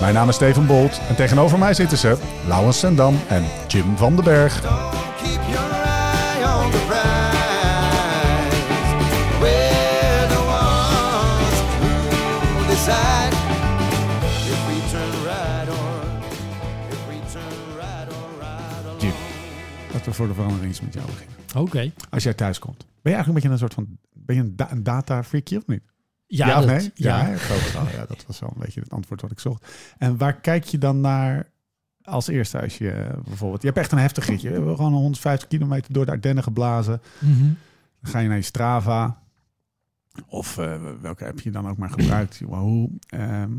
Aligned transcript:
Mijn 0.00 0.14
naam 0.14 0.28
is 0.28 0.34
Steven 0.34 0.66
Bolt 0.66 1.00
en 1.08 1.16
tegenover 1.16 1.58
mij 1.58 1.74
zitten 1.74 1.98
ze 1.98 2.18
Lauwens 2.46 2.78
Sendam 2.78 3.14
en 3.28 3.44
Jim 3.68 3.96
van 3.96 4.14
den 4.14 4.24
Berg. 4.24 4.54
Jim, 18.98 19.12
laten 19.92 20.04
we 20.04 20.12
voor 20.12 20.26
de 20.26 20.34
verandering 20.34 20.66
eens 20.66 20.80
met 20.80 20.94
jou 20.94 21.06
beginnen. 21.06 21.36
Oké. 21.56 21.92
Als 22.10 22.22
jij 22.22 22.34
thuis 22.34 22.58
komt, 22.58 22.78
ben 22.78 23.12
je 23.12 23.18
eigenlijk 23.18 23.26
een 23.28 23.34
beetje 23.34 23.48
een 23.48 23.58
soort 23.58 23.74
van 23.74 23.98
ben 24.12 24.36
je 24.36 24.42
een, 24.42 24.56
da 24.56 24.70
een 24.70 24.82
data 24.82 25.24
freakje 25.24 25.56
of 25.56 25.66
niet? 25.66 25.82
Ja, 26.36 26.58
of 26.58 26.64
dat- 26.64 26.66
nee? 26.80 26.90
Ja, 26.94 27.28
ja. 27.28 27.36
Ja, 27.92 28.06
dat 28.06 28.24
was 28.26 28.38
wel 28.40 28.50
een 28.54 28.60
beetje 28.64 28.80
het 28.80 28.92
antwoord 28.92 29.20
wat 29.20 29.30
ik 29.30 29.40
zocht. 29.40 29.66
En 29.98 30.16
waar 30.16 30.40
kijk 30.40 30.64
je 30.64 30.78
dan 30.78 31.00
naar 31.00 31.50
als 32.02 32.28
eerste 32.28 32.60
als 32.60 32.78
je 32.78 32.90
eh, 32.90 33.18
bijvoorbeeld... 33.24 33.60
Je 33.62 33.66
hebt 33.66 33.78
echt 33.80 33.92
een 33.92 33.98
heftig 33.98 34.26
ritje. 34.26 34.48
We 34.48 34.54
hebben 34.54 34.76
gewoon 34.76 34.92
150 34.92 35.48
kilometer 35.48 35.92
door 35.92 36.04
de 36.06 36.10
Ardennen 36.10 36.42
geblazen. 36.44 37.00
Mhm. 37.18 37.42
Dan 38.00 38.12
ga 38.12 38.18
je 38.18 38.28
naar 38.28 38.36
je 38.36 38.42
Strava. 38.42 39.22
Of 40.26 40.58
eh, 40.58 40.76
welke 41.00 41.24
heb 41.24 41.40
je 41.40 41.50
dan 41.50 41.68
ook 41.68 41.76
maar 41.76 41.90
gebruikt? 41.90 42.40
Wahoo. 42.48 42.88
Ehm, 43.08 43.50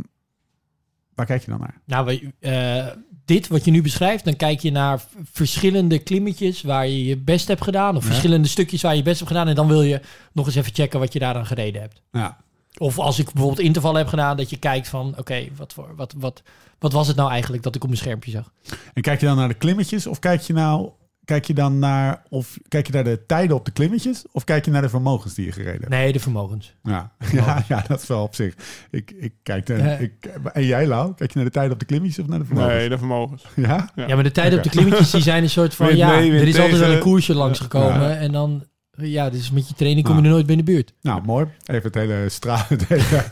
waar 1.15 1.25
kijk 1.25 1.43
je 1.45 1.51
dan 1.51 1.59
naar? 1.59 1.81
Nou, 1.85 2.31
eh, 2.39 2.87
dit 3.25 3.47
wat 3.47 3.65
je 3.65 3.71
nu 3.71 3.81
beschrijft, 3.81 4.25
dan 4.25 4.35
kijk 4.35 4.59
je 4.59 4.71
naar 4.71 5.03
verschillende 5.23 5.99
klimmetjes 5.99 6.61
waar 6.61 6.87
je 6.87 7.05
je 7.05 7.17
best 7.17 7.47
hebt 7.47 7.63
gedaan. 7.63 7.95
Of 7.95 8.03
Ja. 8.03 8.09
verschillende 8.09 8.47
stukjes 8.47 8.81
waar 8.81 8.91
je 8.91 8.97
je 8.97 9.03
best 9.03 9.19
hebt 9.19 9.31
gedaan. 9.31 9.47
En 9.47 9.55
dan 9.55 9.67
wil 9.67 9.81
je 9.81 10.01
nog 10.31 10.45
eens 10.45 10.55
even 10.55 10.73
checken 10.73 10.99
wat 10.99 11.13
je 11.13 11.19
daaraan 11.19 11.45
gereden 11.45 11.81
hebt. 11.81 12.01
Ja. 12.11 12.37
Of 12.77 12.99
als 12.99 13.19
ik 13.19 13.31
bijvoorbeeld 13.31 13.65
intervallen 13.65 13.99
heb 13.99 14.07
gedaan, 14.07 14.37
dat 14.37 14.49
je 14.49 14.57
kijkt 14.57 14.87
van, 14.87 15.13
oké, 15.17 15.47
wat, 15.55 15.73
voor 15.73 15.95
wat, 15.95 16.13
wat, 16.17 16.43
wat 16.79 16.91
was 16.91 17.07
het 17.07 17.15
nou 17.15 17.31
eigenlijk 17.31 17.63
dat 17.63 17.75
ik 17.75 17.81
op 17.81 17.89
mijn 17.89 18.01
schermpje 18.01 18.31
zag? 18.31 18.51
En 18.93 19.01
kijk 19.01 19.19
je 19.19 19.25
dan 19.25 19.35
naar 19.35 19.47
de 19.47 19.53
klimmetjes? 19.53 20.07
Of 20.07 20.19
kijk 20.19 20.41
je 20.41 20.53
nou... 20.53 20.89
Kijk 21.25 21.45
je 21.45 21.53
dan 21.53 21.79
naar, 21.79 22.23
of 22.29 22.57
kijk 22.67 22.87
je 22.87 22.93
naar 22.93 23.03
de 23.03 23.25
tijden 23.25 23.55
op 23.55 23.65
de 23.65 23.71
klimmetjes? 23.71 24.25
Of 24.31 24.43
kijk 24.43 24.65
je 24.65 24.71
naar 24.71 24.81
de 24.81 24.89
vermogens 24.89 25.33
die 25.33 25.45
je 25.45 25.51
gereden 25.51 25.79
hebt? 25.79 25.89
Nee, 25.89 26.11
de 26.11 26.19
vermogens. 26.19 26.75
Ja, 26.83 27.11
ja, 27.31 27.63
ja, 27.67 27.83
dat 27.87 28.01
is 28.01 28.07
wel 28.07 28.23
op 28.23 28.35
zich. 28.35 28.55
Ik, 28.91 29.11
ik 29.11 29.33
kijk 29.43 29.65
de, 29.65 29.97
ik, 29.99 30.25
en 30.53 30.65
jij, 30.65 30.87
Lau? 30.87 31.13
Kijk 31.13 31.31
je 31.31 31.35
naar 31.35 31.45
de 31.45 31.53
tijden 31.53 31.73
op 31.73 31.79
de 31.79 31.85
klimmetjes 31.85 32.19
of 32.19 32.29
naar 32.29 32.39
de 32.39 32.45
vermogens? 32.45 32.73
Nee, 32.73 32.89
de 32.89 32.97
vermogens. 32.97 33.45
Ja? 33.55 33.89
Ja. 33.95 34.07
Ja, 34.07 34.15
maar 34.15 34.23
de 34.23 34.31
tijden 34.31 34.57
op 34.57 34.63
de 34.63 34.69
klimmetjes, 34.69 35.11
die 35.11 35.21
zijn 35.21 35.43
een 35.43 35.49
soort 35.49 35.75
van, 35.75 35.95
ja, 35.95 36.17
er 36.17 36.47
is 36.47 36.59
altijd 36.59 36.79
wel 36.79 36.91
een 36.91 36.99
koersje 36.99 37.33
langsgekomen. 37.33 38.09
Ja. 38.09 38.15
En 38.15 38.31
dan, 38.31 38.63
ja, 38.97 39.29
dus 39.29 39.51
met 39.51 39.67
je 39.67 39.73
training 39.73 40.05
kom 40.05 40.17
je 40.17 40.23
er 40.23 40.29
nooit 40.29 40.45
binnen 40.45 40.65
de 40.65 40.71
buurt. 40.71 40.93
Nou, 41.01 41.21
mooi. 41.25 41.45
Even 41.65 41.83
het 41.83 41.95
hele 41.95 42.29
stra 42.29 42.65
het 42.69 42.87
hele 42.87 43.23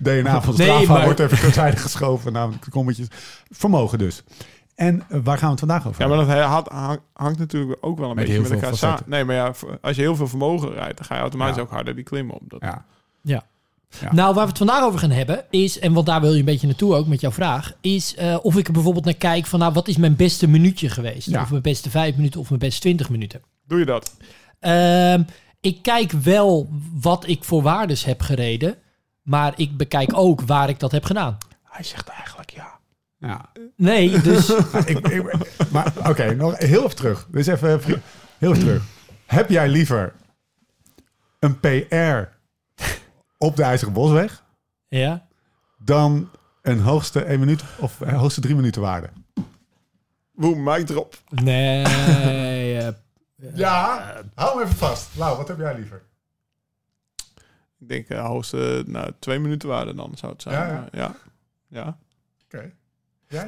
DNA 0.00 0.42
van 0.42 0.54
Nee, 0.56 0.66
Strava 0.66 0.92
maar- 0.92 1.04
wordt 1.04 1.20
even 1.20 1.38
terzijde 1.38 1.76
geschoven. 1.76 2.32
Namelijk 2.32 2.64
de 2.64 2.70
kommetjes. 2.70 3.06
Vermogen 3.50 3.98
dus. 3.98 4.22
En 4.74 5.02
eh, 5.08 5.20
waar 5.24 5.36
gaan 5.38 5.46
we 5.46 5.50
het 5.50 5.58
vandaag 5.58 5.86
over 5.86 6.02
Ja, 6.02 6.08
maar 6.08 6.26
dat 6.26 6.68
had- 6.70 7.00
hangt 7.12 7.38
natuurlijk 7.38 7.76
ook 7.80 7.98
wel 7.98 8.08
een 8.10 8.14
Met 8.16 8.24
beetje 8.24 8.32
heel 8.40 8.50
met 8.50 8.50
veel 8.50 8.60
elkaar 8.60 8.76
samen. 8.78 9.02
Nee, 9.06 9.24
maar 9.24 9.34
ja, 9.34 9.52
als 9.80 9.96
je 9.96 10.02
heel 10.02 10.16
veel 10.16 10.28
vermogen 10.28 10.72
rijdt, 10.72 10.96
dan 10.96 11.06
ga 11.06 11.14
je 11.14 11.20
automatisch 11.20 11.56
Ja. 11.56 11.62
ook 11.62 11.70
harder 11.70 11.94
die 11.94 12.04
klim 12.04 12.30
op. 12.30 12.42
Dat, 12.48 12.60
Ja. 12.62 12.84
Ja. 13.22 13.44
Ja. 14.00 14.12
Nou, 14.12 14.34
waar 14.34 14.42
we 14.42 14.48
het 14.48 14.58
vandaag 14.58 14.82
over 14.84 14.98
gaan 14.98 15.10
hebben 15.10 15.44
is, 15.50 15.78
en 15.78 15.92
want 15.92 16.06
daar 16.06 16.20
wil 16.20 16.32
je 16.32 16.38
een 16.38 16.44
beetje 16.44 16.66
naartoe 16.66 16.94
ook 16.94 17.06
met 17.06 17.20
jouw 17.20 17.30
vraag, 17.32 17.72
is 17.80 18.14
eh, 18.14 18.36
of 18.42 18.56
ik 18.56 18.66
er 18.66 18.72
bijvoorbeeld 18.72 19.04
naar 19.04 19.14
kijk 19.14 19.46
van, 19.46 19.58
nou, 19.58 19.72
wat 19.72 19.88
is 19.88 19.96
mijn 19.96 20.16
beste 20.16 20.48
minuutje 20.48 20.88
geweest? 20.88 21.28
Ja. 21.30 21.42
Of 21.42 21.50
mijn 21.50 21.62
beste 21.62 21.90
vijf 21.90 22.16
minuten 22.16 22.40
of 22.40 22.48
mijn 22.48 22.60
beste 22.60 22.80
twintig 22.80 23.10
minuten. 23.10 23.40
Doe 23.66 23.78
je 23.78 23.84
dat? 23.84 24.16
Ehm, 24.60 25.22
ik 25.60 25.82
kijk 25.82 26.12
wel 26.12 26.68
wat 27.00 27.26
ik 27.28 27.44
voor 27.44 27.62
waardes 27.62 28.04
heb 28.04 28.20
gereden, 28.20 28.76
maar 29.22 29.52
ik 29.56 29.76
bekijk 29.76 30.10
ook 30.14 30.40
waar 30.40 30.68
ik 30.68 30.80
dat 30.80 30.92
heb 30.92 31.04
gedaan. 31.04 31.38
Hij 31.62 31.84
zegt 31.84 32.08
eigenlijk 32.08 32.50
ja. 32.50 32.78
ja. 33.18 33.50
Nee, 33.76 34.20
dus 34.20 34.52
maar 35.72 35.92
oké, 36.08 36.34
nog 36.34 36.58
heel 36.58 36.84
even 36.84 36.96
terug. 36.96 37.26
Dus 37.30 37.46
even 37.46 37.80
heel 38.38 38.52
even 38.52 38.58
terug. 38.64 38.82
Heb 39.26 39.50
jij 39.50 39.68
liever 39.68 40.14
een 41.38 41.60
PR 41.60 42.34
op 43.38 43.56
de 43.56 43.62
IJzeren 43.62 43.92
Bosweg 43.94 44.44
ja. 44.88 45.26
dan 45.78 46.30
een 46.62 46.80
hoogste 46.80 47.20
1 47.22 47.38
minuut 47.38 47.64
of 47.78 48.00
eh, 48.00 48.18
hoogste 48.18 48.40
3 48.40 48.54
minuten 48.54 48.82
waarde? 48.82 49.08
Boem, 50.32 50.62
mic 50.62 50.88
erop. 50.88 51.22
Nee. 51.30 51.84
Eh, 53.36 53.56
Ja, 53.56 54.22
hou 54.34 54.58
hem 54.58 54.66
even 54.66 54.78
vast. 54.78 55.16
Lau, 55.16 55.36
wat 55.36 55.48
heb 55.48 55.58
jij 55.58 55.74
liever? 55.74 56.02
Ik 57.78 57.88
denk 57.88 58.08
uh, 58.08 58.26
hoogste 58.26 58.82
nou, 58.86 59.12
twee 59.18 59.38
minuten 59.38 59.68
waarde 59.68 59.94
dan 59.94 60.12
zou 60.16 60.32
het 60.32 60.42
zijn. 60.42 60.54
Ja, 60.54 60.66
ja. 60.66 60.72
Maar 60.80 60.88
Ja. 60.92 61.16
ja. 61.68 61.98
Oké. 62.44 62.72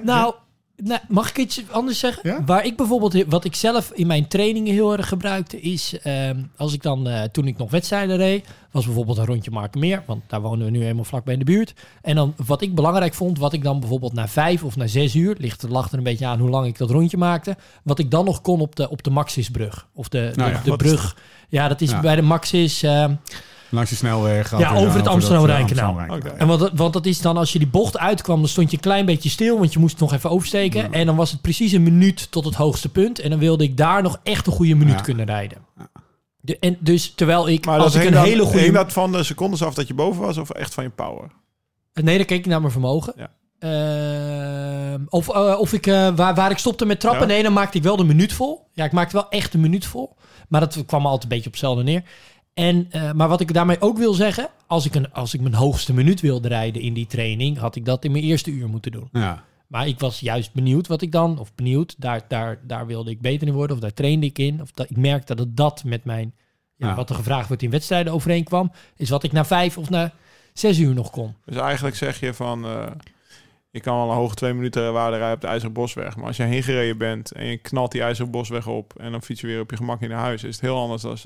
Nou, 0.03 0.35
nou, 0.83 1.01
mag 1.09 1.29
ik 1.31 1.39
iets 1.39 1.63
anders 1.71 1.99
zeggen? 1.99 2.31
Ja? 2.31 2.45
Waar 2.45 2.65
ik 2.65 2.77
bijvoorbeeld, 2.77 3.25
wat 3.29 3.45
ik 3.45 3.55
zelf 3.55 3.91
in 3.95 4.07
mijn 4.07 4.29
trainingen 4.29 4.73
heel 4.73 4.93
erg 4.97 5.09
gebruikte, 5.09 5.61
is 5.61 5.99
ehm, 6.03 6.43
als 6.57 6.73
ik 6.75 6.83
dan, 6.83 7.09
eh, 7.09 7.23
toen 7.23 7.47
ik 7.47 7.57
nog 7.59 7.71
wedstrijden 7.71 8.17
reed, 8.17 8.47
was 8.71 8.85
bijvoorbeeld 8.85 9.19
een 9.19 9.25
rondje 9.27 9.51
Markenmeer, 9.51 10.03
want 10.07 10.23
daar 10.27 10.41
wonen 10.41 10.65
we 10.65 10.71
nu 10.71 10.83
helemaal 10.83 11.05
vlakbij 11.05 11.33
in 11.33 11.39
de 11.39 11.45
buurt. 11.45 11.75
En 12.03 12.15
dan 12.15 12.35
wat 12.47 12.63
ik 12.63 12.75
belangrijk 12.75 13.15
vond, 13.15 13.39
wat 13.39 13.53
ik 13.53 13.63
dan 13.63 13.81
bijvoorbeeld 13.81 14.13
na 14.13 14.29
vijf 14.29 14.65
of 14.65 14.77
na 14.77 14.87
zes 14.87 15.15
uur, 15.15 15.37
ligt, 15.39 15.63
lag 15.69 15.91
er 15.93 15.99
een 15.99 16.05
beetje 16.05 16.27
aan 16.27 16.39
hoe 16.41 16.51
lang 16.51 16.67
ik 16.67 16.79
dat 16.79 16.91
rondje 16.91 17.17
maakte, 17.17 17.57
wat 17.83 17.99
ik 17.99 18.11
dan 18.11 18.25
nog 18.25 18.41
kon 18.41 18.61
op 18.61 18.77
de, 18.77 18.91
op 18.91 19.03
de 19.03 19.11
Maxisbrug. 19.11 19.87
Of 19.95 20.09
de, 20.09 20.31
de, 20.35 20.41
Nou 20.41 20.51
ja, 20.51 20.61
de 20.65 20.77
brug. 20.77 21.17
Ja, 21.49 21.69
dat 21.69 21.81
is 21.81 21.91
Ja. 21.91 22.01
bij 22.01 22.17
de 22.17 22.23
Maxis. 22.23 22.83
ehm, 22.83 23.15
Langs 23.71 23.91
de 23.91 23.97
snelweg. 23.97 24.59
Ja, 24.59 24.75
over 24.75 24.97
het 24.99 25.07
Amsterdam-Rijnkanaal. 25.07 25.99
eh. 26.01 26.17
En 26.37 26.47
want, 26.47 26.61
dat- 26.61 26.73
want 26.75 26.93
dat 26.93 27.07
is 27.07 27.21
dan, 27.21 27.37
als 27.37 27.53
je 27.53 27.59
die 27.59 27.69
bocht 27.69 27.99
uitkwam, 27.99 28.39
dan 28.39 28.49
stond 28.49 28.71
je 28.71 28.77
een 28.77 28.83
klein 28.83 29.07
beetje 29.07 29.29
stil, 29.29 29.59
want 29.59 29.73
je 29.73 29.79
moest 29.79 29.99
nog 29.99 30.13
even 30.13 30.31
oversteken. 30.31 30.93
En 30.93 31.07
dan 31.07 31.17
was 31.17 31.31
het 31.31 31.41
precies 31.41 31.73
een 31.73 31.83
minuut 31.83 32.31
tot 32.31 32.45
het 32.45 32.55
hoogste 32.55 32.89
punt. 32.89 33.19
En 33.19 33.31
dan 33.31 33.39
wilde 33.39 33.65
ik 33.65 33.77
daar 33.77 34.03
nog 34.03 34.21
echt 34.23 34.47
een 34.47 34.53
goede 34.53 34.75
minuut 34.75 34.95
Ja. 34.95 35.01
kunnen 35.01 35.27
rijden. 35.27 35.59
De, 36.41 36.59
en 36.59 36.77
dus 36.81 37.13
terwijl 37.15 37.49
ik, 37.49 37.65
Maar 37.67 37.79
als 37.79 37.93
dat 37.93 38.03
ik 38.03 38.09
een 38.09 38.15
dan- 38.15 38.25
hele 38.25 38.43
goede... 38.45 38.71
dat 38.73 38.93
van 38.93 39.13
de 39.13 39.23
secondes 39.23 39.63
af 39.63 39.75
dat 39.75 39.89
je 39.89 39.95
boven 39.95 40.21
was 40.23 40.39
of 40.39 40.51
echt 40.51 40.75
van 40.75 40.85
je 40.85 40.91
power? 40.91 41.31
Nee, 41.95 42.17
dan 42.17 42.27
keek 42.27 42.39
ik 42.39 42.47
naar 42.47 42.61
mijn 42.61 42.73
vermogen. 42.73 43.13
Ja. 43.17 43.31
Ehm, 43.59 45.01
of 45.09 45.29
eh, 45.29 45.59
of 45.59 45.73
ik, 45.73 45.87
eh, 45.87 46.09
waar, 46.17 46.35
waar 46.35 46.51
ik 46.51 46.59
stopte 46.59 46.85
met 46.87 47.01
trappen, 47.01 47.27
Ja. 47.29 47.33
nee, 47.33 47.43
dan 47.43 47.53
maakte 47.53 47.77
ik 47.77 47.83
wel 47.83 47.97
de 47.97 48.05
minuut 48.05 48.33
vol. 48.33 48.67
Ja, 48.73 48.85
ik 48.85 48.93
maakte 48.93 49.17
wel 49.17 49.29
echt 49.29 49.55
een 49.55 49.61
minuut 49.61 49.87
vol. 49.87 50.17
Maar 50.49 50.61
dat 50.61 50.83
kwam 50.87 51.05
altijd 51.05 51.23
een 51.23 51.29
beetje 51.29 51.47
op 51.47 51.53
hetzelfde 51.53 51.83
neer. 51.83 52.03
En, 52.59 52.87
eh, 52.91 53.13
maar 53.13 53.29
wat 53.29 53.41
ik 53.41 53.53
daarmee 53.55 53.81
ook 53.81 53.99
wil 53.99 54.13
zeggen, 54.13 54.49
als 54.67 54.87
ik, 54.87 54.95
een, 54.95 55.13
als 55.13 55.35
ik 55.35 55.41
mijn 55.41 55.55
hoogste 55.55 55.95
minuut 55.95 56.21
wilde 56.21 56.49
rijden 56.49 56.83
in 56.83 56.95
die 56.95 57.07
training, 57.07 57.59
had 57.59 57.77
ik 57.77 57.85
dat 57.85 58.05
in 58.05 58.13
mijn 58.13 58.25
eerste 58.25 58.51
uur 58.51 58.69
moeten 58.69 58.93
doen. 58.93 59.09
Ja. 59.13 59.45
Maar 59.67 59.87
ik 59.87 59.99
was 59.99 60.21
juist 60.21 60.53
benieuwd 60.53 60.87
wat 60.87 61.03
ik 61.03 61.13
dan, 61.13 61.39
of 61.39 61.55
benieuwd, 61.55 61.95
daar, 61.99 62.25
daar, 62.29 62.61
daar 62.63 62.87
wilde 62.87 63.11
ik 63.11 63.21
beter 63.21 63.47
in 63.49 63.55
worden, 63.55 63.77
of 63.77 63.83
daar 63.83 63.93
trainde 63.93 64.27
ik 64.27 64.39
in. 64.39 64.61
Of 64.63 64.71
dat, 64.71 64.91
ik 64.91 64.97
merkte 64.97 65.35
dat 65.35 65.57
dat 65.57 65.85
met 65.85 66.05
mijn, 66.05 66.35
ja, 66.77 66.89
Ja. 66.89 66.95
wat 66.95 67.11
er 67.11 67.17
gevraagd 67.17 67.49
wordt 67.49 67.63
in 67.63 67.71
wedstrijden 67.71 68.13
overeenkwam, 68.13 68.73
is 68.97 69.11
wat 69.11 69.23
ik 69.23 69.33
na 69.33 69.45
vijf 69.45 69.79
of 69.79 69.91
na 69.91 70.13
zes 70.53 70.79
uur 70.79 70.95
nog 70.95 71.11
kon. 71.11 71.35
Dus 71.45 71.57
eigenlijk 71.57 71.97
zeg 71.97 72.21
je 72.21 72.35
van... 72.35 72.65
eh, 72.65 72.87
je 73.71 73.81
kan 73.81 73.97
wel 73.97 74.09
een 74.11 74.17
hoge 74.17 74.35
twee 74.35 74.53
minuten 74.55 74.93
waarde 74.93 75.17
rijden 75.17 75.35
op 75.35 75.41
de 75.41 75.47
IJzeren 75.47 75.73
Bosweg. 75.73 76.17
Maar 76.17 76.27
als 76.27 76.37
je 76.37 76.43
heen 76.43 76.63
gereden 76.63 76.99
bent 76.99 77.33
en 77.33 77.47
je 77.47 77.57
knalt 77.57 77.93
die 77.93 78.03
IJzeren 78.03 78.31
Bosweg 78.31 78.67
op... 78.67 78.95
en 79.01 79.13
dan 79.13 79.23
fiets 79.23 79.41
je 79.41 79.47
weer 79.47 79.61
op 79.61 79.71
je 79.71 79.77
gemak 79.77 80.01
in 80.01 80.09
naar 80.09 80.19
huis... 80.19 80.45
is 80.45 80.55
het 80.55 80.65
heel 80.65 80.79
anders 80.79 81.03
dan 81.03 81.17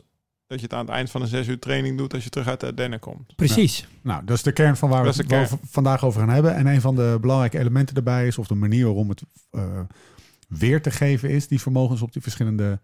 dat 0.52 0.60
je 0.60 0.66
het 0.66 0.74
aan 0.74 0.86
het 0.86 0.94
eind 0.94 1.10
van 1.10 1.22
een 1.22 1.28
zes 1.28 1.46
uur 1.48 1.58
training 1.58 1.98
doet... 1.98 2.14
als 2.14 2.24
je 2.24 2.30
terug 2.30 2.46
uit 2.48 2.60
de 2.60 2.66
Ardennen 2.66 2.98
komt. 2.98 3.36
Precies. 3.36 3.86
Nou, 4.02 4.24
dat 4.24 4.36
is 4.36 4.42
de 4.42 4.52
kern 4.52 4.76
van 4.76 4.88
waar 4.88 5.00
we 5.04 5.24
Dat 5.26 5.40
het 5.50 5.58
vandaag 5.70 6.04
over 6.04 6.20
gaan 6.20 6.28
hebben. 6.28 6.54
En 6.54 6.66
een 6.66 6.80
van 6.80 6.94
de 6.94 7.18
belangrijke 7.20 7.58
elementen 7.58 7.94
daarbij 7.94 8.26
is, 8.26 8.38
of 8.38 8.46
de 8.46 8.54
manier 8.54 8.84
waarom 8.84 9.08
het 9.08 9.22
eh, 9.50 9.80
weer 10.48 10.82
te 10.82 10.90
geven 10.90 11.30
is, 11.30 11.48
die 11.48 11.60
vermogens 11.60 12.02
op 12.02 12.12
die 12.12 12.22
verschillende 12.22 12.80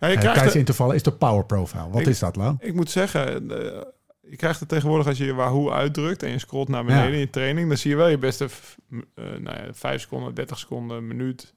Ja, 0.00 0.06
je 0.08 0.16
uh, 0.46 0.54
intervallen 0.54 0.94
is 0.94 1.02
de 1.02 1.12
power 1.12 1.44
profile. 1.44 1.88
Wat 1.90 2.00
Ik- 2.00 2.06
is 2.06 2.18
dat, 2.18 2.36
Lau? 2.36 2.56
ik 2.60 2.74
moet 2.74 2.90
zeggen, 2.90 3.50
eh, 3.50 3.80
je 4.20 4.36
krijgt 4.36 4.60
het 4.60 4.68
tegenwoordig 4.68 5.06
als 5.06 5.18
je 5.18 5.24
je 5.24 5.34
Wahoo 5.34 5.70
uitdrukt 5.70 6.22
en 6.22 6.30
je 6.30 6.38
scrolt 6.38 6.68
naar 6.68 6.84
beneden 6.84 7.06
Ja. 7.08 7.12
in 7.14 7.18
je 7.18 7.30
training, 7.30 7.68
dan 7.68 7.76
zie 7.76 7.90
je 7.90 7.96
wel 7.96 8.08
je 8.08 8.18
beste 8.18 8.48
f- 8.48 8.76
m- 8.88 8.98
eh, 9.14 9.24
nou 9.24 9.56
ja, 9.56 9.64
5 9.72 10.00
seconden, 10.00 10.34
30 10.34 10.58
seconden, 10.58 11.06
minuut, 11.06 11.54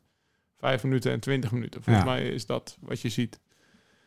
5 0.60 0.84
minuten 0.84 1.12
en 1.12 1.19
20 1.19 1.52
minuten. 1.52 1.84
Volgens 1.84 2.06
Ja. 2.06 2.12
mij 2.12 2.28
is 2.28 2.46
dat 2.46 2.78
wat 2.81 3.02
je 3.02 3.10
ziet. 3.10 3.40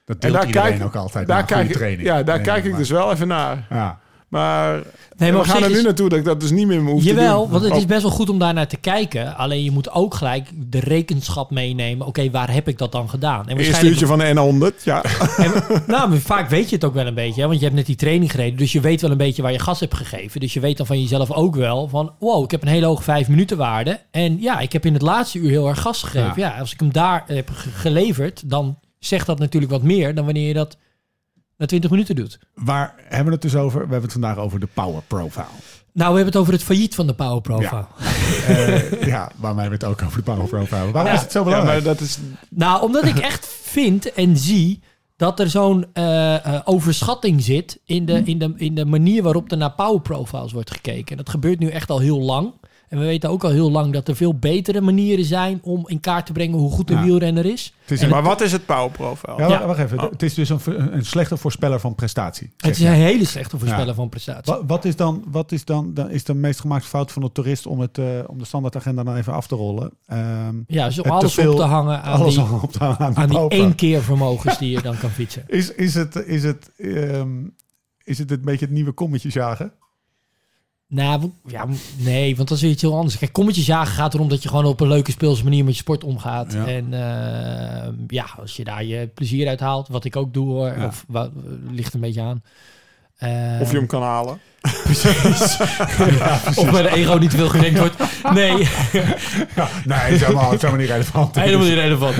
Dat 0.08 0.16
En 0.25 0.32
daar 0.32 0.46
iedereen 0.46 0.70
kijk- 0.70 0.84
ook 0.84 0.96
altijd 0.96 1.26
Daar 1.26 1.44
kijk, 1.44 1.69
ik- 1.69 1.76
training. 1.76 2.08
ja, 2.08 2.22
daar 2.22 2.40
kijk 2.40 2.64
ik 2.64 2.70
maar- 2.70 2.78
dus 2.81 2.90
wel 2.90 3.12
even 3.12 3.28
naar. 3.28 3.66
Ja. 3.70 3.99
Maar 4.28 4.72
Nee, 5.16 5.32
maar 5.32 5.43
we 5.43 5.49
gaan 5.49 5.62
er 5.62 5.70
nu 5.70 5.76
is- 5.76 5.82
naartoe 5.82 6.08
dat 6.08 6.19
ik 6.19 6.25
dat 6.25 6.40
dus 6.40 6.50
niet 6.50 6.66
meer 6.66 6.81
hoef 6.81 7.02
te 7.02 7.08
Jawel, 7.08 7.40
doen. 7.43 7.50
want 7.50 7.64
het 7.64 7.76
is 7.76 7.87
best 7.87 8.02
wel 8.02 8.10
goed 8.10 8.28
om 8.31 8.38
daar 8.38 8.55
naar 8.55 8.66
te 8.66 8.76
kijken. 8.76 9.37
Alleen 9.37 9.64
je 9.64 9.70
moet 9.70 9.90
ook 9.90 10.14
gelijk 10.14 10.49
de 10.55 10.81
rekenschap 10.81 11.50
meenemen. 11.50 12.06
Oké, 12.06 12.31
waar 12.31 12.52
heb 12.52 12.69
ik 12.69 12.78
dat 12.78 12.93
dan 12.93 13.08
gedaan? 13.08 13.49
En 13.49 13.56
Eerste 13.56 13.87
uurtje 13.87 14.06
van 14.06 14.19
de 14.19 14.25
N100, 14.34 14.84
ja. 14.84 15.02
En, 15.37 15.52
nou, 15.87 16.08
maar 16.08 16.19
vaak 16.19 16.49
weet 16.49 16.69
je 16.69 16.75
het 16.75 16.84
ook 16.84 16.94
wel 16.94 17.06
een 17.06 17.14
beetje. 17.14 17.40
Hè? 17.40 17.46
Want 17.46 17.58
je 17.58 17.64
hebt 17.64 17.76
net 17.76 17.87
die 17.87 17.96
training 17.96 18.31
gereden. 18.31 18.58
Dus 18.58 18.72
je 18.72 18.81
weet 18.81 19.00
wel 19.00 19.11
een 19.11 19.16
beetje 19.16 19.43
waar 19.43 19.52
je 19.52 19.58
gas 19.58 19.81
hebt 19.81 19.94
gegeven. 19.94 20.40
Dus 20.40 20.52
je 20.54 20.61
weet 20.61 20.76
dan 20.76 20.87
van 20.87 21.00
jezelf 21.00 21.31
ook 21.32 21.56
wel 21.56 21.88
van... 21.88 22.12
Wow, 22.19 22.44
ik 22.44 22.50
heb 22.50 22.62
een 22.62 22.69
hele 22.69 22.87
hoge 22.87 23.02
vijf 23.02 23.28
minuten 23.28 23.56
waarde. 23.56 24.00
En 24.11 24.40
ja, 24.40 24.58
ik 24.58 24.72
heb 24.72 24.87
in 24.87 24.93
het 24.93 25.02
laatste 25.02 25.38
uur 25.38 25.50
heel 25.50 25.69
erg 25.69 25.81
gas 25.81 26.02
gegeven. 26.02 26.32
Ja, 26.37 26.58
als 26.58 26.72
ik 26.72 26.81
hem 26.81 26.93
daar 26.93 27.25
heb 27.26 27.49
ge- 27.52 27.70
geleverd... 27.70 28.43
dan 28.50 28.78
zegt 28.99 29.27
dat 29.27 29.39
natuurlijk 29.39 29.73
wat 29.73 29.83
meer 29.83 30.15
dan 30.15 30.25
wanneer 30.25 30.49
je 30.49 30.55
dat 30.55 30.77
na 31.56 31.67
20 31.67 31.91
minuten 31.91 32.17
doet. 32.17 32.39
Waar 32.55 32.95
hebben 32.99 33.27
we 33.27 33.33
het 33.33 33.43
dus 33.43 33.56
over? 33.56 33.75
We 33.75 33.85
hebben 33.85 34.03
het 34.03 34.12
vandaag 34.12 34.37
over 34.37 34.61
de 34.61 34.69
power 34.75 35.03
profile. 35.06 35.45
Nou, 35.93 36.11
we 36.11 36.17
hebben 36.17 36.33
het 36.33 36.37
over 36.37 36.53
het 36.53 36.62
failliet 36.62 36.95
van 36.95 37.06
de 37.06 37.15
Power 37.15 37.41
Profile. 37.41 37.87
Eh, 38.47 39.03
ja, 39.06 39.31
waarmee 39.37 39.67
we 39.67 39.75
het 39.75 39.85
ook 39.85 40.03
over 40.03 40.17
de 40.17 40.23
power 40.23 40.47
profile. 40.49 40.91
Waarom 40.91 41.11
Ja. 41.12 41.17
is 41.17 41.21
het 41.21 41.33
zo 41.33 41.39
ja, 41.39 41.45
belangrijk? 41.45 41.85
maar 41.85 41.95
dat 41.95 42.00
is... 42.00 42.19
Nou, 42.50 42.83
omdat 42.83 43.05
ik 43.05 43.19
echt 43.19 43.47
vind 43.62 44.12
en 44.12 44.37
zie 44.37 44.83
dat 45.17 45.41
er 45.41 45.50
zo'n 45.50 45.87
eh, 45.93 46.35
eh, 46.47 46.61
overschatting 46.65 47.43
zit 47.43 47.81
in 47.85 48.05
de, 48.05 48.23
in, 48.25 48.39
de, 48.39 48.53
in 48.56 48.75
de 48.75 48.85
manier 48.85 49.23
waarop 49.23 49.50
er 49.50 49.56
naar 49.56 49.73
power 49.73 50.00
profiles 50.00 50.53
wordt 50.53 50.71
gekeken. 50.71 51.11
En 51.11 51.17
dat 51.17 51.29
gebeurt 51.29 51.59
nu 51.59 51.69
echt 51.69 51.91
al 51.91 51.99
heel 51.99 52.21
lang. 52.21 52.53
En 52.88 52.99
we 52.99 53.05
weten 53.05 53.31
ook 53.31 53.44
al 53.44 53.50
heel 53.50 53.70
lang 53.70 53.93
dat 53.93 54.08
er 54.08 54.17
veel 54.17 54.35
betere 54.35 54.81
manieren 54.81 55.25
zijn 55.25 55.58
om 55.62 55.88
in 55.88 56.00
kaart 56.00 56.26
te 56.26 56.32
brengen 56.32 56.58
hoe 56.58 56.70
goed 56.70 56.90
een 56.90 56.96
Ja. 56.96 57.02
wielrenner 57.05 57.46
is. 57.46 57.73
het 57.82 57.90
is, 57.90 58.00
en 58.02 58.08
Maar 58.11 58.23
wat 58.23 58.40
is 58.40 58.52
het 58.52 58.67
power 58.67 58.90
profile? 58.90 59.35
ja, 59.38 59.49
Ja. 59.49 59.67
wacht 59.67 59.79
even. 59.79 59.99
Oh. 60.02 60.11
Het 60.11 60.23
is 60.23 60.35
dus 60.35 60.49
een, 60.49 60.61
een 60.94 61.05
slechte 61.05 61.37
voorspeller 61.37 61.81
van 61.81 61.94
prestatie. 61.94 62.50
Het 62.56 62.70
is 62.79 62.81
een 62.81 62.93
hele 62.93 63.25
slechte 63.25 63.58
voorspeller 63.58 63.87
Ja. 63.87 63.94
van 63.94 64.08
prestatie. 64.08 64.52
Wat, 64.52 64.62
wat 64.67 64.85
is 64.85 64.96
dan, 64.96 65.25
wat 65.31 65.52
is 65.52 65.64
dan, 65.64 65.94
dan 65.94 66.11
is 66.11 66.25
de 66.25 66.35
meest 66.35 66.61
gemaakte 66.61 66.88
fout 66.88 67.12
van 67.12 67.23
de 67.23 67.32
toerist 67.32 67.67
om, 67.67 67.81
het, 67.81 67.99
eh, 67.99 68.05
om 68.26 68.38
de 68.38 68.44
standaardagenda 68.44 69.02
dan 69.02 69.17
even 69.17 69.32
af 69.32 69.46
te 69.46 69.55
rollen? 69.55 69.90
Ehm, 70.06 70.55
Ja, 70.67 70.90
zo 70.90 71.02
Het 71.02 71.11
alles 71.12 71.38
op 71.38 71.56
te 71.56 71.62
hangen 71.62 72.02
aan 72.02 72.20
alles 72.20 72.35
die, 72.35 72.44
op 72.62 72.73
te 72.73 72.79
hangen 72.79 72.99
aan 72.99 73.11
die, 73.12 73.19
aan 73.23 73.29
die 73.29 73.38
power. 73.38 73.52
één 73.52 73.75
keer 73.75 74.02
vermogens 74.02 74.58
die 74.58 74.70
je 74.70 74.82
dan 74.82 74.99
kan 74.99 75.11
fietsen. 75.11 75.44
Is, 75.58 75.75
is, 75.75 75.94
het, 75.94 76.14
is, 76.26 76.43
het, 76.43 76.70
ehm, 76.76 77.29
is 78.05 78.19
het 78.19 78.31
een 78.31 78.40
beetje 78.44 78.64
het 78.64 78.75
nieuwe 78.75 78.93
kommetje 78.93 79.29
jagen? 79.32 79.73
Nou, 80.90 81.31
ja, 81.46 81.67
nee, 81.96 82.37
want 82.37 82.49
dat 82.49 82.56
is 82.56 82.62
weer 82.62 82.73
iets 82.73 82.82
heel 82.82 82.96
anders. 82.96 83.19
Kijk, 83.19 83.32
kommetjes 83.32 83.67
jagen 83.67 83.94
gaat 83.94 84.14
erom 84.14 84.29
dat 84.29 84.43
je 84.43 84.49
gewoon 84.49 84.64
op 84.64 84.81
een 84.81 84.88
leuke 84.88 85.11
speelse 85.11 85.44
manier 85.44 85.64
met 85.64 85.73
je 85.75 85.81
sport 85.81 86.05
omgaat. 86.05 86.52
Ja. 86.52 86.67
En 86.67 86.85
eh, 86.93 87.88
ja, 88.06 88.26
als 88.40 88.56
je 88.56 88.64
daar 88.64 88.85
je 88.85 89.08
plezier 89.14 89.49
uit 89.49 89.61
haalt, 89.61 89.88
wat 89.88 90.05
ik 90.05 90.17
ook 90.17 90.35
doe 90.35 90.49
hoor, 90.49 90.73
Ja. 90.79 90.87
of 90.87 91.05
wa- 91.08 91.29
ligt 91.70 91.94
een 91.94 92.00
beetje 92.00 92.23
aan. 92.23 92.43
Eh, 93.17 93.58
Of 93.61 93.70
je 93.70 93.76
hem 93.76 93.87
kan 93.87 94.02
halen. 94.02 94.38
of 96.61 96.70
bij 96.70 96.82
de 96.82 96.90
ego 96.94 97.17
niet 97.17 97.31
te 97.31 97.37
veel 97.37 97.49
gedenkt 97.49 97.79
wordt. 97.79 97.96
Nee, 98.35 98.52
Nee, 98.52 98.67
dat 99.85 100.11
is 100.11 100.20
helemaal, 100.20 100.44
dat 100.44 100.55
is 100.55 100.62
helemaal 100.62 100.81
niet 100.81 100.88
relevant. 100.90 101.35
helemaal 101.35 101.67
niet 101.67 101.75
relevant. 101.75 102.17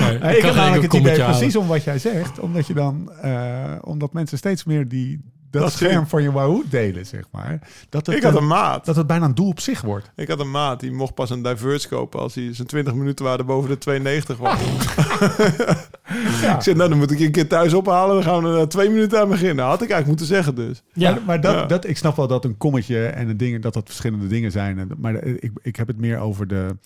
Nee, 0.00 0.18
Nee, 0.18 0.36
ik 0.36 0.54
namelijk 0.54 0.82
het 0.82 0.94
idee 0.94 1.22
precies 1.24 1.56
om 1.56 1.66
wat 1.66 1.84
jij 1.84 1.98
zegt. 1.98 2.38
Omdat 2.40 2.66
je 2.66 2.74
dan, 2.74 3.12
eh, 3.22 3.72
omdat 3.80 4.12
mensen 4.12 4.38
steeds 4.38 4.64
meer 4.64 4.88
die, 4.88 5.20
dat, 5.60 5.72
scherm 5.72 6.06
van 6.06 6.22
je 6.22 6.32
Wahoo 6.32 6.62
delen, 6.70 7.06
zeg 7.06 7.24
maar. 7.32 7.58
Dat 7.88 8.06
het, 8.06 8.16
Ik 8.16 8.22
had 8.22 8.32
een- 8.32 8.38
een 8.38 8.46
maat. 8.46 8.84
dat 8.84 8.96
het 8.96 9.06
bijna 9.06 9.24
een 9.24 9.34
doel 9.34 9.48
op 9.48 9.60
zich 9.60 9.80
wordt. 9.80 10.10
Ik 10.16 10.28
had 10.28 10.40
een 10.40 10.50
maat 10.50 10.80
die 10.80 10.92
mocht 10.92 11.14
pas 11.14 11.30
een 11.30 11.42
Diverge 11.42 11.88
kopen 11.88 12.20
als 12.20 12.34
hij 12.34 12.54
zijn 12.54 12.66
20 12.66 12.94
minuten 12.94 13.24
waarde 13.24 13.44
boven 13.44 13.70
de 13.70 13.78
2,90 13.78 14.36
was. 14.38 14.58
Ja. 16.42 16.54
Ik 16.56 16.62
zei, 16.62 16.76
nou 16.76 16.88
dan 16.88 16.98
moet 16.98 17.10
ik 17.10 17.18
je 17.18 17.24
een 17.24 17.30
keer 17.32 17.48
thuis 17.48 17.74
ophalen. 17.74 18.14
Dan 18.14 18.24
gaan 18.24 18.42
we 18.42 18.48
er 18.48 18.54
na 18.56 18.66
twee 18.66 18.88
minuten 18.90 19.20
aan 19.20 19.28
beginnen. 19.28 19.64
Had 19.64 19.82
ik 19.82 19.90
eigenlijk 19.90 20.06
moeten 20.06 20.26
zeggen 20.26 20.54
dus. 20.54 20.82
Ja, 20.92 21.10
Maar, 21.10 21.20
maar 21.26 21.40
dat, 21.40 21.54
Ja. 21.54 21.66
dat, 21.66 21.86
ik 21.86 21.96
snap 21.96 22.16
wel 22.16 22.26
dat 22.26 22.44
een 22.44 22.56
kommetje 22.56 23.06
en 23.06 23.28
een 23.28 23.36
ding, 23.36 23.62
dat 23.62 23.74
dat 23.74 23.86
verschillende 23.86 24.26
dingen 24.26 24.50
zijn. 24.52 24.78
En- 24.78 24.90
Maar 24.98 25.12
de- 25.12 25.38
ik, 25.40 25.50
ik 25.62 25.76
heb 25.76 25.86
het 25.86 25.98
meer 25.98 26.18
over 26.18 26.46
de, 26.46 26.76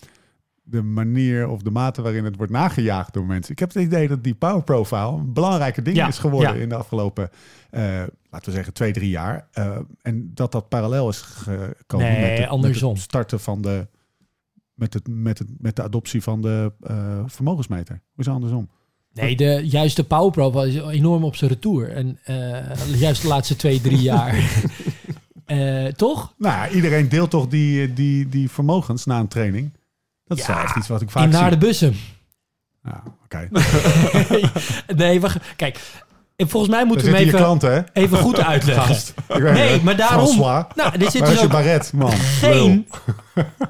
de 0.63 0.81
manier 0.81 1.47
of 1.47 1.61
de 1.61 1.71
mate 1.71 2.01
waarin 2.01 2.25
het 2.25 2.35
wordt 2.35 2.51
nagejaagd 2.51 3.13
door 3.13 3.25
mensen. 3.25 3.51
Ik 3.51 3.59
heb 3.59 3.73
het 3.73 3.83
idee 3.83 4.07
dat 4.07 4.23
die 4.23 4.33
power 4.35 4.63
profile 4.63 5.07
een 5.17 5.33
belangrijke 5.33 5.81
ding 5.81 5.95
Ja, 5.95 6.07
is 6.07 6.17
geworden 6.17 6.55
ja. 6.55 6.61
in 6.61 6.69
de 6.69 6.75
afgelopen, 6.75 7.29
eh, 7.69 7.83
laten 8.31 8.49
we 8.49 8.55
zeggen, 8.55 8.73
twee, 8.73 8.91
drie 8.91 9.09
jaar. 9.09 9.47
Eh, 9.51 9.77
en 10.01 10.31
dat 10.33 10.51
dat 10.51 10.69
parallel 10.69 11.09
is 11.09 11.21
gekomen 11.21 12.07
Nee, 12.07 12.21
met, 12.21 12.49
het, 12.49 12.61
met 12.61 12.81
het 12.81 12.99
starten 12.99 13.39
van 13.39 13.61
de, 13.61 13.87
met, 14.73 14.93
het, 14.93 15.07
met, 15.07 15.37
het, 15.39 15.47
met 15.57 15.75
de 15.75 15.83
adoptie 15.83 16.21
van 16.23 16.41
de 16.41 16.71
eh, 16.81 17.19
vermogensmeter. 17.25 17.93
Hoe 17.95 18.19
is 18.19 18.25
het 18.25 18.35
andersom? 18.35 18.69
Nee, 19.13 19.35
de, 19.35 19.61
juist 19.63 19.95
de 19.95 20.03
Power 20.03 20.31
Pro 20.31 20.61
is 20.61 20.75
enorm 20.75 21.23
op 21.23 21.35
zijn 21.35 21.51
retour. 21.51 21.91
En 21.91 22.19
eh, 22.23 22.99
juist 22.99 23.21
de 23.21 23.27
laatste 23.27 23.55
twee, 23.55 23.81
drie 23.81 24.01
jaar. 24.01 24.35
Toch? 25.95 26.33
Nou, 26.37 26.73
iedereen 26.73 27.09
deelt 27.09 27.29
toch 27.29 27.47
die, 27.47 27.93
die, 27.93 28.29
die 28.29 28.49
vermogens 28.49 29.05
na 29.05 29.19
een 29.19 29.27
training. 29.27 29.71
Dat 30.25 30.37
is 30.37 30.45
Ja, 30.45 30.63
echt 30.63 30.75
iets 30.75 30.87
wat 30.87 31.01
ik 31.01 31.09
vaak 31.11 31.23
In 31.23 31.29
naar 31.29 31.49
zie. 31.49 31.59
de 31.59 31.65
bussen. 31.65 31.93
Ja, 32.83 33.03
oké. 33.23 33.49
nee, 35.03 35.21
wacht. 35.21 35.37
Kijk, 35.55 35.79
en 36.41 36.49
volgens 36.49 36.71
mij 36.71 36.85
moeten 36.85 37.05
we 37.07 37.17
hem 37.17 37.25
even, 37.25 37.39
klanten, 37.39 37.73
hè? 37.73 37.81
even 38.01 38.17
goed 38.17 38.39
uitleggen. 38.43 38.83
Gast. 38.85 39.13
Ik 39.29 39.41
weet 39.41 39.53
Nee, 39.53 39.71
het. 39.71 39.83
maar 39.83 39.95
daarom- 39.95 40.25
François. 40.27 40.65
Nou, 40.75 40.91
er 40.99 41.11
zit 41.11 41.25
dus 41.25 41.43
ook 41.43 41.51
baret, 41.51 41.93
man? 41.93 42.11
geen 42.11 42.87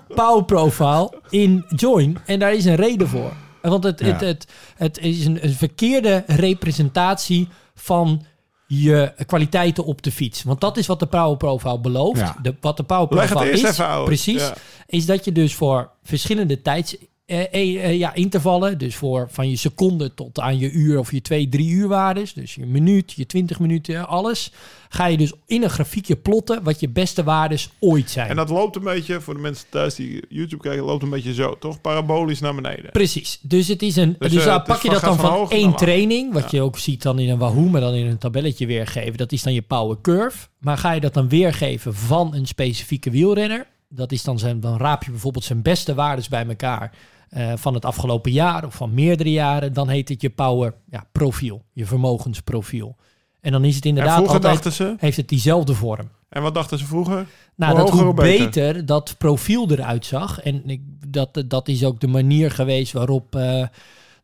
power 0.08 0.44
profile 0.46 1.14
in 1.30 1.66
Join. 1.76 2.18
En 2.26 2.40
daar 2.40 2.54
is 2.54 2.66
een 2.66 2.76
reden 2.76 3.08
voor. 3.08 3.32
Want 3.62 3.84
het, 3.84 4.00
het, 4.00 4.20
Ja. 4.20 4.26
het, 4.28 4.48
het 4.76 4.98
is 4.98 5.26
een, 5.26 5.44
een 5.46 5.54
verkeerde 5.54 6.24
representatie 6.28 7.48
van 7.76 8.26
je 8.68 9.14
kwaliteiten 9.26 9.86
op 9.86 10.02
de 10.02 10.12
fiets. 10.12 10.44
Want 10.44 10.62
dat 10.62 10.78
is 10.78 10.88
wat 10.88 11.00
de 11.00 11.06
Power 11.06 11.38
Profile 11.38 11.80
belooft. 11.80 12.20
Ja. 12.20 12.36
De, 12.42 12.56
wat 12.62 12.78
de 12.78 12.84
Power 12.84 13.08
Leg 13.16 13.24
het 13.30 13.32
Profile 13.34 13.51
is, 13.54 13.63
even 13.80 14.04
precies, 14.04 14.42
Ja. 14.42 14.54
is 14.86 15.06
dat 15.06 15.25
je 15.25 15.32
dus 15.32 15.56
voor 15.56 15.90
verschillende 16.04 16.62
tijds... 16.62 16.96
eh, 17.32 17.40
eh, 17.52 17.84
eh, 17.84 17.98
ja, 17.98 18.14
intervallen, 18.14 18.78
dus 18.78 18.96
voor 18.96 19.28
van 19.30 19.50
je 19.50 19.56
seconde 19.56 20.14
tot 20.14 20.40
aan 20.40 20.58
je 20.58 20.72
uur 20.72 21.00
of 21.00 21.12
je 21.12 21.22
twee, 21.22 21.50
drie 21.50 21.70
uur 21.70 21.88
waardes, 21.88 22.34
dus 22.34 22.56
je 22.56 22.66
minuut, 22.66 23.12
je 23.12 23.26
20 23.26 23.60
minuten, 23.60 24.08
alles, 24.08 24.52
ga 24.90 25.06
je 25.06 25.18
dus 25.18 25.34
in 25.46 25.64
een 25.64 25.70
grafiekje 25.70 26.16
plotten 26.16 26.64
wat 26.64 26.80
je 26.80 26.90
beste 26.90 27.24
waardes 27.24 27.70
ooit 27.80 28.10
zijn. 28.10 28.30
En 28.30 28.36
dat 28.36 28.50
loopt 28.50 28.76
een 28.76 28.84
beetje, 28.84 29.22
voor 29.22 29.34
de 29.34 29.40
mensen 29.40 29.66
thuis 29.70 29.96
die 29.96 30.24
YouTube 30.30 30.62
kijken, 30.62 30.84
loopt 30.84 31.04
een 31.04 31.10
beetje 31.10 31.34
zo, 31.34 31.58
toch? 31.60 31.82
Parabolisch 31.82 32.40
naar 32.40 32.56
beneden. 32.56 32.92
Precies. 32.92 33.40
Dus 33.42 33.68
het 33.68 33.82
is 33.82 33.96
een. 33.96 34.16
Dus, 34.20 34.32
Dus, 34.32 34.46
eh, 34.46 34.64
pak 34.64 34.82
je 34.82 34.90
dat 34.90 35.02
dan 35.02 35.18
van 35.18 35.50
één 35.50 35.76
training, 35.76 36.34
wat 36.34 36.52
je 36.52 36.62
ook 36.62 36.78
ziet 36.78 37.02
dan 37.02 37.20
in 37.20 37.30
een 37.30 37.38
Wahoo, 37.38 37.70
maar 37.70 37.82
dan 37.82 37.94
in 37.94 38.06
een 38.06 38.18
tabelletje 38.18 38.66
weergeven. 38.66 39.18
Dat 39.18 39.32
is 39.32 39.44
dan 39.44 39.54
je 39.54 39.62
power 39.62 39.98
curve. 40.02 40.48
Maar 40.60 40.78
ga 40.78 40.92
je 40.92 41.02
dat 41.02 41.14
dan 41.14 41.30
weergeven 41.30 41.96
van 41.96 42.36
een 42.36 42.48
specifieke 42.48 43.10
wielrenner, 43.10 43.68
dat 43.90 44.12
is 44.12 44.24
dan 44.24 44.40
zijn, 44.40 44.60
dan 44.60 44.78
raap 44.78 45.04
je 45.04 45.12
bijvoorbeeld 45.12 45.44
zijn 45.44 45.62
beste 45.62 45.94
waardes 45.94 46.28
bij 46.28 46.46
elkaar 46.48 46.92
eh, 47.32 47.54
van 47.56 47.74
het 47.74 47.86
afgelopen 47.86 48.32
jaar 48.32 48.66
of 48.66 48.76
van 48.76 48.94
meerdere 48.94 49.32
jaren, 49.32 49.74
dan 49.74 49.90
heet 49.90 50.10
het 50.10 50.22
je 50.22 50.30
power 50.30 50.74
ja, 50.90 51.06
profiel, 51.12 51.64
je 51.74 51.86
vermogensprofiel. 51.86 52.96
En 53.42 53.52
dan 53.52 53.64
is 53.64 53.76
het 53.76 53.86
inderdaad 53.86 54.16
vroeger 54.16 54.36
altijd, 54.36 54.54
dachten 54.54 54.72
ze, 54.72 54.96
heeft 54.98 55.18
het 55.18 55.28
diezelfde 55.28 55.74
vorm. 55.74 56.10
en 56.30 56.42
wat 56.42 56.54
dachten 56.54 56.78
ze 56.78 56.86
vroeger? 56.86 57.26
Nou, 57.56 57.76
Hoe 57.76 57.90
dat 57.90 58.00
hoe 58.00 58.14
beter. 58.14 58.86
dat 58.86 59.16
profiel 59.18 59.72
eruit 59.72 60.06
zag. 60.06 60.42
En 60.42 60.70
ik, 60.70 60.82
dat, 61.08 61.44
dat 61.48 61.68
is 61.68 61.84
ook 61.84 62.00
de 62.00 62.08
manier 62.08 62.52
geweest 62.52 62.94
waarop, 62.94 63.36
eh, 63.36 63.66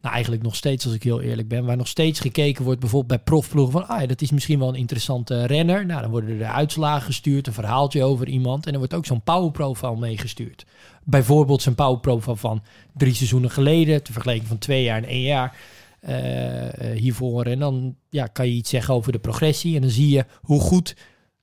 nou 0.08 0.20
eigenlijk 0.20 0.44
nog 0.44 0.56
steeds 0.56 0.86
als 0.86 0.94
ik 0.94 1.04
heel 1.04 1.22
eerlijk 1.22 1.48
ben, 1.48 1.66
waar 1.66 1.78
nog 1.78 1.88
steeds 1.88 2.20
gekeken 2.20 2.64
wordt 2.64 2.80
bijvoorbeeld 2.80 3.24
bij 3.24 3.34
profploegen 3.34 3.72
van, 3.72 3.88
ah 3.88 4.08
dat 4.08 4.22
is 4.22 4.32
misschien 4.32 4.60
wel 4.60 4.68
een 4.68 4.76
interessante 4.76 5.46
renner. 5.46 5.86
Nou, 5.86 6.02
dan 6.02 6.10
worden 6.10 6.30
er 6.30 6.38
de 6.38 6.46
uitslagen 6.46 7.06
gestuurd, 7.06 7.48
een 7.48 7.54
verhaaltje 7.54 8.04
over 8.04 8.28
iemand 8.28 8.66
en 8.66 8.72
er 8.72 8.78
wordt 8.78 8.94
ook 8.94 9.06
zo'n 9.06 9.22
power 9.22 9.52
profile 9.52 9.98
meegestuurd. 9.98 10.66
Bijvoorbeeld 11.04 11.62
zijn 11.62 11.76
power 11.76 12.00
profile 12.00 12.36
van 12.36 12.64
drie 12.94 13.14
seizoenen 13.14 13.52
geleden, 13.52 14.04
te 14.04 14.12
vergelijken 14.12 14.48
van 14.48 14.58
twee 14.58 14.84
jaar 14.84 14.98
en 14.98 15.10
één 15.10 15.22
jaar 15.22 15.58
eh, 16.00 16.92
eh, 16.92 17.00
hiervoor. 17.00 17.46
En 17.46 17.60
dan 17.60 17.96
ja, 18.10 18.28
kan 18.28 18.48
je 18.48 18.54
iets 18.54 18.70
zeggen 18.70 18.94
over 18.94 19.12
de 19.12 19.20
progressie 19.20 19.76
en 19.76 19.82
dan 19.82 19.90
zie 19.90 20.10
je 20.10 20.26
hoe 20.42 20.60
goed 20.60 20.96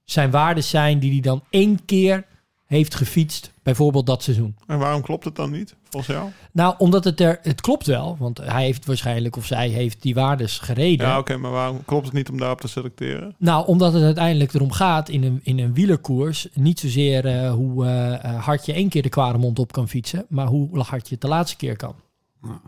zijn 0.05 0.31
waarden 0.31 0.65
zijn 0.65 0.99
die 0.99 1.13
hij 1.13 1.21
dan 1.21 1.45
één 1.51 1.85
keer 1.85 2.27
heeft 2.75 2.95
gefietst, 2.95 3.53
bijvoorbeeld 3.63 4.07
dat 4.07 4.23
seizoen. 4.23 4.57
En 4.67 4.79
waarom 4.79 5.03
klopt 5.03 5.25
het 5.25 5.37
dan 5.37 5.51
niet, 5.51 5.75
volgens 5.91 6.17
jou? 6.17 6.31
Nou, 6.53 6.75
omdat 6.79 7.05
het 7.05 7.21
er, 7.21 7.39
het 7.43 7.61
klopt 7.61 7.87
wel, 7.87 8.17
want 8.19 8.39
hij 8.39 8.65
heeft 8.65 8.87
waarschijnlijk 8.87 9.37
of 9.37 9.47
zij 9.47 9.69
heeft 9.69 10.03
die 10.03 10.15
waardes 10.15 10.59
gereden. 10.59 11.07
Ja, 11.07 11.19
oké, 11.19 11.37
maar 11.37 11.51
waarom 11.51 11.85
klopt 11.85 12.05
het 12.05 12.15
niet 12.15 12.31
om 12.31 12.39
daarop 12.39 12.61
te 12.61 12.69
selecteren? 12.69 13.35
Nou, 13.39 13.67
omdat 13.67 13.93
het 13.93 14.03
uiteindelijk 14.03 14.55
erom 14.55 14.73
gaat 14.73 15.09
in 15.09 15.25
een, 15.25 15.41
in 15.43 15.59
een 15.59 15.75
wielerkoers, 15.75 16.49
niet 16.53 16.81
zozeer 16.81 17.27
eh, 17.27 17.53
hoe 17.53 17.87
eh, 17.87 18.25
eh, 18.25 18.45
hard 18.45 18.67
je 18.67 18.73
één 18.73 18.89
keer 18.89 19.03
de 19.03 19.09
Kwaremond 19.09 19.59
op 19.59 19.73
kan 19.73 19.89
fietsen, 19.89 20.27
maar 20.29 20.47
hoe 20.47 20.79
hard 20.79 21.09
je 21.09 21.13
het 21.13 21.23
de 21.23 21.29
laatste 21.29 21.57
keer 21.57 21.77
kan. 21.77 21.95
Ja. 22.43 22.61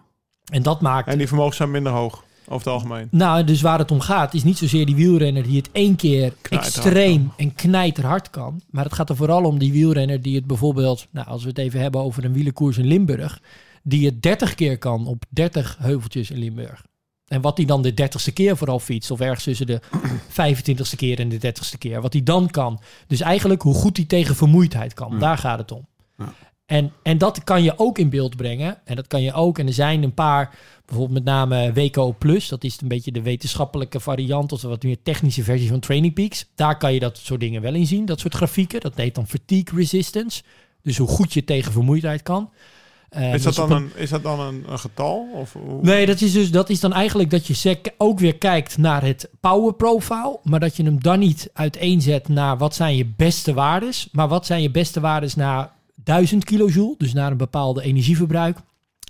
En 0.47 0.63
dat 0.63 0.81
maakt 0.81 1.09
En 1.09 1.19
die 1.19 1.27
vermogens 1.27 1.57
zijn 1.57 1.71
minder 1.71 1.93
hoog. 1.93 2.25
Over 2.49 2.57
het 2.57 2.67
algemeen. 2.67 3.09
Nou, 3.11 3.45
dus 3.45 3.61
waar 3.61 3.79
het 3.79 3.91
om 3.91 4.01
gaat, 4.01 4.35
is 4.35 4.45
niet 4.45 4.59
zozeer 4.59 4.87
die 4.87 4.95
wielrenner 4.95 5.43
die 5.43 5.57
het 5.57 5.69
één 5.73 5.97
keer 5.97 6.33
Knijterhard 6.41 6.77
extreem 6.77 7.33
en 7.37 7.55
knijterhard 7.55 8.31
kan. 8.31 8.61
Maar 8.71 8.85
het 8.85 8.93
gaat 8.93 9.09
er 9.09 9.17
vooral 9.17 9.45
om 9.45 9.59
die 9.59 9.73
wielrenner 9.73 10.23
die 10.23 10.37
het 10.37 10.47
bijvoorbeeld, 10.47 11.07
nou, 11.11 11.27
als 11.27 11.43
we 11.43 11.49
het 11.49 11.59
even 11.59 11.81
hebben 11.81 12.01
over 12.01 12.25
een 12.25 12.33
wielerkoers 12.33 12.79
in 12.79 12.87
Limburg, 12.87 13.41
die 13.83 14.07
het 14.07 14.23
30 14.23 14.55
keer 14.55 14.79
kan 14.79 15.07
op 15.07 15.25
30 15.29 15.77
heuveltjes 15.81 16.31
in 16.31 16.39
Limburg. 16.39 16.85
En 17.27 17.41
wat 17.41 17.57
hij 17.57 17.67
dan 17.67 17.83
de 17.83 17.93
30ste 17.93 18.33
keer 18.33 18.57
vooral 18.57 18.79
fietst, 18.79 19.11
of 19.11 19.21
ergens 19.21 19.45
tussen 19.45 19.67
de 19.67 19.81
25ste 20.41 20.97
keer 20.97 21.19
en 21.19 21.29
de 21.29 21.37
30ste 21.47 21.79
keer. 21.79 22.01
Wat 22.01 22.13
hij 22.13 22.23
dan 22.23 22.51
kan. 22.51 22.81
Dus 23.07 23.21
eigenlijk 23.21 23.63
hoe 23.63 23.75
goed 23.75 23.97
hij 23.97 24.07
tegen 24.07 24.37
vermoeidheid 24.37 24.95
kan. 24.95 25.19
Daar 25.19 25.39
gaat 25.39 25.59
het 25.59 25.73
om. 25.73 25.87
Ja. 26.19 26.33
En, 26.67 26.93
en 27.03 27.19
dat 27.19 27.45
kan 27.45 27.63
je 27.63 27.79
ook 27.79 27.99
in 27.99 28.11
beeld 28.11 28.37
brengen. 28.37 28.79
En 28.85 28.97
dat 28.97 29.07
kan 29.07 29.23
je 29.23 29.33
ook. 29.33 29.59
En 29.59 29.67
er 29.67 29.73
zijn 29.73 30.03
een 30.03 30.15
paar, 30.15 30.59
bijvoorbeeld 30.87 31.25
met 31.25 31.35
name 31.35 31.73
WKO 31.73 32.15
Plus. 32.19 32.49
Dat 32.49 32.65
is 32.65 32.81
een 32.81 32.89
beetje 32.89 33.13
de 33.13 33.23
wetenschappelijke 33.23 34.01
variant 34.01 34.53
of 34.53 34.61
de 34.61 34.69
wat 34.69 34.83
meer 34.83 35.03
technische 35.03 35.43
versie 35.43 35.69
van 35.69 35.81
Training 35.81 36.15
Peaks. 36.15 36.47
Daar 36.55 36.79
kan 36.79 36.93
je 36.93 37.01
dat 37.01 37.19
soort 37.19 37.41
dingen 37.41 37.63
wel 37.63 37.75
in 37.75 37.87
zien. 37.87 38.05
Dat 38.05 38.21
soort 38.21 38.35
grafieken. 38.35 38.81
Dat 38.81 38.97
heet 38.97 39.15
dan 39.15 39.27
fatigue 39.27 39.79
resistance. 39.79 40.43
Dus 40.83 40.97
hoe 40.99 41.09
goed 41.09 41.33
je 41.33 41.45
tegen 41.45 41.73
vermoeidheid 41.73 42.23
kan. 42.23 42.51
Eh, 43.09 43.35
Is 43.35 43.43
dat 43.43 43.55
dus 43.55 43.63
op 43.63 43.69
dan, 43.69 43.83
een, 43.83 43.91
is 43.95 44.11
dat 44.11 44.23
dan 44.23 44.41
een, 44.41 44.65
een 44.69 44.79
getal? 44.79 45.29
Of 45.35 45.53
hoe? 45.53 45.83
Nee, 45.83 46.07
dat 46.07 46.21
is 46.21 46.33
dus 46.33 46.51
dat 46.51 46.71
is 46.71 46.81
dan 46.81 46.93
eigenlijk 46.93 47.31
dat 47.31 47.47
je 47.47 47.93
ook 47.99 48.19
weer 48.19 48.37
kijkt 48.37 48.79
naar 48.79 49.03
het 49.03 49.31
power 49.41 49.75
profile, 49.75 50.39
maar 50.43 50.61
dat 50.61 50.77
je 50.77 50.83
hem 50.83 51.03
dan 51.03 51.19
niet 51.19 51.51
uiteenzet 51.53 52.29
naar 52.29 52.59
wat 52.59 52.75
zijn 52.75 52.97
je 52.97 53.07
beste 53.17 53.55
waardes, 53.55 54.09
maar 54.13 54.29
wat 54.29 54.47
zijn 54.47 54.63
je 54.63 54.71
beste 54.71 55.01
waardes 55.01 55.35
naar 55.35 55.75
1000 56.07 56.45
kilojoule, 56.45 56.95
dus 56.99 57.13
naar 57.13 57.31
een 57.31 57.37
bepaalde 57.37 57.83
energieverbruik, 57.83 58.59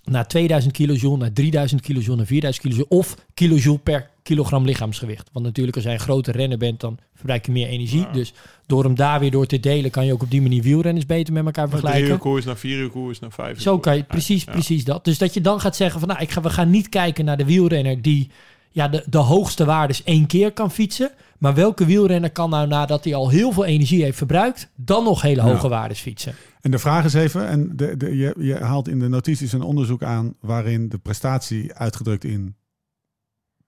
naar 0.05 0.27
2000 0.29 0.73
kilojoule, 0.73 1.17
naar 1.17 1.33
3000 1.33 1.81
kilojoule, 1.81 2.17
naar 2.17 2.27
4000 2.27 2.65
kilojoule 2.65 3.03
of 3.03 3.17
kilojoule 3.35 3.79
per 3.79 4.11
kilogram 4.23 4.65
lichaamsgewicht. 4.65 5.31
Want 5.33 5.45
natuurlijk 5.45 5.77
als 5.77 5.85
jij 5.85 5.95
een 5.95 6.01
grote 6.01 6.33
renner 6.33 6.59
bent, 6.59 6.81
dan 6.81 6.99
verbruik 7.15 7.47
je 7.47 7.53
meer 7.53 7.69
energie. 7.69 8.01
Ja. 8.01 8.13
Dus 8.13 8.33
door 8.67 8.85
hem 8.85 8.95
daar 8.95 9.21
weer 9.21 9.31
door 9.31 9.47
te 9.47 9.61
delen, 9.61 9.91
kan 9.91 10.07
je 10.07 10.13
ook 10.13 10.23
op 10.23 10.31
die 10.31 10.43
manier 10.43 10.63
wielrenners 10.63 11.07
beter 11.07 11.33
met 11.33 11.45
elkaar 11.45 11.69
Van 11.69 11.79
drie 11.79 11.91
vergelijken. 11.91 12.17
uur 12.17 12.23
koers 12.31 12.45
naar 12.45 12.57
vier 12.57 12.79
uur 12.79 12.91
koers 12.91 13.19
naar 13.19 13.33
vijf 13.33 13.57
uur 13.57 13.63
Zo 13.63 13.79
kan 13.79 13.97
je, 13.97 14.03
precies, 14.03 14.45
ja. 14.45 14.53
precies 14.53 14.85
dat. 14.85 15.05
Dus 15.05 15.19
dat 15.19 15.35
je 15.35 15.41
dan 15.41 15.61
gaat 15.61 15.77
zeggen 15.77 16.01
van, 16.01 16.09
nou, 16.09 16.21
ik 16.21 16.31
ga, 16.31 16.41
we 16.41 16.51
gaan 16.51 16.71
niet 16.71 16.89
kijken 16.89 17.25
naar 17.25 17.37
de 17.37 17.45
wielrenner 17.45 18.03
die 18.03 18.31
ja, 18.77 18.89
de, 18.89 19.05
de 19.09 19.19
hoogste 19.19 19.65
waardes 19.65 20.03
één 20.05 20.27
keer 20.27 20.53
kan 20.53 20.71
fietsen. 20.71 21.11
Maar 21.39 21.55
welke 21.55 21.85
wielrenner 21.85 22.31
kan 22.31 22.51
nou 22.51 22.67
nadat 22.67 23.05
hij 23.05 23.15
al 23.15 23.29
heel 23.29 23.53
veel 23.53 23.65
energie 23.65 24.03
heeft 24.03 24.17
verbruikt, 24.17 24.69
dan 24.75 25.05
nog 25.05 25.23
hele 25.23 25.43
Ja. 25.43 25.49
hoge 25.53 25.69
waardes 25.69 26.01
fietsen? 26.01 26.35
En 26.61 26.71
de 26.71 26.79
vraag 26.79 27.05
is 27.05 27.15
even, 27.15 27.49
en 27.49 27.77
de, 27.77 27.97
de, 27.97 28.17
je, 28.17 28.35
je 28.39 28.55
haalt 28.59 28.89
in 28.89 28.99
de 28.99 29.09
notities 29.09 29.53
een 29.53 29.63
onderzoek 29.63 30.03
aan 30.03 30.35
waarin 30.41 30.89
de 30.89 30.99
prestatie 30.99 31.75
uitgedrukt 31.75 32.25
in 32.25 32.57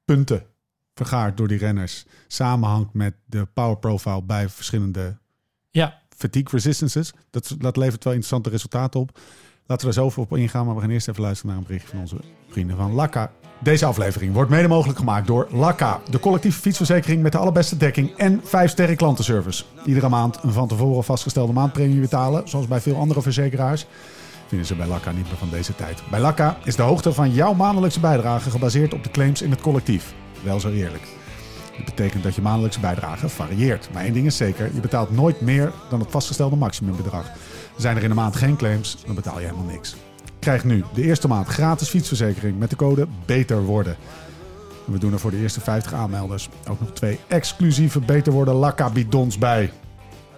punten 0.05 0.43
vergaard 0.95 1.37
door 1.37 1.49
die 1.49 1.59
renners 1.59 2.05
samenhangt 2.27 2.93
met 2.95 3.15
de 3.27 3.47
power 3.55 3.79
profile 3.79 4.23
bij 4.23 4.49
verschillende 4.49 5.19
Ja, 5.71 5.99
fatigue 6.17 6.51
resistances. 6.51 7.13
Dat, 7.31 7.55
dat 7.59 7.77
levert 7.77 8.05
wel 8.05 8.13
interessante 8.13 8.51
resultaten 8.51 9.01
op. 9.01 9.19
Laten 9.67 9.89
we 9.89 9.95
daar 9.95 10.03
zo 10.03 10.09
over 10.09 10.23
op 10.23 10.37
ingaan, 10.37 10.67
maar 10.67 10.75
we 10.75 10.81
gaan 10.81 10.91
eerst 10.91 11.09
even 11.09 11.23
luisteren 11.23 11.51
naar 11.51 11.61
een 11.61 11.67
berichtje 11.67 11.91
van 11.91 12.01
onze 12.01 12.17
vrienden 12.49 12.77
van 12.77 12.93
Lakka. 12.93 13.33
Deze 13.61 13.87
aflevering 13.87 14.35
wordt 14.35 14.51
mede 14.51 14.69
mogelijk 14.69 14.99
gemaakt 14.99 15.27
door 15.27 15.49
Lakka, 15.51 16.01
de 16.11 16.21
collectieve 16.21 16.61
fietsverzekering 16.61 17.23
met 17.23 17.33
de 17.33 17.39
allerbeste 17.39 17.77
dekking 17.77 18.17
en 18.17 18.41
5 18.45 18.71
sterren 18.71 18.97
klantenservice. 18.97 19.65
Iedere 19.85 20.09
maand 20.09 20.39
een 20.43 20.53
van 20.53 20.69
tevoren 20.69 21.05
vastgestelde 21.05 21.53
maandpremie 21.53 22.01
betalen, 22.01 22.49
zoals 22.49 22.67
bij 22.67 22.81
veel 22.81 22.97
andere 22.97 23.23
verzekeraars. 23.23 23.87
Vinden 24.47 24.67
ze 24.67 24.75
bij 24.75 24.87
Lakka 24.87 25.13
niet 25.13 25.27
meer 25.27 25.37
van 25.37 25.51
deze 25.51 25.75
tijd. 25.75 26.03
Bij 26.11 26.21
Lakka 26.21 26.57
is 26.65 26.77
de 26.77 26.83
hoogte 26.83 27.13
van 27.13 27.33
jouw 27.33 27.55
maandelijkse 27.55 28.01
bijdrage 28.01 28.51
gebaseerd 28.51 28.95
op 28.95 29.03
de 29.03 29.11
claims 29.11 29.43
in 29.43 29.51
het 29.51 29.61
collectief. 29.61 30.15
Wel 30.43 30.61
zo 30.61 30.71
eerlijk. 30.71 31.09
Dat 31.77 31.85
betekent 31.85 32.23
dat 32.23 32.35
je 32.35 32.43
maandelijkse 32.43 32.81
bijdrage 32.81 33.29
varieert. 33.29 33.89
Maar 33.93 34.05
één 34.05 34.13
ding 34.13 34.27
is 34.27 34.37
zeker, 34.37 34.71
je 34.75 34.81
betaalt 34.81 35.11
nooit 35.11 35.41
meer 35.41 35.73
dan 35.91 36.01
het 36.01 36.11
vastgestelde 36.11 36.57
maximumbedrag. 36.57 37.31
Zijn 37.77 37.97
er 37.97 38.03
in 38.03 38.09
de 38.09 38.15
maand 38.15 38.37
geen 38.37 38.57
claims, 38.57 38.97
dan 39.07 39.15
betaal 39.15 39.39
je 39.39 39.47
helemaal 39.47 39.73
niks. 39.73 39.97
Krijg 40.39 40.65
nu 40.65 40.85
de 40.95 41.03
eerste 41.03 41.29
maand 41.29 41.47
gratis 41.47 41.89
fietsverzekering 41.89 42.59
met 42.59 42.71
de 42.71 42.77
code 42.77 43.07
Beter 43.27 43.63
Worden. 43.63 43.97
En 44.87 44.93
we 44.93 44.99
doen 44.99 45.13
er 45.13 45.19
voor 45.19 45.31
de 45.31 45.37
eerste 45.37 45.61
50 45.61 45.93
aanmelders 45.93 46.49
ook 46.69 46.81
nog 46.81 46.93
twee 46.93 47.21
exclusieve 47.29 48.01
Beter 48.01 48.33
Worden 48.33 48.55
Lakka 48.55 48.91
bidons 48.91 49.39
bij. 49.39 49.71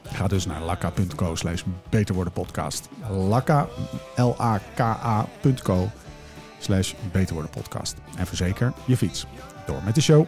Ga 0.02 0.28
dus 0.28 0.46
naar 0.46 0.62
lakka.co 0.62 1.34
slash 1.34 1.62
Beter 1.88 2.14
Worden 2.14 2.32
podcast. 2.32 2.88
Lakka, 3.10 3.68
L-A-K-A.co 4.16 5.88
slash 6.58 6.94
Beter 7.12 7.34
Worden 7.34 7.52
podcast. 7.52 7.96
En 8.16 8.26
verzeker 8.26 8.72
je 8.86 8.96
fiets. 8.96 9.26
Door 9.66 9.82
met 9.84 9.94
de 9.94 10.00
show. 10.00 10.26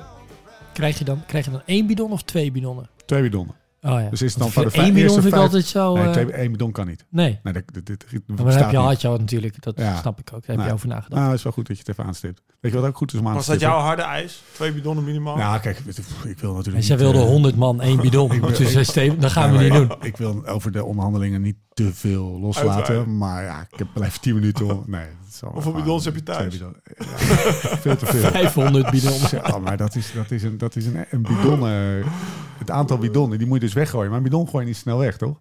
krijg 0.72 0.98
je 0.98 1.04
dan, 1.04 1.22
krijg 1.26 1.44
je 1.44 1.50
dan 1.50 1.62
één 1.66 1.86
bidon 1.86 2.12
of 2.12 2.22
twee 2.22 2.52
bidonnen? 2.52 2.88
Twee 3.06 3.22
bidonnen. 3.22 3.61
Oh 3.84 4.00
ja. 4.00 4.08
Dus 4.10 4.22
is 4.22 4.30
het 4.32 4.42
dan 4.42 4.50
van 4.52 4.62
de 4.62 4.70
één 4.70 4.76
vijf- 4.82 4.94
bidon 4.94 5.02
eerste 5.08 5.20
vind 5.22 5.34
ik 5.34 5.40
altijd 5.40 5.64
zo... 5.64 5.94
Nee, 5.94 6.04
eh, 6.04 6.10
twee, 6.12 6.32
één 6.32 6.50
bidon 6.52 6.72
kan 6.72 6.86
niet. 6.86 7.06
nee, 7.10 7.40
Nee, 7.42 7.52
dat, 7.52 7.62
dat, 7.72 7.86
dit, 7.86 8.04
dit 8.10 8.22
maar 8.26 8.36
dan 8.36 8.46
heb 8.46 8.70
je 8.70 8.76
niet. 8.76 8.86
had 8.86 9.00
je 9.00 9.08
al 9.08 9.16
natuurlijk. 9.16 9.62
Dat 9.62 9.78
Ja. 9.78 10.00
snap 10.00 10.18
ik 10.20 10.30
ook. 10.34 10.40
Daar 10.40 10.40
heb 10.46 10.56
Nee. 10.56 10.66
je 10.66 10.72
over 10.72 10.88
nagedacht. 10.88 11.12
Nou, 11.14 11.26
het 11.28 11.36
is 11.36 11.42
wel 11.42 11.52
goed 11.52 11.66
dat 11.66 11.76
je 11.76 11.82
het 11.86 11.92
even 11.92 12.04
aanstipt. 12.04 12.42
Weet 12.60 12.72
je 12.72 12.78
wat 12.78 12.88
ook 12.88 12.96
goed 12.96 13.12
is 13.12 13.18
om 13.20 13.28
aan 13.28 13.34
Was 13.34 13.46
dat 13.46 13.60
jouw 13.60 13.78
harde 13.78 14.02
eis? 14.02 14.42
Twee 14.52 14.72
bidonnen 14.72 15.04
minimaal? 15.04 15.36
Nou, 15.36 15.60
kijk, 15.60 15.78
ik 16.24 16.38
wil 16.38 16.50
natuurlijk 16.52 16.76
en 16.76 16.82
zij 16.82 16.98
wilde 16.98 17.18
eh, 17.18 17.24
100 17.24 17.56
man 17.56 17.80
één 17.80 18.00
bidon. 18.06 18.40
dus 18.40 18.94
eh, 18.96 19.20
dat 19.20 19.32
gaan 19.32 19.52
we 19.52 19.58
nee, 19.58 19.70
niet 19.70 19.78
doen. 19.88 19.96
Ik 20.00 20.16
wil 20.16 20.46
over 20.46 20.72
de 20.72 20.84
onderhandelingen 20.84 21.42
niet 21.42 21.56
te 21.74 21.94
veel 21.94 22.38
loslaten. 22.40 23.16
Maar 23.18 23.42
ja, 23.44 23.60
ik 23.72 23.78
heb 23.78 23.88
blijf 23.94 24.18
10 24.18 24.34
minuten. 24.34 24.66
om- 24.66 24.82
Nee, 24.90 25.06
Hoeveel 25.40 25.72
bidons 25.72 26.04
heb 26.04 26.14
je 26.14 26.22
thuis? 26.22 26.54
twee 26.54 26.68
bidon- 26.70 26.76
Ja, 26.98 27.16
veel 27.84 27.96
te 27.96 28.06
veel. 28.06 28.30
500 28.30 28.90
bidonnen. 28.90 29.28
Ja, 29.30 29.58
maar 29.58 29.76
dat 29.76 29.94
is, 29.94 30.12
dat 30.14 30.30
is, 30.30 30.42
een, 30.42 30.58
dat 30.58 30.76
is 30.76 30.86
een, 30.86 31.04
een 31.10 31.22
bidon. 31.22 31.66
eh, 31.68 31.74
het 32.58 32.70
aantal 32.70 32.98
bidonnen, 32.98 33.38
die 33.38 33.46
moet 33.46 33.60
je 33.60 33.64
dus 33.64 33.74
weggooien. 33.74 34.08
Maar 34.08 34.18
een 34.18 34.24
bidon 34.24 34.48
gooi 34.48 34.62
je 34.64 34.68
niet 34.68 34.78
snel 34.78 34.98
weg, 34.98 35.16
toch? 35.16 35.40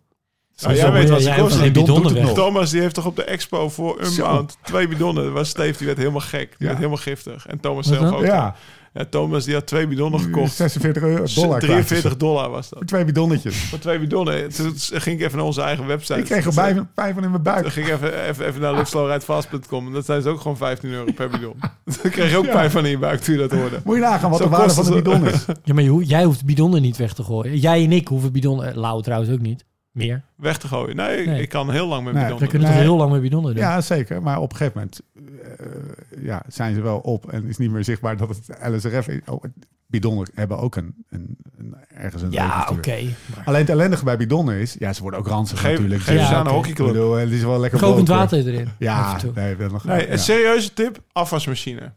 Nou, 0.62 0.76
jij 0.76 0.92
weet 0.92 1.10
wat 1.10 1.22
ze 1.22 1.34
kosten. 1.38 1.74
Bidon. 1.74 2.34
Thomas 2.34 2.70
die 2.70 2.82
heeft 2.82 2.96
toch 2.96 3.06
op 3.06 3.16
de 3.16 3.24
expo 3.24 3.70
voor 3.70 4.06
Zo. 4.06 4.22
Unbound 4.24 4.58
twee 4.64 4.88
bidonnen. 4.88 5.24
Dat 5.24 5.34
was 5.34 5.50
Steve, 5.50 5.78
die 5.78 5.86
werd 5.88 5.98
helemaal 6.00 6.20
gek. 6.22 6.48
Die 6.50 6.56
Ja. 6.58 6.66
werd 6.66 6.78
helemaal 6.78 6.98
giftig. 6.98 7.48
En 7.48 7.60
Thomas 7.60 7.88
Wat 7.88 7.98
zelf 7.98 8.10
dan? 8.10 8.20
ook. 8.20 8.26
Ja, 8.26 8.56
Ja, 8.94 9.06
Thomas 9.10 9.46
die 9.46 9.54
had 9.54 9.68
twee 9.68 9.88
bidonnen 9.88 10.20
gekocht. 10.20 10.54
46 10.54 11.04
euro, 11.04 11.26
dollar. 11.36 11.60
kwijt. 11.60 11.88
43 11.88 12.18
dollar 12.18 12.50
was 12.50 12.70
dat. 12.70 12.78
Voor 12.78 12.88
twee 12.88 13.06
bidonnetjes. 13.06 13.56
Voor 13.56 13.80
twee 13.80 14.00
bidonnen. 14.00 14.50
Toen 14.54 14.74
ging 14.78 15.20
ik 15.20 15.26
even 15.26 15.38
naar 15.38 15.46
onze 15.46 15.62
eigen 15.62 15.88
website. 15.88 16.20
Ik 16.20 16.26
kreeg 16.26 16.46
er 16.46 16.54
vijf, 16.54 16.78
vijf 16.96 17.14
van 17.14 17.24
in 17.24 17.30
mijn 17.32 17.44
buik. 17.44 17.62
Toen 17.62 17.72
ging 17.72 17.88
ik 17.88 17.94
even, 17.94 18.28
even, 18.28 18.46
even 18.46 18.62
naar 18.62 18.74
luxlowrijdfast.com. 18.74 19.88
En 19.88 19.94
dat 19.94 20.06
zijn 20.06 20.22
ze 20.22 20.30
ook 20.30 20.42
gewoon 20.42 20.58
15 20.58 20.90
euro 20.90 21.12
per 21.16 21.30
bidon. 21.30 21.54
Toen 22.02 22.12
kreeg 22.12 22.32
je 22.32 22.38
ook 22.38 22.46
Ja. 22.46 22.52
pijn 22.52 22.72
van 22.72 22.84
in 22.86 22.92
je 22.92 22.98
buik 22.98 23.20
toen 23.22 23.34
je 23.34 23.40
dat 23.40 23.52
hoorde. 23.60 23.80
Moet 23.84 23.96
je 23.96 24.02
nagaan 24.02 24.30
wat 24.30 24.40
Zo 24.40 24.46
de 24.46 24.50
waarde 24.50 24.74
van 24.74 24.86
de 24.86 24.92
bidon 24.92 25.28
is. 25.28 25.46
Ja, 25.64 25.74
maar 25.74 25.84
jij 25.84 26.24
hoeft 26.24 26.46
bidonnen 26.46 26.82
niet 26.82 26.98
weg 26.98 27.14
te 27.14 27.24
gooien. 27.24 27.58
Jij 27.58 27.84
en 27.84 27.92
ik 27.92 28.08
hoeven 28.08 28.32
bidonnen... 28.32 28.76
Lau 28.78 29.02
trouwens 29.02 29.32
ook 29.32 29.42
niet. 29.42 29.66
Meer. 29.92 30.24
Weg 30.36 30.58
te 30.58 30.68
gooien. 30.68 30.96
Nee, 30.96 31.28
Nee. 31.28 31.42
ik 31.42 31.50
kan 31.50 31.72
heel 31.72 31.88
lang 31.88 32.04
met 32.04 32.14
Nee, 32.14 32.22
We 32.24 32.28
bidonnen. 32.28 32.50
kunnen 32.50 32.68
Nee. 32.68 32.78
toch 32.78 32.88
heel 32.88 32.98
lang 32.98 33.12
met 33.12 33.22
bidonnen 33.22 33.54
doen. 33.56 33.64
Ja, 33.64 33.82
zeker. 33.82 34.22
Maar 34.22 34.40
op 34.40 34.52
een 34.52 34.58
gegeven 34.58 34.80
moment 34.80 35.02
eh, 35.16 36.24
ja, 36.24 36.44
zijn 36.48 36.76
ze 36.76 36.82
wel 36.82 36.98
op 37.00 37.32
en 37.32 37.46
is 37.48 37.58
niet 37.58 37.72
meer 37.72 37.84
zichtbaar 37.84 38.18
dat 38.18 38.30
het 38.30 38.58
LSRF 38.74 39.08
is. 39.08 39.20
Oh, 39.26 39.44
bidonnen 39.88 40.28
hebben 40.34 40.58
ook 40.58 40.76
een, 40.76 40.96
een, 41.10 41.38
een 41.58 41.76
ergens 41.96 42.22
een 42.22 42.32
Ja, 42.32 42.68
oké. 42.72 42.98
maar- 43.36 43.46
Alleen 43.46 43.60
het 43.62 43.70
ellendige 43.70 44.04
bij 44.04 44.18
bidonnen 44.18 44.56
is, 44.56 44.76
ja, 44.80 44.94
ze 44.94 45.02
worden 45.02 45.20
ook 45.20 45.28
ranzig 45.28 45.60
Geef, 45.60 45.72
natuurlijk. 45.72 46.02
geef 46.02 46.18
Ja, 46.20 46.28
ze 46.28 46.36
aan 46.36 46.40
een 46.40 46.40
oké. 46.42 46.50
Ik 46.50 46.56
hockeyclub. 46.56 46.88
bedoel, 46.88 47.14
het 47.14 47.30
is 47.32 47.44
wel 47.44 47.60
lekker 47.60 47.80
Kokend 47.80 48.08
water 48.08 48.48
erin. 48.48 48.70
Ja, 48.80 49.18
nee, 49.36 49.56
wel 49.56 49.70
nog. 49.70 49.84
Nee, 49.84 50.06
ja. 50.06 50.12
een 50.12 50.20
serieuze 50.20 50.74
tip. 50.74 51.04
Afwasmachine. 51.12 51.94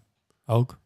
Ook. 0.47 0.79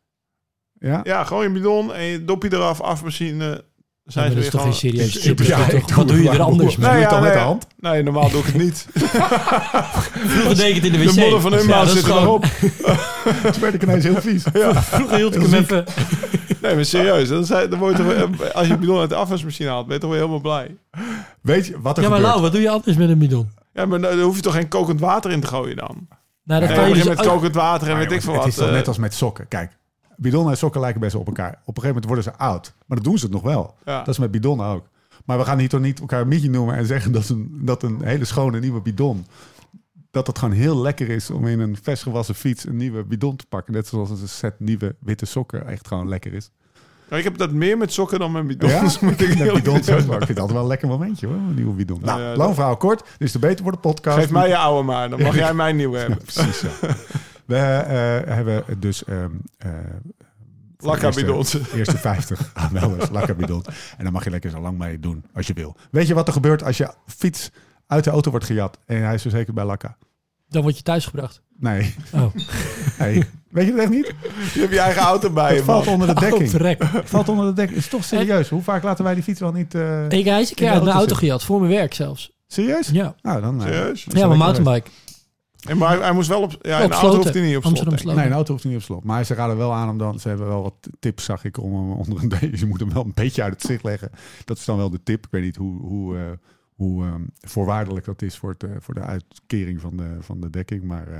ja? 0.79 1.01
Ja, 1.03 1.25
gewoon 1.25 1.43
je 1.43 1.51
bidon 1.53 1.95
en 1.95 2.03
je 2.03 2.25
dopje 2.25 2.53
eraf, 2.53 2.81
afwasmachine. 2.81 3.65
Ja, 4.09 4.15
Zijn 4.15 4.33
maar 4.35 4.43
ze 4.43 4.51
dat 4.51 4.61
is 4.63 4.63
weer 4.63 4.73
toch 4.73 4.81
geen 4.83 4.93
gewoon... 4.93 5.11
serieus. 5.33 5.47
Ja, 5.49 5.57
toch- 5.67 5.87
doe 5.87 5.97
Wat 5.97 6.09
doe 6.09 6.23
je 6.23 6.31
er 6.31 6.41
anders 6.41 6.75
Doe 6.77 6.85
mee? 6.87 6.95
je 6.97 7.01
het 7.01 7.11
dan 7.11 7.21
nee, 7.23 7.29
met 7.31 7.39
de 7.39 7.45
hand? 7.45 7.67
Nee, 7.81 8.03
normaal 8.03 8.31
doe 8.31 8.41
ik 8.41 8.47
het 8.47 8.55
niet. 8.63 8.87
Vroeger 10.33 10.57
deed 10.57 10.69
ik 10.69 10.75
het 10.75 10.85
in 10.85 10.93
de 10.93 10.99
wc. 10.99 11.15
De 11.15 11.21
modder 11.21 11.41
van 11.41 11.51
Ja, 11.53 11.79
dat 11.79 11.87
is 11.87 11.93
zit 11.93 12.05
gewoon- 12.05 12.23
erop. 12.23 12.45
Toen 13.53 13.61
werd 13.61 13.75
ik 13.75 13.83
ineens 13.83 14.05
heel 14.05 14.21
vies. 14.21 14.43
Vroeger 14.75 15.17
hield 15.17 15.35
ik 15.35 15.43
hem 15.43 15.55
even... 15.55 15.85
Nee, 16.63 16.75
maar 16.75 16.85
serieus. 16.85 17.29
Dan, 17.29 17.45
zei, 17.45 17.69
dan 17.69 17.79
word 17.79 17.97
je 17.97 18.03
toch, 18.05 18.13
weer- 18.39 18.53
als 18.53 18.67
je 18.67 18.73
je 18.73 18.79
bidon 18.79 18.99
uit 19.01 19.09
de 19.09 19.15
afwasmachine 19.15 19.69
haalt, 19.69 19.87
ben 19.87 19.95
je 19.95 20.01
toch 20.01 20.11
weer 20.11 20.19
helemaal 20.19 20.41
blij. 20.41 20.77
Weet 21.43 21.67
je 21.67 21.81
wat 21.81 21.97
er 21.97 22.03
Ja, 22.03 22.09
maar 22.09 22.19
gebeurt? 22.19 22.35
Lau, 22.35 22.41
wat 22.43 22.53
doe 22.53 22.61
je 22.61 22.71
anders 22.71 22.97
met 22.97 23.09
een 23.09 23.19
bidon? 23.19 23.51
Ja, 23.75 23.87
maar 23.87 24.01
dan 24.01 24.21
hoef 24.21 24.37
je 24.37 24.43
toch 24.43 24.55
geen 24.55 24.69
kokend 24.69 25.01
water 25.01 25.31
in 25.31 25.41
te 25.41 25.47
gooien 25.47 25.77
dan? 25.77 25.97
Nou, 26.45 26.61
dat 26.61 26.69
Nee, 26.69 26.79
kan 26.79 26.89
je 26.89 26.95
dus 26.95 27.05
met 27.05 27.27
kokend 27.27 27.55
water 27.55 27.87
en 27.89 27.93
Maar 27.97 28.03
weet 28.03 28.13
ik 28.13 28.23
veel 28.23 28.33
wat. 28.33 28.43
Het 28.45 28.53
is 28.53 28.59
toch 28.59 28.69
eh, 28.69 28.73
net 28.75 28.89
als 28.89 28.99
met 28.99 29.15
sokken. 29.15 29.49
Kijk, 29.49 29.73
bidonnen 30.19 30.53
en 30.53 30.59
sokken 30.59 30.81
lijken 30.81 31.01
best 31.01 31.15
op 31.15 31.27
elkaar. 31.27 31.51
Op 31.51 31.77
een 31.77 31.83
gegeven 31.83 31.87
moment 31.89 32.05
worden 32.05 32.25
ze 32.25 32.35
oud. 32.35 32.75
Maar 32.87 32.97
dan 32.97 33.07
doen 33.07 33.19
ze 33.19 33.25
het 33.25 33.35
nog 33.35 33.43
wel. 33.43 33.75
ja. 33.85 33.99
Dat 33.99 34.09
is 34.09 34.19
met 34.19 34.31
bidonnen 34.31 34.67
ook. 34.67 34.87
Maar 35.25 35.39
we 35.39 35.45
gaan 35.45 35.59
hier 35.59 35.69
toch 35.69 35.81
niet 35.81 36.01
elkaar 36.01 36.27
Mietje 36.27 36.51
noemen 36.51 36.75
en 36.77 36.87
zeggen 36.87 37.13
dat 37.13 37.29
een, 37.29 37.59
dat 37.63 37.83
een 37.83 38.03
hele 38.05 38.25
schone 38.25 38.61
nieuwe 38.61 38.81
bidon... 38.81 39.27
dat 40.11 40.27
het 40.27 40.39
gewoon 40.39 40.55
heel 40.55 40.77
lekker 40.81 41.09
is 41.09 41.31
om 41.31 41.47
in 41.47 41.61
een 41.61 41.77
vers 41.83 42.03
gewassen 42.03 42.35
fiets 42.35 42.67
een 42.67 42.77
nieuwe 42.77 43.05
bidon 43.05 43.37
te 43.37 43.47
pakken. 43.49 43.73
Net 43.73 43.87
zoals 43.87 44.11
een 44.11 44.29
set 44.29 44.55
nieuwe 44.61 44.95
witte 45.01 45.27
sokken 45.27 45.67
echt 45.67 45.87
gewoon 45.89 46.09
lekker 46.09 46.33
is. 46.33 46.51
Ik 47.11 47.25
heb 47.25 47.39
dat 47.39 47.53
meer 47.53 47.79
met 47.79 47.93
sokken 47.93 48.19
dan 48.19 48.33
met 48.33 48.47
bidons. 48.47 48.99
moet 49.01 49.21
ik 49.21 49.39
met 49.39 49.53
bidons. 49.53 49.91
ook. 49.91 50.07
Maar 50.07 50.19
ik 50.21 50.27
vind 50.27 50.39
dat 50.39 50.51
wel 50.51 50.61
een 50.61 50.67
lekker 50.67 50.89
momentje 50.89 51.27
hoor, 51.27 51.37
een 51.37 51.55
nieuwe 51.55 51.73
bidon. 51.73 52.01
Nou, 52.03 52.21
ja, 52.21 52.27
lang 52.27 52.39
dat- 52.39 52.55
verhaal 52.55 52.77
kort. 52.77 52.99
Dit 52.99 53.27
is 53.27 53.33
de 53.33 53.39
Beter 53.39 53.63
Worden 53.63 53.81
podcast. 53.81 54.19
Geef 54.19 54.31
mij 54.31 54.49
je 54.49 54.57
oude 54.57 54.83
maar, 54.87 55.11
dan 55.11 55.23
mag 55.23 55.35
jij 55.35 55.55
mijn 55.55 55.77
nieuwe 55.77 55.97
Ja, 55.99 56.03
hebben. 56.07 56.25
precies 56.25 56.59
zo. 56.59 56.67
We 57.49 57.57
eh, 57.57 58.35
hebben 58.35 58.65
dus 58.79 59.05
ehm, 59.05 59.31
eh, 59.59 59.69
voor 60.77 60.99
de 60.99 61.07
eerste-. 61.37 61.61
Eerste 61.75 61.99
50 61.99 62.51
aanmelders, 62.55 63.11
lakkabidons. 63.11 63.67
En 63.97 64.05
dan 64.05 64.13
mag 64.13 64.25
je 64.25 64.31
lekker 64.31 64.51
zo 64.51 64.61
lang 64.61 64.79
mee 64.79 65.01
doen 65.01 65.25
als 65.35 65.47
je 65.47 65.53
wil. 65.53 65.77
Weet 65.91 66.07
je 66.07 66.15
wat 66.15 66.27
er 66.27 66.33
gebeurt 66.33 66.65
als 66.65 66.77
je 66.77 66.91
fiets 67.07 67.51
uit 67.87 68.05
de 68.05 68.11
auto 68.11 68.31
wordt 68.31 68.47
gejat 68.47 68.79
en 68.87 69.03
hij 69.05 69.15
is 69.15 69.23
verzekerd 69.23 69.55
bij 69.55 69.65
Lakka? 69.65 69.97
Dan 70.49 70.63
word 70.63 70.77
je 70.77 70.83
thuisgebracht. 70.83 71.43
Nee. 71.59 71.95
Oh. 72.15 72.35
nee. 72.99 73.25
Weet 73.49 73.67
je 73.67 73.73
het 73.73 73.81
echt 73.81 73.91
niet? 73.91 74.15
Je 74.55 74.61
hebt 74.61 74.73
je 74.73 74.81
eigen 74.81 75.03
auto 75.03 75.31
bij 75.31 75.51
je, 75.51 75.57
Het 75.57 75.65
valt 75.65 75.85
man. 75.85 75.95
onder 75.95 76.09
de 76.09 76.15
Oh, 76.15 76.21
dekking. 76.21 76.83
Het 76.93 77.09
valt 77.11 77.29
onder 77.29 77.47
de 77.47 77.53
dekking. 77.53 77.79
Is 77.79 77.89
toch 77.89 78.05
serieus? 78.05 78.49
Hoe 78.49 78.63
vaak 78.63 78.83
laten 78.83 79.05
wij 79.05 79.15
die 79.15 79.23
fiets 79.23 79.41
wel 79.41 79.53
niet... 79.53 79.75
eh, 79.75 80.09
Ik 80.09 80.25
hij 80.25 80.41
is 80.41 80.49
een 80.51 80.55
keer 80.57 80.65
In 80.67 80.71
de 80.73 80.75
uit 80.77 80.83
mijn 80.85 80.97
auto 80.97 80.99
zitten. 80.99 81.17
gejat, 81.17 81.45
voor 81.45 81.61
mijn 81.61 81.73
werk 81.73 81.95
zelfs. 81.95 82.33
Serieus? 82.47 82.89
Ja, 82.89 83.15
Nou, 83.23 83.41
dan... 83.41 83.61
eh, 83.63 83.67
Serieus? 83.67 84.05
dat 84.05 84.19
ja 84.19 84.27
mijn 84.27 84.39
mountainbike. 84.39 84.91
En 85.69 85.79
maar 85.79 85.89
hij, 85.89 85.99
hij 85.99 86.13
moest 86.13 86.29
wel 86.29 86.43
op... 86.43 86.51
Ja, 86.61 86.87
de 86.87 86.95
auto 86.95 87.17
hoeft 87.17 87.35
hij 87.35 87.43
niet 87.43 87.57
op 87.57 87.63
slot. 87.65 88.05
Nee, 88.17 88.27
een 88.27 88.33
auto 88.33 88.53
hoeft 88.53 88.65
niet 88.65 88.77
op 88.77 88.83
slot. 88.83 89.05
Maar 89.05 89.25
ze 89.25 89.35
raden 89.35 89.57
wel 89.57 89.73
aan 89.73 89.89
hem 89.89 89.99
dan. 89.99 90.19
Ze 90.21 90.29
hebben 90.29 90.47
wel 90.47 90.63
wat 90.63 90.75
tips, 91.01 91.25
zag 91.25 91.45
ik, 91.45 91.59
om 91.59 91.75
hem 91.75 91.91
onder 91.93 92.23
een 92.23 92.29
beetje. 92.29 92.59
Je 92.59 92.67
moet 92.73 92.81
hem 92.81 92.93
wel 92.93 93.05
een 93.05 93.13
beetje 93.15 93.43
uit 93.43 93.53
het 93.53 93.63
zicht 93.63 93.83
leggen. 93.83 94.11
Dat 94.45 94.57
is 94.57 94.65
dan 94.65 94.77
wel 94.77 94.91
de 94.91 95.03
tip. 95.03 95.25
Ik 95.25 95.31
weet 95.31 95.43
niet 95.43 95.57
hoe, 95.57 95.81
hoe, 95.81 96.17
eh, 96.17 96.23
hoe 96.75 97.05
ehm, 97.05 97.21
voorwaardelijk 97.41 98.07
dat 98.07 98.23
is 98.23 98.37
voor, 98.37 98.51
het, 98.51 98.63
eh, 98.63 98.71
voor 98.81 98.95
de 98.95 99.01
uitkering 99.01 99.81
van 99.81 99.97
de, 99.97 100.17
van 100.21 100.41
de 100.41 100.51
dekking. 100.51 100.83
Maar 100.83 101.09
eh, 101.09 101.19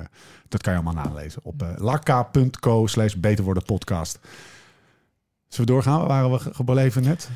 dat 0.49 0.63
kan 0.63 0.73
je 0.73 0.79
allemaal 0.81 1.05
nalezen 1.05 1.41
op 1.45 1.63
uh, 1.63 1.69
lakka.co 1.77 2.87
slash 2.87 3.15
beter 3.15 3.45
worden 3.45 3.63
podcast. 3.65 4.19
Zullen 5.49 5.67
we 5.67 5.73
doorgaan? 5.73 5.99
Waar 5.99 6.09
waren 6.09 6.31
we 6.31 6.39
ge- 6.39 6.55
gebleven 6.55 7.03
net? 7.03 7.31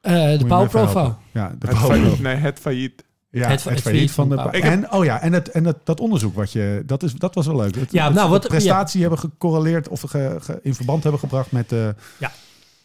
Eh, 0.00 0.38
de 0.38 0.44
Power 0.46 0.68
Profile. 0.68 1.14
Ja, 1.32 1.48
de 1.58 1.66
Het 1.66 1.78
Power 1.78 1.96
failliet. 1.98 2.20
Nee, 2.20 2.34
het 2.34 2.58
failliet. 2.58 3.04
Ja, 3.30 3.40
Het 3.40 3.50
het, 3.50 3.60
fa- 3.60 3.70
het 3.70 3.80
failliet 3.80 4.10
van 4.10 4.28
de. 4.28 4.34
van. 4.36 4.52
En 4.52 4.92
oh 4.92 5.04
ja, 5.04 5.20
en, 5.20 5.32
het, 5.32 5.50
en 5.50 5.64
het, 5.64 5.76
dat 5.84 6.00
onderzoek 6.00 6.34
wat 6.34 6.52
je. 6.52 6.82
Dat, 6.86 7.02
is, 7.02 7.12
dat 7.12 7.34
was 7.34 7.46
wel 7.46 7.56
leuk. 7.56 7.74
Het, 7.74 7.92
Ja, 7.92 8.08
nou, 8.08 8.24
de 8.26 8.30
wat- 8.32 8.48
prestatie 8.48 9.00
hebben 9.00 9.18
gecorreleerd 9.18 9.88
of 9.88 10.00
ge- 10.00 10.36
ge- 10.40 10.60
in 10.62 10.74
verband 10.74 11.02
hebben 11.02 11.20
gebracht 11.20 11.52
met 11.52 11.68
de, 11.68 11.94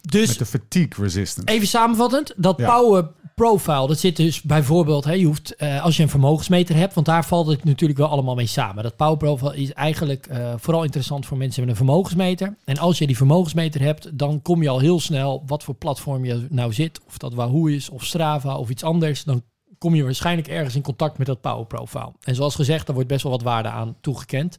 Dus 0.00 0.28
met 0.28 0.38
de 0.38 0.46
fatigue 0.46 0.92
resistance. 1.04 1.52
Even 1.54 1.66
samenvattend, 1.68 2.32
dat 2.36 2.58
Ja. 2.58 2.74
power 2.76 3.08
profile, 3.34 3.86
dat 3.86 3.98
zit 3.98 4.16
dus 4.16 4.42
bijvoorbeeld, 4.42 5.04
hè, 5.04 5.12
je 5.12 5.24
hoeft, 5.26 5.56
eh, 5.56 5.82
als 5.84 5.96
je 5.96 6.02
een 6.02 6.08
vermogensmeter 6.08 6.76
hebt, 6.76 6.94
want 6.94 7.06
daar 7.06 7.24
valt 7.24 7.46
het 7.46 7.64
natuurlijk 7.64 7.98
wel 7.98 8.08
allemaal 8.08 8.34
mee 8.34 8.46
samen. 8.46 8.82
Dat 8.82 8.96
power 8.96 9.16
profile 9.16 9.56
is 9.56 9.72
eigenlijk 9.72 10.26
eh, 10.26 10.52
vooral 10.56 10.84
interessant 10.84 11.26
voor 11.26 11.36
mensen 11.36 11.60
met 11.60 11.70
een 11.70 11.76
vermogensmeter. 11.76 12.56
En 12.64 12.78
als 12.78 12.98
je 12.98 13.06
die 13.06 13.16
vermogensmeter 13.16 13.80
hebt, 13.80 14.18
dan 14.18 14.42
kom 14.42 14.62
je 14.62 14.68
al 14.68 14.78
heel 14.78 15.00
snel, 15.00 15.42
wat 15.46 15.62
voor 15.64 15.74
platform 15.74 16.24
je 16.24 16.46
nou 16.50 16.72
zit, 16.72 17.00
of 17.06 17.18
dat 17.18 17.34
Wahoo 17.34 17.66
is, 17.66 17.88
of 17.88 18.04
Strava, 18.04 18.56
of 18.56 18.68
iets 18.70 18.82
anders, 18.82 19.24
dan 19.24 19.42
kom 19.84 19.94
je 19.94 20.04
waarschijnlijk 20.04 20.48
ergens 20.48 20.74
in 20.74 20.82
contact 20.82 21.18
met 21.18 21.26
dat 21.26 21.40
power 21.40 21.66
profile. 21.66 22.12
En 22.22 22.34
zoals 22.34 22.54
gezegd, 22.54 22.86
daar 22.86 22.94
wordt 22.94 23.10
best 23.10 23.22
wel 23.22 23.32
wat 23.32 23.42
waarde 23.42 23.68
aan 23.68 23.96
toegekend. 24.00 24.58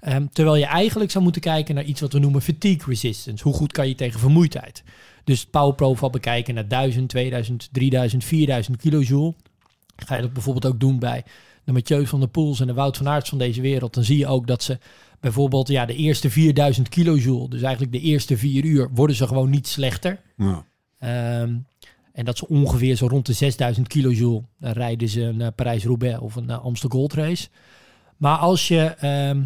Ehm, 0.00 0.26
terwijl 0.32 0.56
je 0.56 0.64
eigenlijk 0.64 1.10
zou 1.10 1.24
moeten 1.24 1.42
kijken 1.42 1.74
naar 1.74 1.84
iets 1.84 2.00
wat 2.00 2.12
we 2.12 2.18
noemen 2.18 2.42
fatigue 2.42 2.84
resistance. 2.86 3.44
Hoe 3.44 3.52
goed 3.52 3.72
kan 3.72 3.88
je 3.88 3.94
tegen 3.94 4.20
vermoeidheid? 4.20 4.82
Dus 5.24 5.46
power 5.46 5.74
profile 5.74 6.10
bekijken 6.10 6.54
naar 6.54 6.68
1000, 6.68 7.08
2000, 7.08 7.68
3000, 7.72 8.24
4000 8.24 8.76
kilojoule. 8.76 9.34
Ga 9.96 10.14
je 10.14 10.22
dat 10.22 10.32
bijvoorbeeld 10.32 10.66
ook 10.74 10.80
doen 10.80 10.98
bij 10.98 11.24
de 11.64 11.72
Mathieu 11.72 12.06
van 12.06 12.20
der 12.20 12.28
Poels 12.28 12.60
en 12.60 12.66
de 12.66 12.74
Wout 12.74 12.96
van 12.96 13.08
Aerts 13.08 13.28
van 13.28 13.38
deze 13.38 13.60
wereld. 13.60 13.94
Dan 13.94 14.04
zie 14.04 14.18
je 14.18 14.26
ook 14.26 14.46
dat 14.46 14.62
ze 14.62 14.78
bijvoorbeeld 15.20 15.68
ja, 15.68 15.86
de 15.86 15.96
eerste 15.96 16.30
4000 16.30 16.88
kilojoule, 16.88 17.48
dus 17.48 17.62
eigenlijk 17.62 17.92
de 17.92 18.00
eerste 18.00 18.36
vier 18.36 18.64
uur, 18.64 18.90
worden 18.94 19.16
ze 19.16 19.26
gewoon 19.26 19.50
niet 19.50 19.68
slechter. 19.68 20.20
Ja. 20.36 20.64
Ehm, 20.98 21.54
en 22.20 22.26
dat 22.26 22.38
ze 22.38 22.48
ongeveer 22.48 22.96
zo 22.96 23.06
rond 23.06 23.26
de 23.26 23.32
6000 23.32 23.88
kilojoule 23.88 24.42
dan 24.58 24.72
rijden 24.72 25.08
ze 25.08 25.20
een 25.20 25.40
eh, 25.40 25.48
Parijs-Roubaix 25.54 26.18
of 26.18 26.36
een 26.36 26.48
uh, 26.48 26.64
Amstel 26.64 26.88
Gold 26.88 27.12
Race. 27.12 27.48
Maar 28.16 28.36
als 28.36 28.68
je 28.68 28.80
ehm, 28.82 29.44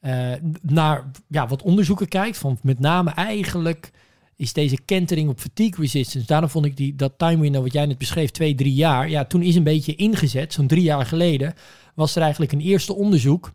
eh, 0.00 0.32
naar 0.62 1.10
ja, 1.28 1.46
wat 1.46 1.62
onderzoeken 1.62 2.08
kijkt, 2.08 2.38
van 2.38 2.58
met 2.62 2.78
name 2.78 3.10
eigenlijk 3.10 3.90
is 4.36 4.52
deze 4.52 4.80
kentering 4.84 5.28
op 5.28 5.40
fatigue 5.40 5.80
resistance. 5.80 6.26
Daarom 6.26 6.48
vond 6.48 6.64
ik 6.64 6.76
die, 6.76 6.94
dat 6.94 7.12
time 7.16 7.40
window 7.40 7.62
wat 7.62 7.72
jij 7.72 7.86
net 7.86 7.98
beschreef, 7.98 8.30
twee, 8.30 8.54
drie 8.54 8.74
jaar. 8.74 9.10
Ja, 9.10 9.24
toen 9.24 9.42
is 9.42 9.54
een 9.54 9.62
beetje 9.62 9.94
ingezet, 9.94 10.52
zo'n 10.52 10.66
drie 10.66 10.82
jaar 10.82 11.06
geleden, 11.06 11.54
was 11.94 12.16
er 12.16 12.22
eigenlijk 12.22 12.52
een 12.52 12.60
eerste 12.60 12.94
onderzoek. 12.94 13.52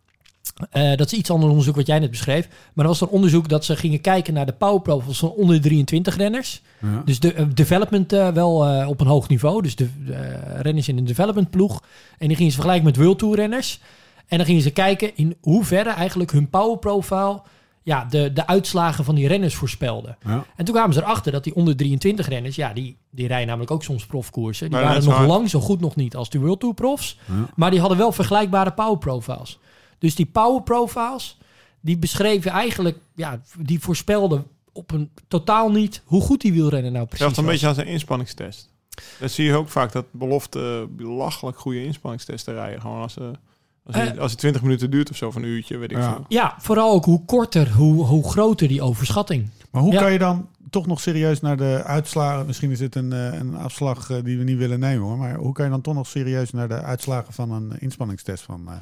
Eh, 0.70 0.96
dat 0.96 1.12
is 1.12 1.18
iets 1.18 1.32
ander 1.32 1.50
onderzoek 1.50 1.76
wat 1.76 1.88
jij 1.88 2.00
net 2.00 2.12
beschreef. 2.12 2.48
Maar 2.74 2.86
er 2.86 2.92
was 2.92 3.02
er 3.02 3.08
onderzoek 3.08 3.50
dat 3.50 3.66
ze 3.66 3.76
gingen 3.76 4.02
kijken 4.02 4.34
naar 4.34 4.46
de 4.46 4.54
power 4.54 4.82
profiles 4.82 5.20
van 5.20 5.32
onder 5.32 5.62
23 5.62 6.18
renners. 6.18 6.62
Ja. 6.82 7.02
Dus 7.06 7.20
de 7.20 7.34
eh, 7.34 7.46
development 7.54 8.14
eh, 8.14 8.28
wel 8.28 8.66
eh, 8.66 8.88
op 8.88 9.02
een 9.02 9.08
hoog 9.08 9.28
niveau. 9.28 9.62
Dus 9.62 9.76
de 9.76 9.90
renners 10.56 10.88
in 10.88 10.98
een 10.98 11.06
development 11.06 11.50
ploeg. 11.50 11.84
En 12.18 12.28
die 12.28 12.36
gingen 12.36 12.52
ze 12.52 12.58
vergelijken 12.58 12.86
met 12.86 12.96
World 12.98 13.20
Tour 13.20 13.36
renners. 13.36 13.80
En 14.28 14.38
dan 14.38 14.46
gingen 14.46 14.62
ze 14.62 14.72
kijken 14.72 15.16
in 15.16 15.36
hoeverre 15.42 15.90
eigenlijk 15.90 16.32
hun 16.32 16.50
power 16.50 16.78
profile 16.78 17.42
ja, 17.84 18.06
de, 18.10 18.34
de 18.34 18.48
uitslagen 18.48 19.04
van 19.04 19.16
die 19.16 19.28
renners 19.28 19.56
voorspelde. 19.56 20.16
Ja. 20.26 20.46
En 20.56 20.66
toen 20.66 20.76
kwamen 20.76 20.94
ze 20.94 21.02
erachter 21.02 21.32
dat 21.32 21.44
die 21.44 21.56
onder 21.56 21.76
23 21.76 22.28
renners, 22.28 22.56
ja, 22.56 22.74
die, 22.74 22.98
die 23.10 23.28
rijden 23.28 23.48
namelijk 23.48 23.72
ook 23.72 23.84
soms 23.84 24.06
profkoersen. 24.06 24.70
Die 24.70 24.80
Maar 24.80 24.94
dat 24.94 25.04
waren 25.04 25.20
nog 25.20 25.36
lang 25.36 25.50
zo 25.50 25.60
goed 25.60 25.80
nog 25.80 25.96
niet 25.96 26.16
als 26.16 26.30
de 26.30 26.40
World 26.40 26.60
Tour 26.60 26.76
profs. 26.76 27.18
Ja. 27.26 27.50
Maar 27.56 27.72
die 27.72 27.80
hadden 27.80 27.98
wel 27.98 28.12
vergelijkbare 28.12 28.72
power 28.72 28.98
profiles. 28.98 29.60
Dus 30.02 30.16
die 30.16 30.26
power 30.26 30.62
profiles, 30.62 31.38
die 31.82 31.98
beschreven 31.98 32.52
eigenlijk, 32.52 32.98
ja, 33.16 33.42
die 33.60 33.80
voorspelden 33.80 34.46
op 34.74 34.92
een 34.92 35.10
totaal 35.28 35.72
niet 35.72 36.02
hoe 36.06 36.22
goed 36.22 36.42
die 36.42 36.54
wielrenner 36.54 36.92
nou 36.92 37.04
precies 37.06 37.20
Zelfs 37.24 37.38
een 37.38 37.44
was. 37.44 37.54
beetje 37.54 37.68
als 37.68 37.78
een 37.78 37.86
inspanningstest. 37.88 38.70
Dat 39.20 39.32
zie 39.32 39.46
je 39.46 39.56
ook 39.56 39.70
vaak, 39.70 39.92
dat 39.92 40.06
belofte 40.12 40.88
belachelijk 40.90 41.60
goede 41.60 41.84
inspanningstesten 41.86 42.54
rijden. 42.54 42.82
Gewoon 42.82 43.02
als, 43.02 43.14
ze 43.14 43.32
als, 43.86 43.96
die- 43.96 44.04
Eh. 44.06 44.18
als 44.20 44.32
het 44.32 44.40
20 44.40 44.62
minuten 44.62 44.92
duurt 44.92 45.10
of 45.10 45.16
zo, 45.16 45.32
van 45.32 45.42
een 45.42 45.48
uurtje, 45.48 45.78
weet 45.78 45.92
ik 45.92 45.98
Ja. 45.98 46.14
veel. 46.14 46.26
Ja, 46.28 46.56
vooral 46.60 46.92
ook 46.94 47.06
hoe 47.06 47.26
korter, 47.26 47.72
hoe, 47.72 48.06
hoe 48.06 48.30
groter 48.30 48.68
die 48.68 48.82
overschatting. 48.82 49.50
Maar 49.72 49.82
hoe 49.82 49.94
Ja. 49.94 50.00
kan 50.02 50.12
je 50.12 50.20
dan 50.20 50.48
toch 50.72 50.88
nog 50.88 51.02
serieus 51.02 51.42
naar 51.42 51.58
de 51.58 51.82
uitslagen... 51.86 52.46
Misschien 52.46 52.72
is 52.72 52.80
het 52.80 52.96
een, 52.96 53.14
eh, 53.14 53.40
een 53.40 53.56
afslag 53.56 54.10
eh, 54.10 54.18
die 54.24 54.38
we 54.38 54.44
niet 54.44 54.58
willen 54.58 54.80
nemen 54.80 55.08
hoor. 55.08 55.18
Maar 55.18 55.36
hoe 55.36 55.54
kan 55.54 55.66
je 55.66 55.72
dan 55.72 55.82
toch 55.82 55.94
nog 55.94 56.08
serieus 56.08 56.52
naar 56.52 56.68
de 56.68 56.82
uitslagen 56.82 57.34
van 57.34 57.52
een 57.52 57.72
inspanningstest 57.80 58.44
van, 58.44 58.68
eh, 58.68 58.74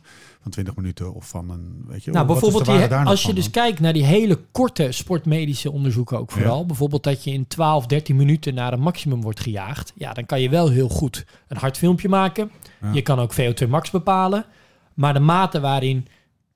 van 0.41 0.51
20 0.51 0.75
minuten 0.75 1.13
of 1.13 1.27
van 1.27 1.49
een... 1.49 1.83
Weet 1.87 2.03
je, 2.03 2.11
Nou, 2.11 2.25
bijvoorbeeld 2.25 2.65
die, 2.65 2.95
als 2.95 3.21
je 3.21 3.25
van 3.25 3.35
dus 3.35 3.51
dan? 3.51 3.63
kijkt 3.63 3.79
naar 3.79 3.93
die 3.93 4.03
hele 4.03 4.39
korte 4.51 4.91
sportmedische 4.91 5.71
onderzoeken 5.71 6.19
ook 6.19 6.31
vooral. 6.31 6.59
Ja. 6.59 6.65
Bijvoorbeeld 6.65 7.03
dat 7.03 7.23
je 7.23 7.31
in 7.31 7.47
12, 7.47 7.85
13 7.85 8.15
minuten 8.15 8.53
naar 8.53 8.73
een 8.73 8.81
maximum 8.81 9.21
wordt 9.21 9.39
gejaagd. 9.39 9.93
Ja, 9.95 10.13
dan 10.13 10.25
kan 10.25 10.41
je 10.41 10.49
wel 10.49 10.69
heel 10.69 10.89
goed 10.89 11.25
een 11.47 11.57
hartfilmpje 11.57 12.09
maken. 12.09 12.51
Ja. 12.81 12.91
Je 12.93 13.01
kan 13.01 13.19
ook 13.19 13.33
VO2 13.33 13.67
max 13.69 13.89
bepalen. 13.89 14.45
Maar 14.93 15.13
de 15.13 15.19
mate 15.19 15.59
waarin, 15.59 16.07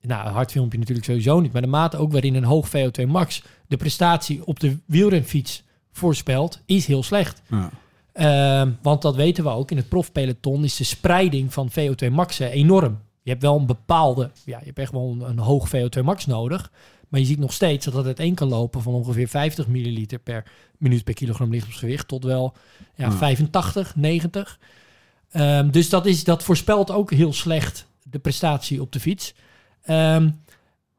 nou 0.07 0.27
een 0.27 0.33
hartfilmpje 0.33 0.79
natuurlijk 0.79 1.05
sowieso 1.05 1.39
niet, 1.39 1.51
maar 1.53 1.61
de 1.61 1.67
mate 1.67 1.97
ook 1.97 2.11
waarin 2.11 2.35
een 2.35 2.43
hoog 2.43 2.67
VO2 2.69 3.07
max 3.07 3.43
de 3.67 3.77
prestatie 3.77 4.45
op 4.45 4.59
de 4.59 4.77
wielrenfiets 4.85 5.63
voorspelt, 5.91 6.61
is 6.65 6.85
heel 6.85 7.03
slecht. 7.03 7.41
Ja. 7.49 7.69
Ehm, 8.13 8.71
want 8.81 9.01
dat 9.01 9.15
weten 9.15 9.43
we 9.43 9.49
ook. 9.49 9.71
In 9.71 9.77
het 9.77 9.89
profpeloton 9.89 10.63
is 10.63 10.75
de 10.75 10.83
spreiding 10.83 11.53
van 11.53 11.71
VO2 11.71 12.11
maxen 12.11 12.51
enorm. 12.51 12.99
Je 13.21 13.29
hebt 13.29 13.41
wel 13.41 13.57
een 13.59 13.65
bepaalde, 13.65 14.31
ja, 14.45 14.59
je 14.59 14.65
hebt 14.65 14.79
echt 14.79 14.91
wel 14.91 15.11
een, 15.11 15.29
een 15.29 15.39
hoog 15.39 15.69
VO2 15.69 16.03
max 16.03 16.25
nodig. 16.25 16.71
Maar 17.09 17.19
je 17.19 17.27
ziet 17.27 17.39
nog 17.39 17.53
steeds 17.53 17.85
dat 17.85 17.93
het 17.93 18.05
uiteen 18.05 18.35
kan 18.35 18.47
lopen 18.47 18.81
van 18.81 18.93
ongeveer 18.93 19.27
50 19.27 19.67
milliliter 19.67 20.19
per 20.19 20.43
minuut 20.77 21.03
per 21.03 21.13
kilogram 21.13 21.49
lichaamsgewicht 21.49 22.07
tot 22.07 22.23
wel 22.23 22.53
ja, 22.95 23.05
Ja. 23.05 23.11
85, 23.11 23.95
90. 23.95 24.59
Ehm, 25.31 25.69
dus 25.69 25.89
dat, 25.89 26.05
is, 26.05 26.23
dat 26.23 26.43
voorspelt 26.43 26.91
ook 26.91 27.11
heel 27.11 27.33
slecht 27.33 27.87
de 28.03 28.19
prestatie 28.19 28.81
op 28.81 28.91
de 28.91 28.99
fiets. 28.99 29.33
Ehm, 29.83 30.29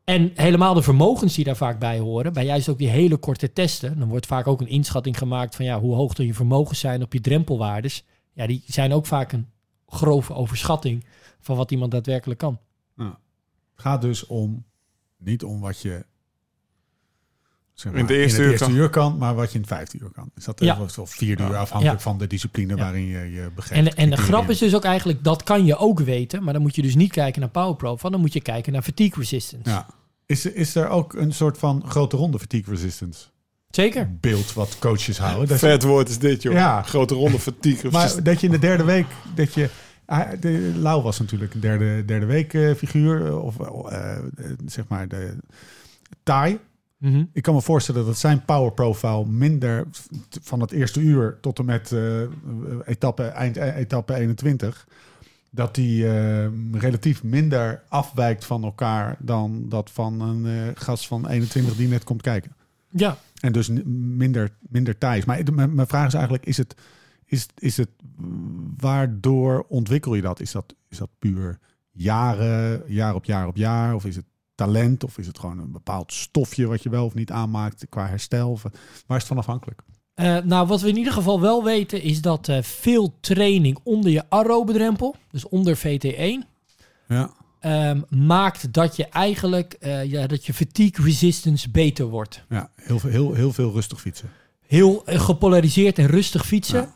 en 0.05 0.31
helemaal 0.35 0.75
de 0.75 0.83
vermogens 0.83 1.35
die 1.35 1.45
daar 1.45 1.57
vaak 1.57 1.79
bij 1.79 1.99
horen, 1.99 2.33
bij 2.33 2.45
juist 2.45 2.69
ook 2.69 2.79
die 2.79 2.89
hele 2.89 3.17
korte 3.17 3.53
testen, 3.53 3.99
dan 3.99 4.09
wordt 4.09 4.27
vaak 4.27 4.47
ook 4.47 4.61
een 4.61 4.69
inschatting 4.69 5.19
gemaakt 5.19 5.57
van 5.57 5.65
ja, 5.65 5.81
hoe 5.81 5.95
hoog 5.95 6.15
dan 6.15 6.27
je 6.27 6.35
vermogens 6.35 6.81
zijn 6.81 7.03
op 7.03 7.13
je 7.13 7.21
drempelwaardes. 7.21 8.05
Ja, 8.33 8.47
die 8.47 8.63
zijn 8.67 8.93
ook 8.93 9.07
vaak 9.07 9.33
een 9.33 9.49
grove 9.87 10.35
overschatting 10.35 11.05
van 11.41 11.57
wat 11.57 11.71
iemand 11.71 11.91
daadwerkelijk 11.91 12.39
kan. 12.41 12.59
Het 13.75 13.83
gaat 13.85 14.01
dus 14.01 14.27
om, 14.27 14.65
niet 15.17 15.45
om 15.45 15.61
wat 15.61 15.81
je 15.81 16.05
zeg 17.75 17.93
In 17.93 17.99
het 18.01 18.11
eerste 18.11 18.37
in 18.39 18.45
uur 18.45 18.51
het 18.53 18.61
eerste 18.61 18.75
kan. 18.75 18.83
uur 18.83 18.91
kan, 18.91 19.17
maar 19.19 19.35
wat 19.35 19.49
je 19.49 19.55
in 19.55 19.61
het 19.61 19.69
vijfde 19.71 19.99
uur 20.03 20.11
kan. 20.11 20.31
Is 20.37 20.45
dat 20.45 20.61
Ja. 20.61 20.79
vierde 21.05 21.43
uur, 21.43 21.57
afhankelijk 21.57 21.97
Ja. 21.99 22.03
van 22.05 22.19
de 22.19 22.27
discipline 22.27 22.77
Ja. 22.77 22.83
waarin 22.83 23.07
je 23.07 23.33
je 23.33 23.51
begeeft. 23.55 23.81
En, 23.81 23.95
en 23.97 24.11
de 24.11 24.17
grap 24.17 24.51
is 24.51 24.59
dus 24.59 24.75
ook 24.75 24.85
eigenlijk, 24.85 25.25
dat 25.25 25.43
kan 25.43 25.65
je 25.65 25.77
ook 25.77 26.01
weten, 26.01 26.43
maar 26.43 26.53
dan 26.53 26.63
moet 26.63 26.75
je 26.77 26.83
dus 26.83 26.95
niet 26.95 27.13
kijken 27.13 27.41
naar 27.41 27.51
power 27.51 27.77
profile, 27.77 28.11
dan 28.11 28.21
moet 28.21 28.33
je 28.33 28.41
kijken 28.41 28.73
naar 28.73 28.83
fatigue 28.83 29.15
resistance. 29.19 29.71
Ja. 29.71 29.87
Is, 30.27 30.47
is 30.47 30.75
er 30.75 30.89
ook 30.89 31.13
een 31.15 31.33
soort 31.33 31.59
van 31.59 31.83
grote 31.87 32.17
ronde 32.17 32.39
fatigue 32.39 32.71
resistance 32.75 33.25
Zeker. 33.71 34.17
beeld 34.21 34.53
wat 34.53 34.77
coaches 34.79 35.19
houden? 35.19 35.49
Dat 35.49 35.61
je- 35.61 35.67
Vet 35.67 35.83
woord 35.83 36.09
is 36.09 36.19
dit, 36.19 36.43
joh. 36.43 36.53
Ja. 36.55 36.83
Grote 36.83 37.15
ronde 37.15 37.39
fatigue. 37.39 37.91
maar 37.97 38.23
dat 38.23 38.41
je 38.41 38.47
in 38.47 38.53
de 38.53 38.59
derde 38.59 38.85
week, 38.85 39.07
dat 39.35 39.55
je... 39.55 39.69
ah, 40.07 40.31
De, 40.41 40.73
Lau 40.77 41.03
was 41.03 41.19
natuurlijk 41.19 41.55
een 41.55 41.61
derde, 41.61 42.05
derde 42.05 42.27
week 42.27 42.55
eh, 42.55 42.75
figuur, 42.75 43.27
eh, 43.27 43.45
of 43.45 43.59
eh, 43.61 44.17
zeg 44.67 44.85
maar 44.89 45.09
de 45.09 45.37
Mhm. 46.99 47.25
Ik 47.33 47.43
kan 47.43 47.55
me 47.55 47.63
voorstellen 47.63 48.07
dat 48.07 48.19
zijn 48.19 48.45
power 48.45 48.73
profile 48.73 49.27
minder 49.27 49.87
van 50.43 50.61
het 50.61 50.71
eerste 50.71 51.01
uur 51.01 51.39
tot 51.41 51.59
en 51.59 51.65
met 51.65 51.93
eh, 51.93 52.21
etappe, 52.85 53.23
eind 53.23 53.57
eh, 53.57 53.77
etappe 53.77 54.15
21, 54.15 54.87
dat 55.55 55.75
die 55.75 56.09
eh, 56.09 56.47
relatief 56.73 57.23
minder 57.23 57.83
afwijkt 57.89 58.45
van 58.45 58.65
elkaar 58.65 59.17
dan 59.19 59.69
dat 59.69 59.91
van 59.91 60.21
een 60.21 60.47
eh, 60.47 60.69
gast 60.75 61.07
van 61.07 61.29
21 61.29 61.77
die 61.77 61.89
net 61.89 62.05
komt 62.05 62.23
kijken. 62.23 62.53
Ja, 62.89 63.19
En 63.41 63.53
dus 63.53 63.71
minder, 63.85 64.51
minder 64.61 64.99
thijs. 64.99 65.25
Maar 65.25 65.55
mijn 65.55 65.87
vraag 65.87 66.07
is 66.07 66.15
eigenlijk, 66.15 66.47
is 66.47 66.57
het, 66.57 66.75
is, 67.25 67.47
is 67.59 67.77
het, 67.77 67.89
waardoor 68.77 69.67
ontwikkel 69.69 70.15
je 70.15 70.23
dat? 70.23 70.41
Is 70.41 70.53
dat, 70.53 70.75
is 70.89 70.99
dat 70.99 71.11
puur 71.19 71.59
jaren, 71.91 72.83
jaar 72.87 73.15
op 73.15 73.25
jaar 73.25 73.47
op 73.47 73.57
jaar? 73.57 73.95
Of 73.95 74.05
is 74.05 74.17
het 74.17 74.25
talent? 74.55 75.05
Of 75.05 75.19
is 75.19 75.27
het 75.27 75.39
gewoon 75.39 75.59
een 75.59 75.73
bepaald 75.73 76.13
stofje 76.13 76.67
wat 76.67 76.83
je 76.83 76.89
wel 76.91 77.05
of 77.05 77.15
niet 77.15 77.31
aanmaakt 77.31 77.87
qua 77.89 78.07
herstel? 78.07 78.51
Of, 78.51 78.63
waar 78.63 78.73
is 79.17 79.23
het 79.23 79.27
van 79.27 79.39
afhankelijk? 79.39 79.83
Eh, 80.15 80.37
nou, 80.45 80.67
wat 80.67 80.81
we 80.81 80.89
in 80.89 80.97
ieder 80.97 81.13
geval 81.13 81.41
wel 81.41 81.65
weten 81.65 82.03
is 82.03 82.21
dat 82.21 82.49
eh, 82.49 82.63
veel 82.63 83.15
training 83.21 83.79
onder 83.83 84.11
je 84.11 84.23
aerobe 84.31 84.73
drempel, 84.73 85.17
dus 85.31 85.49
onder 85.49 85.77
VT1, 85.77 86.47
Ja. 87.09 87.31
ehm, 87.61 88.01
maakt 88.09 88.73
dat 88.73 88.97
je 88.97 89.05
eigenlijk 89.09 89.73
eh, 89.73 90.05
ja, 90.05 90.27
dat 90.27 90.45
je 90.47 90.55
fatigue 90.55 91.05
resistance 91.05 91.71
beter 91.71 92.07
wordt. 92.07 92.45
Ja, 92.49 92.71
heel, 92.75 92.99
veel- 92.99 93.11
heel, 93.11 93.33
heel 93.35 93.53
veel 93.53 93.73
rustig 93.73 94.01
fietsen. 94.01 94.31
Heel 94.67 95.03
gepolariseerd 95.07 95.99
en 95.99 96.07
rustig 96.07 96.47
fietsen. 96.47 96.93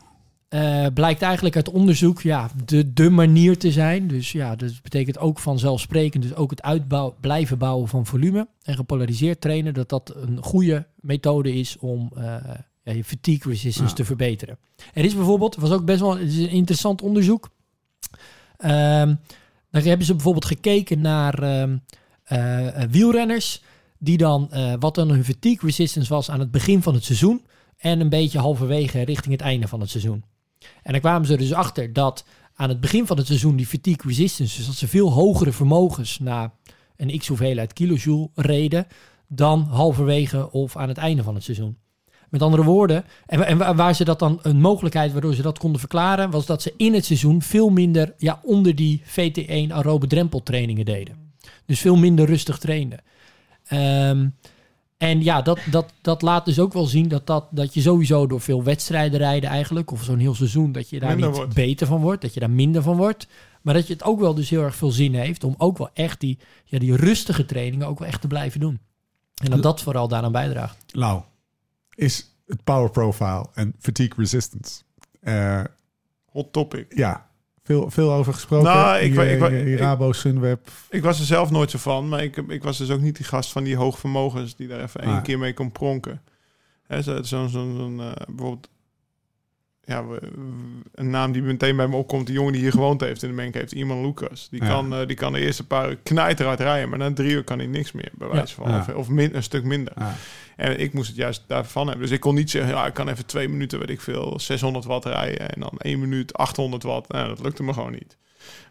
Eh, 0.49 0.85
blijkt 0.93 1.21
eigenlijk 1.21 1.55
uit 1.55 1.69
onderzoek 1.69 2.21
ja, 2.21 2.49
de, 2.65 2.93
de 2.93 3.09
manier 3.09 3.57
te 3.57 3.71
zijn. 3.71 4.07
Dus 4.07 4.31
ja, 4.31 4.55
dat 4.55 4.81
betekent 4.81 5.17
ook 5.17 5.39
vanzelfsprekend, 5.39 6.23
dus 6.23 6.35
ook 6.35 6.49
het 6.49 6.61
uitbouw, 6.61 7.15
blijven 7.19 7.57
bouwen 7.57 7.87
van 7.87 8.05
volume 8.05 8.47
en 8.61 8.75
gepolariseerd 8.75 9.41
trainen, 9.41 9.73
dat 9.73 9.89
dat 9.89 10.13
een 10.15 10.43
goede 10.43 10.87
methode 10.95 11.53
is 11.53 11.77
om 11.77 12.11
eh, 12.15 12.23
ja, 12.83 12.91
je 12.91 13.03
fatigue 13.03 13.51
resistance 13.51 13.89
Ja. 13.89 13.95
te 13.95 14.05
verbeteren. 14.05 14.57
Er 14.93 15.05
is 15.05 15.15
bijvoorbeeld, 15.15 15.55
was 15.55 15.71
ook 15.71 15.85
best 15.85 15.99
wel 15.99 16.17
het 16.17 16.27
is 16.27 16.37
een 16.37 16.49
interessant 16.49 17.01
onderzoek. 17.01 17.49
Ehm 18.57 19.15
daar 19.71 19.83
hebben 19.83 20.05
ze 20.05 20.13
bijvoorbeeld 20.13 20.45
gekeken 20.45 21.01
naar 21.01 21.43
eh, 22.23 22.83
wielrenners 22.89 23.61
die 23.97 24.17
dan 24.17 24.49
wat 24.79 24.95
dan 24.95 25.09
hun 25.09 25.25
fatigue 25.25 25.59
resistance 25.65 26.13
was 26.13 26.29
aan 26.29 26.39
het 26.39 26.51
begin 26.51 26.81
van 26.81 26.93
het 26.93 27.03
seizoen 27.03 27.45
en 27.77 27.99
een 27.99 28.09
beetje 28.09 28.39
halverwege 28.39 29.01
richting 29.01 29.31
het 29.31 29.41
einde 29.41 29.67
van 29.67 29.79
het 29.79 29.89
seizoen. 29.89 30.23
En 30.83 30.91
dan 30.91 31.01
kwamen 31.01 31.27
ze 31.27 31.37
dus 31.37 31.53
achter 31.53 31.93
dat 31.93 32.25
aan 32.55 32.69
het 32.69 32.79
begin 32.79 33.07
van 33.07 33.17
het 33.17 33.27
seizoen 33.27 33.55
die 33.55 33.65
fatigue 33.65 34.07
resistance, 34.07 34.57
dus 34.57 34.65
dat 34.65 34.75
ze 34.75 34.87
veel 34.87 35.11
hogere 35.11 35.51
vermogens 35.51 36.19
na 36.19 36.53
een 36.95 37.17
x 37.17 37.27
hoeveelheid 37.27 37.73
kilojoule 37.73 38.29
reden 38.35 38.87
dan 39.27 39.61
halverwege 39.61 40.51
of 40.51 40.77
aan 40.77 40.87
het 40.87 40.97
einde 40.97 41.23
van 41.23 41.35
het 41.35 41.43
seizoen. 41.43 41.77
Met 42.29 42.41
andere 42.41 42.63
woorden, 42.63 43.05
en, 43.25 43.45
en 43.45 43.57
wa- 43.57 43.75
waar 43.75 43.95
ze 43.95 44.03
dat 44.03 44.19
dan 44.19 44.39
een 44.41 44.61
mogelijkheid 44.61 45.11
waardoor 45.11 45.33
ze 45.33 45.41
dat 45.41 45.59
konden 45.59 45.79
verklaren, 45.79 46.29
was 46.29 46.45
dat 46.45 46.61
ze 46.61 46.73
in 46.77 46.93
het 46.93 47.05
seizoen 47.05 47.41
veel 47.41 47.69
minder 47.69 48.13
ja, 48.17 48.39
onder 48.43 48.75
die 48.75 49.01
VT1 49.05 49.71
aerobe 49.71 50.07
drempeltrainingen 50.07 50.85
deden. 50.85 51.33
Dus 51.65 51.79
veel 51.79 51.95
minder 51.95 52.25
rustig 52.25 52.57
trainden. 52.57 52.99
Ehm, 53.65 54.27
en 54.99 55.23
ja, 55.23 55.41
dat, 55.41 55.59
dat, 55.71 55.93
dat 56.01 56.21
laat 56.21 56.45
dus 56.45 56.59
ook 56.59 56.73
wel 56.73 56.85
zien 56.85 57.07
dat, 57.07 57.27
dat, 57.27 57.47
dat 57.51 57.73
je 57.73 57.81
sowieso 57.81 58.27
door 58.27 58.41
veel 58.41 58.63
wedstrijden 58.63 59.19
rijden 59.19 59.49
eigenlijk, 59.49 59.91
of 59.91 60.03
zo'n 60.03 60.19
heel 60.19 60.35
seizoen, 60.35 60.71
dat 60.71 60.89
je 60.89 60.99
daar 60.99 61.09
Minder 61.09 61.27
niet 61.29 61.37
wordt. 61.37 61.53
beter 61.53 61.87
van 61.87 62.01
wordt, 62.01 62.21
dat 62.21 62.33
je 62.33 62.39
daar 62.39 62.49
minder 62.49 62.81
van 62.81 62.97
wordt. 62.97 63.27
Maar 63.61 63.73
dat 63.73 63.87
je 63.87 63.93
het 63.93 64.03
ook 64.03 64.19
wel 64.19 64.33
dus 64.33 64.49
heel 64.49 64.61
erg 64.63 64.75
veel 64.75 64.91
zin 64.91 65.13
heeft 65.13 65.43
om 65.43 65.55
ook 65.57 65.77
wel 65.77 65.89
echt 65.93 66.19
die, 66.19 66.37
ja, 66.65 66.79
die 66.79 66.95
rustige 66.95 67.45
trainingen 67.45 67.87
ook 67.87 67.99
wel 67.99 68.07
echt 68.07 68.21
te 68.21 68.27
blijven 68.27 68.59
doen. 68.59 68.79
En 69.43 69.49
dat 69.49 69.63
dat 69.63 69.81
vooral 69.81 70.07
daaraan 70.07 70.31
bijdraagt. 70.31 70.77
Lau, 70.91 71.21
is 71.95 72.35
het 72.45 72.63
power 72.63 72.89
profile 72.89 73.45
en 73.53 73.75
fatigue 73.79 74.13
resistance. 74.17 74.81
eh, 75.21 75.63
Hot 76.31 76.53
topic. 76.53 76.85
ja, 76.97 77.28
veel, 77.69 77.89
veel 77.89 78.13
over 78.13 78.33
gesproken. 78.33 78.65
Nou, 78.67 78.97
ik 78.99 79.09
in 79.09 79.15
wa- 79.39 79.47
je- 79.47 79.71
ik 79.73 79.79
Rabo, 79.79 80.11
Sunweb. 80.11 80.67
Ik 80.89 81.03
was 81.03 81.19
er 81.19 81.25
zelf 81.25 81.51
nooit 81.51 81.71
zo 81.71 81.77
van, 81.77 82.07
maar 82.09 82.23
ik, 82.23 82.37
ik 82.47 82.63
was 82.63 82.77
dus 82.77 82.89
ook 82.89 82.99
niet 83.01 83.15
die 83.15 83.25
gast 83.25 83.51
van 83.51 83.63
die 83.63 83.75
hoogvermogens 83.75 84.55
die 84.55 84.67
daar 84.67 84.81
even 84.81 85.01
één 85.01 85.13
Ah. 85.15 85.23
keer 85.23 85.39
mee 85.39 85.53
kon 85.53 85.71
pronken. 85.71 86.21
Hè, 86.87 87.01
zo- 87.01 87.23
Zo'n, 87.23 87.49
zo'n, 87.49 87.75
zo'n, 87.77 87.99
eh, 88.01 88.11
bijvoorbeeld, 88.27 88.69
ja, 89.89 90.03
een 90.93 91.09
naam 91.09 91.31
die 91.31 91.41
meteen 91.41 91.75
bij 91.75 91.87
me 91.87 91.95
opkomt, 91.95 92.25
die 92.25 92.35
jongen 92.35 92.53
die 92.53 92.61
hier 92.61 92.71
gewoond 92.71 93.01
heeft 93.01 93.23
in 93.23 93.29
de 93.29 93.35
Menk 93.35 93.53
heeft, 93.53 93.71
Iman 93.71 94.01
Lucas. 94.05 94.47
Die, 94.51 94.63
Ja. 94.63 94.69
kan, 94.69 94.93
eh, 94.95 95.07
die 95.07 95.15
kan 95.15 95.33
de 95.33 95.39
eerste 95.39 95.67
paar 95.67 95.89
uur 95.89 95.97
knijterhard 96.03 96.59
rijden, 96.59 96.89
maar 96.89 96.99
na 96.99 97.13
drie 97.13 97.31
uur 97.31 97.43
kan 97.43 97.57
hij 97.57 97.67
niks 97.67 97.91
meer, 97.91 98.11
bij 98.13 98.27
wijze 98.27 98.53
van. 98.55 98.69
Ja. 98.71 98.79
Of, 98.79 98.93
of 98.95 99.09
min, 99.09 99.35
een 99.35 99.43
stuk 99.43 99.63
minder. 99.63 99.93
Ja. 99.97 100.15
En 100.55 100.79
ik 100.79 100.93
moest 100.93 101.07
het 101.07 101.15
juist 101.17 101.43
daarvan 101.47 101.87
hebben. 101.87 102.05
Dus 102.05 102.15
ik 102.15 102.21
kon 102.21 102.35
niet 102.35 102.49
zeggen, 102.49 102.73
ja, 102.73 102.85
ik 102.85 102.93
kan 102.93 103.09
even 103.09 103.25
twee 103.25 103.49
minuten, 103.49 103.79
weet 103.79 103.89
ik 103.89 104.01
veel, 104.01 104.39
600 104.39 104.85
watt 104.85 105.05
rijden. 105.05 105.49
En 105.49 105.59
dan 105.61 105.71
één 105.77 105.99
minuut 105.99 106.33
800 106.33 106.83
watt. 106.83 107.11
Nou, 107.11 107.27
dat 107.27 107.39
lukte 107.41 107.63
me 107.63 107.73
gewoon 107.73 107.91
niet. 107.91 108.17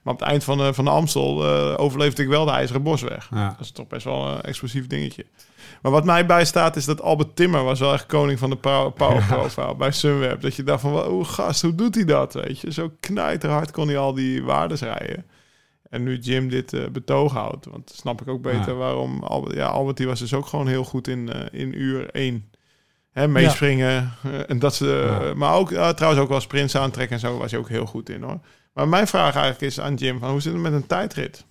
Maar 0.02 0.14
op 0.14 0.20
het 0.20 0.28
eind 0.28 0.44
van 0.44 0.59
de, 0.59 0.74
van 0.74 0.85
de 0.85 0.90
Amstel 0.90 1.44
eh, 1.44 1.81
overleefde 1.81 2.22
ik 2.22 2.28
wel 2.28 2.44
de 2.44 2.50
IJzeren 2.50 2.83
Bosweg. 2.83 3.28
Ja. 3.31 3.48
Dat 3.48 3.61
is 3.61 3.70
toch 3.70 3.87
best 3.87 4.04
wel 4.04 4.26
een 4.28 4.40
explosief 4.40 4.87
dingetje. 4.87 5.26
Maar 5.83 5.92
wat 5.92 6.04
mij 6.04 6.26
bijstaat 6.26 6.76
is 6.76 6.85
dat 6.85 7.00
Albert 7.00 7.37
Timmer 7.37 7.64
was 7.64 7.81
wel 7.81 7.92
echt 7.92 8.07
koning 8.07 8.38
van 8.38 8.50
de 8.50 8.57
power, 8.57 8.92
power 9.02 9.24
profile 9.26 9.76
bij 9.76 9.92
Sunweb. 9.92 10.40
Dat 10.40 10.54
je 10.54 10.62
dacht 10.62 10.81
van, 10.81 10.98
hoe 10.98 11.24
gast, 11.24 11.62
hoe 11.62 11.74
doet 11.74 11.94
hij 11.94 12.04
dat? 12.04 12.35
Weet 12.35 12.61
je, 12.61 12.72
zo 12.72 12.92
knijterhard 13.00 13.70
kon 13.70 13.88
hij 13.88 13.98
al 13.98 14.14
die 14.14 14.42
waardes 14.42 14.81
rijden. 14.81 15.26
En 15.90 16.02
nu 16.02 16.18
Jim 16.18 16.48
dit 16.48 16.72
eh, 16.72 16.88
betoog 16.88 17.33
houdt, 17.33 17.64
want 17.64 17.87
dan 17.87 17.96
snap 17.96 18.20
ik 18.20 18.28
ook 18.28 18.42
beter 18.42 18.72
Ja. 18.72 18.74
waarom 18.74 19.22
Albert, 19.22 19.54
ja, 19.54 19.66
Albert 19.66 19.96
die 19.96 20.07
was 20.07 20.18
dus 20.18 20.35
ook 20.35 20.46
gewoon 20.46 20.68
heel 20.68 20.85
goed 20.85 21.09
in, 21.09 21.33
eh, 21.33 21.61
in 21.61 21.81
uur 21.81 22.11
1. 22.11 22.50
Hè, 23.18 23.28
meespringen 23.28 24.12
eh, 24.22 24.50
en 24.50 24.59
dat 24.59 24.74
ze, 24.74 25.33
maar 25.37 25.54
ook 25.54 25.72
eh, 25.72 25.88
trouwens 25.88 26.22
ook 26.22 26.28
wel 26.28 26.40
sprints 26.40 26.76
aantrekken 26.76 27.14
en 27.14 27.20
zo 27.20 27.38
was 27.38 27.50
hij 27.50 27.61
ook 27.61 27.68
heel 27.68 27.87
goed 27.87 28.09
in 28.09 28.22
hoor. 28.22 28.38
Maar 28.78 28.88
mijn 28.88 29.06
vraag 29.06 29.34
eigenlijk 29.34 29.60
is 29.72 29.80
aan 29.80 29.94
Jim, 29.94 30.18
van, 30.18 30.30
hoe 30.30 30.40
zit 30.40 30.52
het 30.52 30.62
met 30.62 30.72
een 30.72 30.86
tijdrit? 30.86 31.44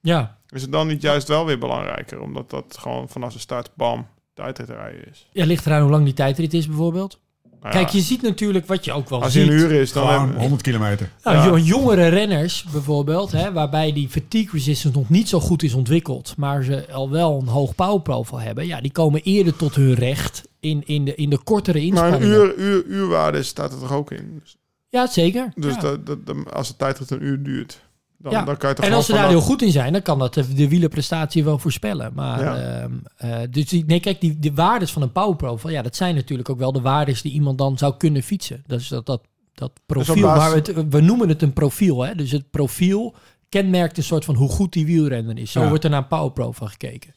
Ja, 0.00 0.38
Is 0.48 0.62
het 0.62 0.72
dan 0.72 0.86
niet 0.86 1.02
juist 1.02 1.28
wel 1.28 1.46
weer 1.46 1.58
belangrijker, 1.58 2.20
omdat 2.20 2.50
dat 2.50 2.76
gewoon 2.80 3.08
vanaf 3.08 3.32
de 3.32 3.38
start, 3.38 3.70
bam, 3.74 4.06
tijdrit 4.34 4.68
rijden 4.68 5.08
is? 5.10 5.28
ja 5.32 5.44
ligt 5.46 5.66
eraan 5.66 5.82
hoe 5.82 5.90
lang 5.90 6.04
die 6.04 6.14
tijdrit 6.14 6.54
is 6.54 6.66
bijvoorbeeld. 6.66 7.18
Nou 7.60 7.72
Kijk, 7.72 7.88
ja, 7.88 7.96
je 7.98 8.04
ziet 8.04 8.22
natuurlijk 8.22 8.66
wat 8.66 8.84
je 8.84 8.92
ook 8.92 9.08
wel 9.08 9.22
als 9.22 9.32
je 9.32 9.40
ziet. 9.40 9.50
een 9.50 9.56
uur 9.56 9.72
is, 9.72 9.92
dan 9.92 10.06
Gewoon 10.08 10.28
heb- 10.28 10.38
100 10.38 10.62
kilometer. 10.62 11.10
Nou, 11.22 11.36
Ja. 11.36 11.44
jo- 11.44 11.58
jongere 11.58 12.06
renners 12.08 12.64
bijvoorbeeld, 12.72 13.32
hè, 13.32 13.52
waarbij 13.52 13.92
die 13.92 14.08
fatigue 14.08 14.50
resistance 14.52 14.98
nog 14.98 15.08
niet 15.08 15.28
zo 15.28 15.40
goed 15.40 15.62
is 15.62 15.74
ontwikkeld, 15.74 16.34
maar 16.36 16.62
ze 16.62 16.92
al 16.92 17.10
wel 17.10 17.38
een 17.40 17.48
hoog 17.48 17.74
power 17.74 18.00
profile 18.02 18.40
hebben, 18.42 18.66
ja, 18.66 18.80
die 18.80 18.92
komen 18.92 19.20
eerder 19.22 19.56
tot 19.56 19.74
hun 19.74 19.94
recht 19.94 20.48
in, 20.60 20.82
in, 20.86 21.04
de, 21.04 21.14
in 21.14 21.30
de 21.30 21.38
kortere 21.38 21.78
maar 21.78 21.86
een 21.86 22.12
inspanningen. 22.12 22.36
uur, 22.36 22.54
uur, 22.56 22.84
uurwaarde 22.84 23.42
staat 23.42 23.72
er 23.72 23.78
toch 23.78 23.92
ook 23.92 24.10
in? 24.10 24.40
Dus, 24.42 24.56
Ja, 24.88 25.06
zeker. 25.06 25.52
dus 25.54 25.74
Ja. 25.74 25.80
dat, 25.80 26.06
dat, 26.06 26.26
dat- 26.26 26.52
als 26.54 26.68
de 26.68 26.76
tijdrit 26.76 27.10
een 27.10 27.24
uur 27.24 27.42
duurt, 27.42 27.86
dan, 28.16 28.32
Ja. 28.32 28.42
dan 28.44 28.56
kan 28.56 28.68
je 28.68 28.74
toch 28.74 28.84
En 28.84 28.92
als 28.92 29.06
ze 29.06 29.12
daar 29.12 29.28
heel 29.28 29.40
goed 29.40 29.62
in 29.62 29.70
zijn, 29.72 29.92
dan 29.92 30.02
kan 30.02 30.18
dat 30.18 30.34
de, 30.34 30.54
de 30.54 30.68
wielerprestatie 30.68 31.44
wel 31.44 31.58
voorspellen. 31.58 32.12
Maar 32.14 32.40
Ja. 32.40 32.56
ehm, 32.56 32.92
eh, 33.16 33.38
dus 33.50 33.64
die, 33.68 33.84
nee, 33.86 34.00
kijk, 34.00 34.20
die, 34.20 34.38
de 34.38 34.54
waardes 34.54 34.92
van 34.92 35.02
een 35.02 35.12
power 35.12 35.36
profile, 35.36 35.72
ja, 35.72 35.82
dat 35.82 35.96
zijn 35.96 36.14
natuurlijk 36.14 36.48
ook 36.48 36.58
wel 36.58 36.72
de 36.72 36.80
waardes 36.80 37.22
die 37.22 37.32
iemand 37.32 37.58
dan 37.58 37.78
zou 37.78 37.94
kunnen 37.96 38.22
fietsen. 38.22 38.62
Dus 38.66 38.88
dat, 38.88 39.06
dat, 39.06 39.22
dat 39.54 39.72
profiel, 39.86 40.14
op 40.14 40.20
basis- 40.22 40.42
maar 40.42 40.54
het, 40.84 40.88
we 40.90 41.00
noemen 41.00 41.28
het 41.28 41.42
een 41.42 41.52
profiel. 41.52 42.02
Hè? 42.04 42.14
Dus 42.14 42.30
het 42.30 42.50
profiel 42.50 43.14
kenmerkt 43.48 43.96
een 43.96 44.02
soort 44.02 44.24
van 44.24 44.34
hoe 44.34 44.48
goed 44.48 44.72
die 44.72 44.86
wielrenner 44.86 45.38
is. 45.38 45.52
Zo 45.52 45.68
wordt 45.68 45.84
er 45.84 45.90
naar 45.90 46.02
een 46.02 46.08
power 46.08 46.32
profile 46.32 46.68
gekeken. 46.70 47.14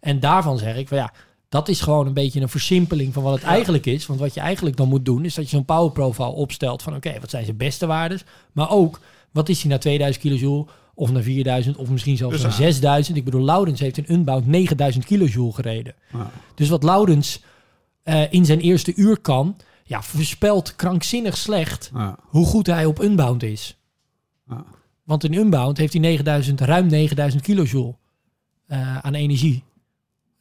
En 0.00 0.20
daarvan 0.20 0.58
zeg 0.58 0.76
ik 0.76 0.88
van 0.88 0.96
ja, 0.98 1.12
dat 1.50 1.68
is 1.68 1.80
gewoon 1.80 2.06
een 2.06 2.14
beetje 2.14 2.40
een 2.40 2.48
versimpeling 2.48 3.12
van 3.12 3.22
wat 3.22 3.34
het 3.34 3.42
eigenlijk 3.42 3.86
is. 3.86 4.06
Want 4.06 4.20
wat 4.20 4.34
je 4.34 4.40
eigenlijk 4.40 4.76
dan 4.76 4.88
moet 4.88 5.04
doen, 5.04 5.24
is 5.24 5.34
dat 5.34 5.44
je 5.44 5.56
zo'n 5.56 5.64
power 5.64 5.92
profile 5.92 6.28
opstelt 6.28 6.82
van 6.82 6.94
oké, 6.94 7.20
wat 7.20 7.30
zijn 7.30 7.44
zijn 7.44 7.56
beste 7.56 7.86
waardes? 7.86 8.24
Maar 8.52 8.70
ook, 8.70 9.00
wat 9.30 9.48
is 9.48 9.60
hij 9.60 9.70
naar 9.70 9.80
2000 9.80 10.24
kilojoule 10.24 10.66
of 10.94 11.12
naar 11.12 11.22
4000 11.22 11.76
of 11.76 11.90
misschien 11.90 12.16
zelfs 12.16 12.34
Dus, 12.34 12.42
naar 12.42 12.52
ah. 12.52 12.58
6000? 12.58 13.16
Ik 13.16 13.24
bedoel, 13.24 13.44
Laurens 13.44 13.80
heeft 13.80 13.96
in 13.96 14.12
Unbound 14.14 14.46
9000 14.46 15.04
kilojoule 15.04 15.52
gereden. 15.52 15.94
Ja. 16.12 16.30
Dus 16.54 16.68
wat 16.68 16.82
Laurens 16.82 17.42
eh, 18.02 18.32
in 18.32 18.44
zijn 18.44 18.60
eerste 18.60 18.94
uur 18.94 19.18
kan, 19.18 19.56
ja, 19.84 20.02
voorspelt 20.02 20.76
krankzinnig 20.76 21.36
slecht 21.36 21.90
Ja. 21.94 22.18
hoe 22.22 22.46
goed 22.46 22.66
hij 22.66 22.84
op 22.84 23.02
Unbound 23.02 23.42
is. 23.42 23.78
Ja. 24.48 24.64
Want 25.04 25.24
in 25.24 25.32
Unbound 25.32 25.76
heeft 25.76 25.92
hij 25.92 26.02
9000, 26.02 26.60
ruim 26.60 26.86
9000 26.86 27.42
kilojoule 27.42 27.94
eh, 28.66 28.98
aan 28.98 29.14
energie 29.14 29.62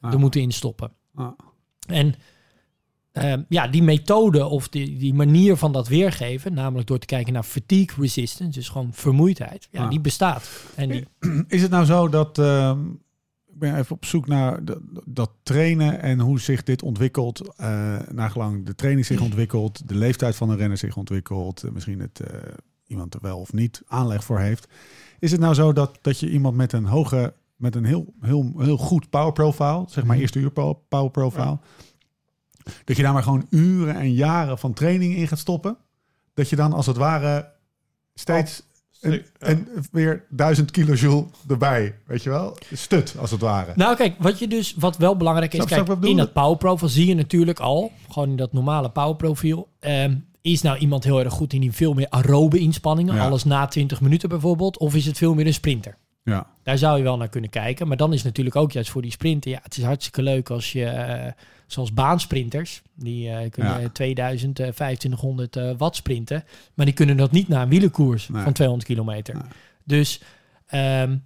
er 0.01 0.19
moeten 0.19 0.41
instoppen. 0.41 0.91
Ja. 1.19 1.35
En 1.87 2.15
ehm, 3.11 3.41
ja, 3.49 3.67
die 3.67 3.83
methode 3.83 4.45
of 4.45 4.69
die, 4.69 4.97
die 4.97 5.13
manier 5.13 5.55
van 5.55 5.71
dat 5.71 5.87
weergeven, 5.87 6.53
namelijk 6.53 6.87
door 6.87 6.99
te 6.99 7.05
kijken 7.05 7.33
naar 7.33 7.43
fatigue 7.43 8.01
resistance, 8.01 8.59
dus 8.59 8.69
gewoon 8.69 8.93
vermoeidheid, 8.93 9.67
ja, 9.71 9.83
Ja. 9.83 9.89
die 9.89 9.99
bestaat. 10.01 10.49
En 10.75 10.89
die, 10.89 11.07
Is 11.47 11.61
het 11.61 11.71
nou 11.71 11.85
zo 11.85 12.09
dat... 12.09 12.37
ehm, 12.39 12.79
ik 13.51 13.59
ben 13.65 13.77
even 13.77 13.95
op 13.95 14.05
zoek 14.05 14.27
naar 14.27 14.65
dat, 14.65 14.79
dat 15.05 15.31
trainen 15.43 16.01
en 16.01 16.19
hoe 16.19 16.39
zich 16.39 16.63
dit 16.63 16.83
ontwikkelt. 16.83 17.53
eh 17.55 17.99
nagelang 18.11 18.65
de 18.65 18.75
training 18.75 19.05
zich 19.05 19.21
ontwikkelt, 19.21 19.87
de 19.87 19.95
leeftijd 19.95 20.35
van 20.35 20.49
een 20.49 20.57
renner 20.57 20.77
zich 20.77 20.97
ontwikkelt. 20.97 21.63
eh, 21.63 21.71
misschien 21.71 21.99
het 21.99 22.19
eh, 22.19 22.39
iemand 22.87 23.13
er 23.13 23.19
wel 23.21 23.39
of 23.39 23.53
niet 23.53 23.81
aanleg 23.87 24.23
voor 24.23 24.39
heeft. 24.39 24.67
Is 25.19 25.31
het 25.31 25.39
nou 25.39 25.53
zo 25.53 25.73
dat, 25.73 25.97
dat 26.01 26.19
je 26.19 26.29
iemand 26.29 26.55
met 26.55 26.73
een 26.73 26.85
hoge, 26.85 27.33
met 27.59 27.75
een 27.75 27.85
heel, 27.85 28.13
heel, 28.21 28.53
heel 28.57 28.77
goed 28.77 29.09
power 29.09 29.31
profile, 29.33 29.83
zeg 29.87 30.03
maar 30.03 30.13
Mhm. 30.13 30.21
eerste 30.21 30.39
uur 30.39 30.51
po- 30.51 30.81
power 30.89 31.11
profile, 31.11 31.57
dat 32.83 32.97
je 32.97 33.03
daar 33.03 33.13
maar 33.13 33.23
gewoon 33.23 33.47
uren 33.49 33.95
en 33.95 34.13
jaren 34.13 34.57
van 34.57 34.73
training 34.73 35.15
in 35.15 35.27
gaat 35.27 35.39
stoppen? 35.39 35.77
Dat 36.33 36.49
je 36.49 36.55
dan 36.55 36.73
als 36.73 36.85
het 36.85 36.97
ware 36.97 37.51
steeds 38.13 38.67
En, 39.01 39.11
Ja. 39.11 39.19
en 39.39 39.67
weer 39.91 40.25
1000 40.29 40.71
kilojoule 40.71 41.25
erbij, 41.47 41.95
weet 42.05 42.23
je 42.23 42.29
wel? 42.29 42.57
Stut, 42.73 43.15
als 43.19 43.31
het 43.31 43.41
ware. 43.41 43.71
Nou 43.75 43.95
kijk, 43.95 44.15
wat, 44.19 44.39
je 44.39 44.47
dus, 44.47 44.73
wat 44.77 44.97
wel 44.97 45.17
belangrijk 45.17 45.53
is, 45.53 45.63
Snap- 45.67 45.85
kijk, 45.87 46.03
in 46.05 46.17
dat 46.17 46.33
power 46.33 46.57
profiel 46.57 46.87
zie 46.87 47.07
je 47.07 47.13
natuurlijk 47.15 47.59
al, 47.59 47.91
gewoon 48.09 48.29
in 48.29 48.35
dat 48.35 48.53
normale 48.53 48.89
power 48.89 49.15
profiel, 49.15 49.67
ehm, 49.79 50.15
is 50.41 50.61
nou 50.61 50.77
iemand 50.77 51.03
heel 51.03 51.19
erg 51.23 51.33
goed 51.33 51.53
in 51.53 51.61
die 51.61 51.71
veel 51.71 51.93
meer 51.93 52.09
aerobe 52.09 52.59
inspanningen, 52.59 53.15
Ja. 53.15 53.25
alles 53.25 53.43
na 53.43 53.65
20 53.67 54.01
minuten 54.01 54.29
bijvoorbeeld, 54.29 54.77
of 54.77 54.95
is 54.95 55.05
het 55.05 55.17
veel 55.17 55.33
meer 55.33 55.45
een 55.47 55.53
sprinter? 55.53 55.97
Ja, 56.29 56.47
Daar 56.63 56.77
zou 56.77 56.97
je 56.97 57.03
wel 57.03 57.17
naar 57.17 57.29
kunnen 57.29 57.49
kijken. 57.49 57.87
Maar 57.87 57.97
dan 57.97 58.13
is 58.13 58.23
natuurlijk 58.23 58.55
ook 58.55 58.71
juist 58.71 58.89
voor 58.89 59.01
die 59.01 59.11
sprinten. 59.11 59.51
Ja, 59.51 59.59
het 59.63 59.77
is 59.77 59.83
hartstikke 59.83 60.21
leuk 60.21 60.49
als 60.49 60.71
je, 60.71 60.85
eh, 60.85 61.31
zoals 61.67 61.93
baansprinters, 61.93 62.81
die 62.95 63.29
eh, 63.29 63.49
kunnen 63.51 63.81
Ja. 63.81 63.89
2000, 63.89 64.59
eh, 64.59 64.67
2500 64.67 65.55
eh, 65.55 65.71
watt 65.77 65.95
sprinten. 65.95 66.43
Maar 66.73 66.85
die 66.85 66.95
kunnen 66.95 67.17
dat 67.17 67.31
niet 67.31 67.47
na 67.47 67.61
een 67.61 67.69
wielenkoers 67.69 68.27
Nee. 68.29 68.43
van 68.43 68.53
200 68.53 68.87
kilometer. 68.89 69.33
Nee. 69.33 69.43
Dus, 69.83 70.21
ehm, 70.67 71.17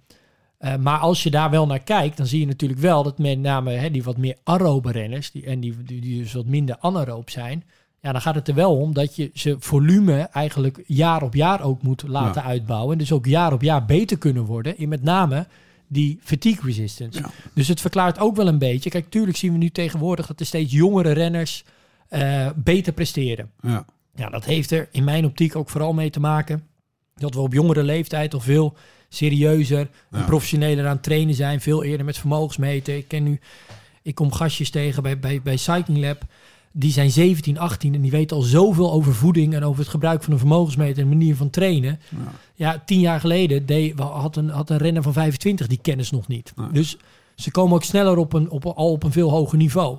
eh, 0.58 0.76
maar 0.76 0.98
als 0.98 1.22
je 1.22 1.30
daar 1.30 1.50
wel 1.50 1.66
naar 1.66 1.82
kijkt, 1.82 2.16
dan 2.16 2.26
zie 2.26 2.40
je 2.40 2.46
natuurlijk 2.46 2.80
wel 2.80 3.02
dat 3.02 3.18
met 3.18 3.38
name 3.38 3.70
hè, 3.72 3.90
die 3.90 4.02
wat 4.04 4.16
meer 4.16 4.36
aerobe 4.44 4.92
renners, 4.92 5.30
die, 5.30 5.44
en 5.46 5.60
die, 5.60 5.82
die, 5.82 6.00
die 6.00 6.22
dus 6.22 6.32
wat 6.32 6.46
minder 6.46 6.76
anaeroop 6.80 7.30
zijn, 7.30 7.64
ja, 8.04 8.12
dan 8.12 8.20
gaat 8.20 8.34
het 8.34 8.48
er 8.48 8.54
wel 8.54 8.76
om 8.76 8.92
dat 8.94 9.16
je 9.16 9.30
ze 9.34 9.56
volume 9.58 10.18
eigenlijk 10.20 10.82
jaar 10.86 11.22
op 11.22 11.34
jaar 11.34 11.62
ook 11.62 11.82
moet 11.82 12.02
laten 12.06 12.42
uitbouwen. 12.44 12.92
En 12.92 12.98
dus 12.98 13.12
ook 13.12 13.26
jaar 13.26 13.52
op 13.52 13.62
jaar 13.62 13.84
beter 13.84 14.18
kunnen 14.18 14.44
worden 14.44 14.78
in 14.78 14.88
met 14.88 15.02
name 15.02 15.46
die 15.86 16.18
fatigue 16.22 16.64
resistance. 16.64 17.18
Ja. 17.20 17.30
Dus 17.54 17.68
het 17.68 17.80
verklaart 17.80 18.18
ook 18.18 18.36
wel 18.36 18.48
een 18.48 18.58
beetje. 18.58 18.90
Kijk, 18.90 19.10
tuurlijk 19.10 19.36
zien 19.36 19.52
we 19.52 19.58
nu 19.58 19.70
tegenwoordig 19.70 20.26
dat 20.26 20.40
er 20.40 20.46
steeds 20.46 20.72
jongere 20.72 21.12
renners 21.12 21.64
eh, 22.08 22.48
beter 22.56 22.92
presteren. 22.92 23.50
ja. 23.62 23.84
Ja, 24.16 24.28
dat 24.28 24.44
heeft 24.44 24.70
er 24.70 24.88
in 24.92 25.04
mijn 25.04 25.24
optiek 25.24 25.56
ook 25.56 25.68
vooral 25.68 25.92
mee 25.92 26.10
te 26.10 26.20
maken 26.20 26.62
dat 27.14 27.34
we 27.34 27.40
op 27.40 27.52
jongere 27.52 27.82
leeftijd 27.82 28.34
al 28.34 28.40
veel 28.40 28.74
serieuzer 29.08 29.88
en 30.10 30.18
Ja. 30.18 30.24
professioneler 30.24 30.84
aan 30.86 30.92
het 30.94 31.02
trainen 31.02 31.34
zijn. 31.34 31.60
Veel 31.60 31.84
eerder 31.84 32.06
met 32.06 32.18
vermogensmeten. 32.18 32.96
Ik 32.96 33.08
ken 33.08 33.22
nu, 33.22 33.40
ik 34.02 34.14
kom 34.14 34.32
gastjes 34.32 34.70
tegen 34.70 35.02
bij, 35.02 35.18
bij, 35.18 35.42
bij 35.42 35.56
Cycling 35.56 36.00
Lab. 36.04 36.22
Die 36.76 36.92
zijn 36.92 37.10
17, 37.10 37.58
18 37.58 37.94
en 37.94 38.00
die 38.00 38.10
weten 38.10 38.36
al 38.36 38.42
zoveel 38.42 38.92
over 38.92 39.14
voeding 39.14 39.54
en 39.54 39.64
over 39.64 39.80
het 39.80 39.88
gebruik 39.88 40.22
van 40.22 40.32
een 40.32 40.38
vermogensmeter 40.38 41.02
en 41.02 41.08
manier 41.08 41.36
van 41.36 41.50
trainen. 41.50 42.00
Ja. 42.10 42.32
Ja, 42.54 42.82
tien 42.86 43.00
jaar 43.00 43.20
geleden 43.20 43.66
deed, 43.66 43.98
had, 43.98 44.36
een, 44.36 44.48
had 44.48 44.70
een 44.70 44.76
renner 44.76 45.02
van 45.02 45.12
25 45.12 45.66
die 45.66 45.78
kennis 45.82 46.10
nog 46.10 46.28
niet. 46.28 46.52
Dus 46.72 46.96
ze 47.34 47.50
komen 47.50 47.74
ook 47.74 47.82
sneller 47.82 48.16
op 48.16 48.32
een, 48.32 48.50
op, 48.50 48.66
al 48.66 48.90
op 48.90 49.02
een 49.02 49.12
veel 49.12 49.30
hoger 49.30 49.58
niveau. 49.58 49.98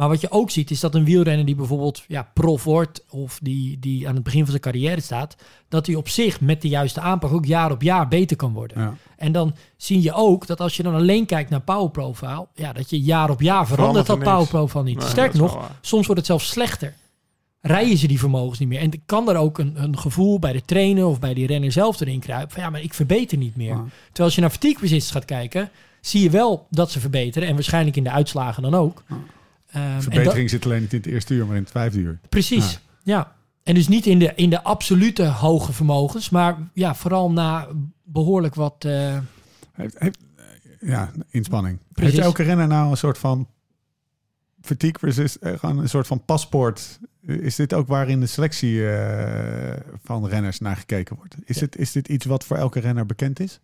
Maar 0.00 0.08
wat 0.08 0.20
je 0.20 0.30
ook 0.30 0.50
ziet 0.50 0.70
is 0.70 0.80
dat 0.80 0.94
een 0.94 1.04
wielrenner 1.04 1.46
die 1.46 1.54
bijvoorbeeld 1.54 2.04
ja, 2.08 2.30
prof 2.34 2.64
wordt 2.64 3.04
of 3.10 3.38
die, 3.42 3.78
die 3.78 4.08
aan 4.08 4.14
het 4.14 4.22
begin 4.22 4.40
van 4.40 4.50
zijn 4.50 4.60
carrière 4.60 5.00
staat, 5.00 5.36
dat 5.68 5.86
hij 5.86 5.94
op 5.94 6.08
zich 6.08 6.40
met 6.40 6.62
de 6.62 6.68
juiste 6.68 7.00
aanpak 7.00 7.32
ook 7.32 7.44
jaar 7.44 7.70
op 7.70 7.82
jaar 7.82 8.08
beter 8.08 8.36
kan 8.36 8.52
worden. 8.52 8.80
Ja. 8.80 8.94
En 9.16 9.32
dan 9.32 9.54
zie 9.76 10.02
je 10.02 10.12
ook 10.12 10.46
dat 10.46 10.60
als 10.60 10.76
je 10.76 10.82
dan 10.82 10.94
alleen 10.94 11.26
kijkt 11.26 11.50
naar 11.50 11.60
power 11.60 11.90
profile, 11.90 12.46
ja, 12.54 12.72
dat 12.72 12.90
je 12.90 13.00
jaar 13.00 13.30
op 13.30 13.40
jaar 13.40 13.66
verandert 13.66 14.06
Verandert 14.06 14.08
er 14.08 14.34
dat 14.34 14.34
power 14.34 14.48
profile 14.48 14.84
niet. 14.84 15.16
Nee, 15.16 15.28
is 15.28 15.34
nog, 15.34 15.54
waar. 15.54 15.70
soms 15.80 16.06
wordt 16.06 16.20
het 16.20 16.30
zelfs 16.30 16.48
slechter. 16.48 16.94
Rijden 17.60 17.98
ze 17.98 18.06
die 18.06 18.18
vermogens 18.18 18.58
niet 18.58 18.68
meer. 18.68 18.80
En 18.80 19.04
kan 19.06 19.28
er 19.28 19.36
ook 19.36 19.58
een, 19.58 19.82
een 19.82 19.98
gevoel 19.98 20.38
bij 20.38 20.52
de 20.52 20.64
trainer 20.64 21.06
of 21.06 21.18
bij 21.18 21.34
die 21.34 21.46
renner 21.46 21.72
zelf 21.72 22.00
erin 22.00 22.20
kruipen. 22.20 22.50
Van 22.50 22.62
ja, 22.62 22.70
maar 22.70 22.82
ik 22.82 22.94
verbeter 22.94 23.38
niet 23.38 23.56
meer. 23.56 23.74
Ja. 23.74 23.84
Terwijl 24.06 24.24
als 24.26 24.34
je 24.34 24.40
naar 24.40 24.50
fatigue 24.50 25.00
gaat 25.00 25.24
kijken, 25.24 25.70
zie 26.00 26.22
je 26.22 26.30
wel 26.30 26.66
dat 26.70 26.90
ze 26.90 27.00
verbeteren. 27.00 27.48
En 27.48 27.54
waarschijnlijk 27.54 27.96
in 27.96 28.04
de 28.04 28.10
uitslagen 28.10 28.62
dan 28.62 28.74
ook. 28.74 29.02
Ja. 29.08 29.16
Ehm, 29.72 29.94
dat- 29.94 30.02
Verbetering 30.02 30.50
zit 30.50 30.64
alleen 30.64 30.80
niet 30.80 30.92
in 30.92 30.98
het 30.98 31.06
eerste 31.06 31.34
uur, 31.34 31.46
maar 31.46 31.56
in 31.56 31.62
het 31.62 31.70
vijfde 31.70 31.98
uur. 31.98 32.18
Precies, 32.28 32.80
ja. 33.02 33.32
En 33.62 33.74
dus 33.74 33.88
niet 33.88 34.06
in 34.06 34.18
de, 34.18 34.32
in 34.34 34.50
de 34.50 34.62
absolute 34.62 35.24
hoge 35.26 35.72
vermogens, 35.72 36.30
maar 36.30 36.56
ja, 36.72 36.94
vooral 36.94 37.30
na 37.30 37.68
behoorlijk 38.04 38.54
wat... 38.54 38.84
eh, 38.84 39.18
Heeft, 39.72 39.98
heeft, 39.98 40.18
ja, 40.80 41.10
inspanning. 41.30 41.78
Precies. 41.92 42.12
Heeft 42.12 42.24
elke 42.26 42.42
renner 42.42 42.66
nou 42.66 42.90
een 42.90 42.96
soort 42.96 43.18
van 43.18 43.48
fatigue 44.62 44.96
resist, 45.00 45.34
eh, 45.34 45.58
gewoon 45.58 45.78
een 45.78 45.88
soort 45.88 46.06
van 46.06 46.24
paspoort? 46.24 46.98
Is 47.26 47.54
dit 47.56 47.74
ook 47.74 47.86
waarin 47.88 48.20
de 48.20 48.26
selectie 48.26 48.90
eh, 48.90 49.80
van 50.02 50.26
renners 50.26 50.58
naar 50.58 50.76
gekeken 50.76 51.16
wordt? 51.16 51.34
Is, 51.44 51.58
Ja. 51.58 51.66
is 51.70 51.92
dit 51.92 52.08
iets 52.08 52.24
wat 52.26 52.44
voor 52.44 52.56
elke 52.56 52.80
renner 52.80 53.06
bekend 53.06 53.40
is? 53.40 53.60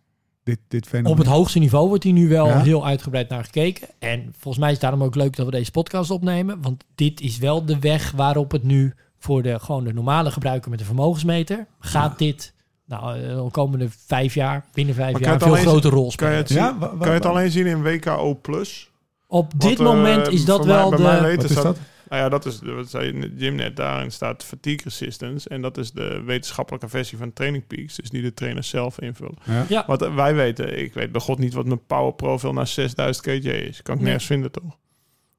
Dit, 0.47 0.59
dit 0.67 0.87
fenomeen? 0.87 1.11
op 1.11 1.17
het 1.17 1.27
hoogste 1.27 1.59
niveau 1.59 1.87
wordt 1.87 2.03
hier 2.03 2.13
nu 2.13 2.27
wel 2.29 2.47
Ja. 2.47 2.59
heel 2.61 2.85
uitgebreid 2.85 3.29
naar 3.29 3.43
gekeken. 3.43 3.87
En 3.99 4.33
volgens 4.39 4.57
mij 4.57 4.67
is 4.67 4.73
het 4.73 4.81
daarom 4.81 5.03
ook 5.03 5.15
leuk 5.15 5.35
dat 5.35 5.45
we 5.45 5.51
deze 5.51 5.71
podcast 5.71 6.11
opnemen. 6.11 6.61
Want 6.61 6.83
dit 6.95 7.21
is 7.21 7.37
wel 7.37 7.65
de 7.65 7.79
weg 7.79 8.11
waarop 8.11 8.51
het 8.51 8.63
nu 8.63 8.93
voor 9.19 9.41
de, 9.43 9.59
gewoon 9.59 9.83
de 9.83 9.93
normale 9.93 10.31
gebruiker 10.31 10.69
met 10.69 10.79
de 10.79 10.85
vermogensmeter... 10.85 11.67
gaat 11.79 12.17
dit 12.17 12.53
nou, 12.85 13.19
eh, 13.21 13.43
de 13.43 13.51
komende 13.51 13.87
vijf 14.05 14.33
jaar, 14.33 14.65
binnen 14.73 14.95
vijf 14.95 15.11
Maar 15.11 15.21
jaar, 15.21 15.33
een 15.33 15.39
veel 15.39 15.55
grotere 15.55 15.95
rol 15.95 16.11
Kan 16.15 16.31
je 16.31 16.41
spelen. 16.45 16.65
het, 16.65 16.79
zien, 16.81 16.97
kan 16.99 17.07
je 17.07 17.13
het 17.13 17.25
alleen 17.25 17.51
zien 17.51 17.65
in 17.65 17.81
WKO+. 17.83 18.33
Plus? 18.33 18.89
Op 19.27 19.51
Wat, 19.51 19.61
dit 19.69 19.79
eh, 19.79 19.85
moment 19.85 20.27
is 20.27 20.45
dat 20.45 20.65
wel 20.65 20.89
de... 20.89 21.35
Wat 21.37 21.43
is 21.43 21.55
dat? 21.55 21.77
Nou 22.09 22.21
ja, 22.21 22.29
dat 22.29 22.45
is, 22.45 22.59
wat 22.63 22.89
zei 22.89 23.31
Jim 23.35 23.55
net, 23.55 23.75
daarin 23.75 24.11
staat 24.11 24.43
fatigue 24.43 24.81
resistance. 24.83 25.49
En 25.49 25.61
dat 25.61 25.77
is 25.77 25.91
de 25.91 26.21
wetenschappelijke 26.25 26.87
versie 26.89 27.17
van 27.17 27.33
Training 27.33 27.67
Peaks. 27.67 27.95
Dus 27.95 28.09
die 28.09 28.21
de 28.21 28.33
trainers 28.33 28.69
zelf 28.69 28.99
invullen. 29.01 29.37
Ja. 29.45 29.65
Ja, 29.69 29.83
Wat 29.87 30.01
eh, 30.01 30.15
wij 30.15 30.35
weten, 30.35 30.79
ik 30.79 30.93
weet 30.93 31.11
bij 31.11 31.21
god 31.21 31.39
niet 31.39 31.53
wat 31.53 31.65
mijn 31.65 31.85
power 31.85 32.13
profile 32.13 32.53
naar 32.53 32.67
6000 32.67 33.25
kj 33.25 33.47
is. 33.49 33.81
Kan 33.81 33.93
ik 33.95 34.01
Nee. 34.01 34.09
nergens 34.09 34.25
vinden, 34.25 34.51
toch? 34.51 34.77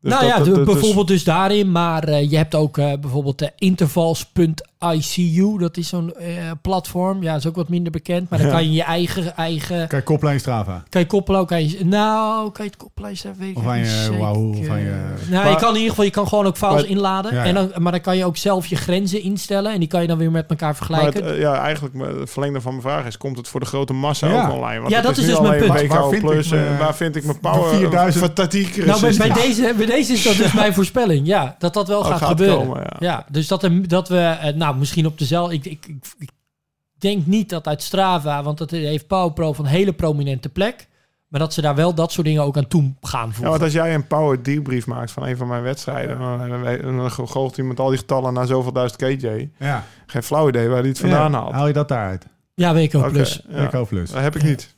Dus 0.00 0.10
nou 0.12 0.24
dat- 0.26 0.30
ja, 0.36 0.44
dat- 0.44 0.54
dat 0.54 0.64
bijvoorbeeld 0.64 1.08
dus 1.08 1.24
daarin. 1.24 1.72
Maar 1.72 2.04
eh, 2.04 2.30
je 2.30 2.36
hebt 2.36 2.54
ook 2.54 2.78
eh, 2.78 2.92
bijvoorbeeld 3.00 3.38
de 3.38 3.52
intervals.icu. 4.78 5.58
Dat 5.58 5.76
is 5.76 5.88
zo'n 5.88 6.14
eh, 6.14 6.26
platform. 6.62 7.22
Ja, 7.22 7.34
is 7.34 7.46
ook 7.46 7.56
wat 7.56 7.68
minder 7.68 7.92
bekend. 7.92 8.30
Maar 8.30 8.38
dan 8.38 8.50
kan 8.50 8.64
je 8.64 8.72
je 8.72 8.82
eigen... 8.82 9.36
eigen 9.36 9.88
Kijk, 9.88 10.04
koppelijn 10.04 10.40
Strava. 10.40 10.82
kan 10.88 11.00
je 11.00 11.06
koppelen 11.06 11.40
ook 11.40 11.52
aan 11.52 11.68
je... 11.68 11.84
Nou, 11.84 12.50
kan 12.50 12.64
je 12.64 12.70
het 12.70 12.80
koppelen? 12.80 13.10
Weet 13.38 13.48
ik 13.50 13.56
Of 13.58 13.66
aan 13.66 13.78
je. 13.78 14.16
Wahoo, 14.18 14.48
of 14.50 14.68
aan 14.68 14.78
je- 14.80 15.14
Nou, 15.30 15.42
Maar- 15.44 15.50
je 15.52 15.56
kan 15.56 15.68
in 15.68 15.74
ieder 15.74 15.88
geval... 15.90 16.04
Je 16.04 16.10
kan 16.10 16.28
gewoon 16.28 16.46
ook 16.46 16.56
files 16.56 16.72
Maar- 16.74 16.86
inladen. 16.86 17.34
Ja, 17.34 17.38
ja. 17.42 17.44
En 17.48 17.54
dan, 17.54 17.70
maar 17.78 17.92
dan 17.92 18.00
kan 18.00 18.16
je 18.16 18.24
ook 18.24 18.36
zelf 18.36 18.66
je 18.66 18.76
grenzen 18.76 19.22
instellen. 19.22 19.72
En 19.72 19.78
die 19.78 19.88
kan 19.88 20.00
je 20.02 20.06
dan 20.08 20.18
weer 20.18 20.30
met 20.30 20.46
elkaar 20.48 20.66
Maar 20.68 20.76
vergelijken. 20.76 21.24
het, 21.24 21.32
eh, 21.34 21.40
ja, 21.40 21.60
eigenlijk 21.60 21.94
mijn- 21.94 22.18
het 22.18 22.30
verlengde 22.30 22.60
van 22.60 22.70
mijn 22.70 22.82
vraag 22.82 23.06
is: 23.06 23.16
komt 23.16 23.36
het 23.36 23.48
voor 23.48 23.60
de 23.60 23.66
grote 23.66 23.92
massa 23.92 24.28
Ja. 24.28 24.46
ook 24.46 24.52
online? 24.52 24.80
Want 24.80 24.92
Ja, 24.92 25.00
dat 25.00 25.16
is 25.16 25.26
dus 25.26 25.40
mijn 25.40 25.58
punt. 25.58 25.72
WKO 25.72 25.88
Waar 25.94 26.08
vind 26.08 26.22
ik 26.22 26.28
plus, 26.30 26.50
eh, 26.50 26.78
waar 26.78 26.94
vind 26.94 27.16
ik 27.16 27.24
mijn 27.24 27.40
power 27.40 27.74
4000 27.74 28.24
fatigue 28.34 28.84
nou, 28.86 29.00
bij, 29.16 29.30
deze, 29.30 29.74
bij 29.76 29.86
deze 29.86 30.12
is 30.12 30.22
dat 30.22 30.36
dus 30.36 30.52
mijn 30.62 30.74
voorspelling. 30.74 31.26
Ja, 31.26 31.56
dat 31.58 31.74
dat 31.74 31.88
wel 31.88 31.98
Oh, 32.00 32.06
gaat, 32.06 32.18
gaat 32.18 32.28
gebeuren. 32.28 32.58
komen, 32.58 32.80
ja. 32.82 32.96
ja. 32.98 33.24
dus 33.30 33.48
dat, 33.48 33.68
dat 33.86 34.08
we, 34.08 34.18
eh, 34.18 34.54
nou, 34.68 34.78
misschien 34.80 35.06
op 35.06 35.18
dezelfde. 35.18 35.54
Ik, 35.54 35.64
ik, 35.64 35.86
ik, 35.86 36.04
ik 36.18 36.30
denk 36.98 37.26
niet 37.26 37.48
dat 37.48 37.66
uit 37.66 37.82
Strava, 37.82 38.42
want 38.42 38.58
dat 38.58 38.70
heeft 38.70 39.06
PowerPro 39.06 39.52
van 39.52 39.64
een 39.64 39.70
hele 39.70 39.92
prominente 39.92 40.48
plek. 40.48 40.86
Maar 41.28 41.40
dat 41.40 41.54
ze 41.54 41.60
daar 41.60 41.74
wel 41.74 41.94
dat 41.94 42.12
soort 42.12 42.26
dingen 42.26 42.42
ook 42.42 42.56
aan 42.56 42.68
toe 42.68 42.92
gaan 43.00 43.26
Ja, 43.26 43.32
voegen. 43.32 43.50
want 43.50 43.62
als 43.62 43.72
jij 43.72 43.94
een 43.94 44.06
power 44.06 44.42
debrief 44.42 44.86
maakt 44.86 45.10
van 45.10 45.26
een 45.26 45.36
van 45.36 45.48
mijn 45.48 45.62
wedstrijden, 45.62 46.18
dan, 46.18 46.48
dan, 46.48 46.96
dan 46.96 47.10
gooit 47.10 47.56
iemand 47.58 47.80
al 47.80 47.88
die 47.88 47.98
getallen 47.98 48.32
naar 48.32 48.46
zoveel 48.46 48.72
duizend 48.72 49.00
kj. 49.20 49.48
Ja. 49.58 49.84
Geen 50.06 50.22
flauw 50.22 50.48
idee 50.48 50.68
waar 50.68 50.78
hij 50.78 50.88
het 50.88 50.98
vandaan 50.98 51.32
Ja, 51.32 51.38
haalt. 51.38 51.52
Haal 51.52 51.66
je 51.66 51.72
dat 51.72 51.88
daaruit? 51.88 52.26
Ja, 52.54 52.74
WKO 52.74 52.98
Oké, 52.98 53.08
Plus. 53.10 53.42
ja. 53.48 53.64
WKO 53.64 53.84
plus. 53.84 54.10
Dat 54.10 54.22
heb 54.22 54.36
ik 54.36 54.42
niet. 54.42 54.76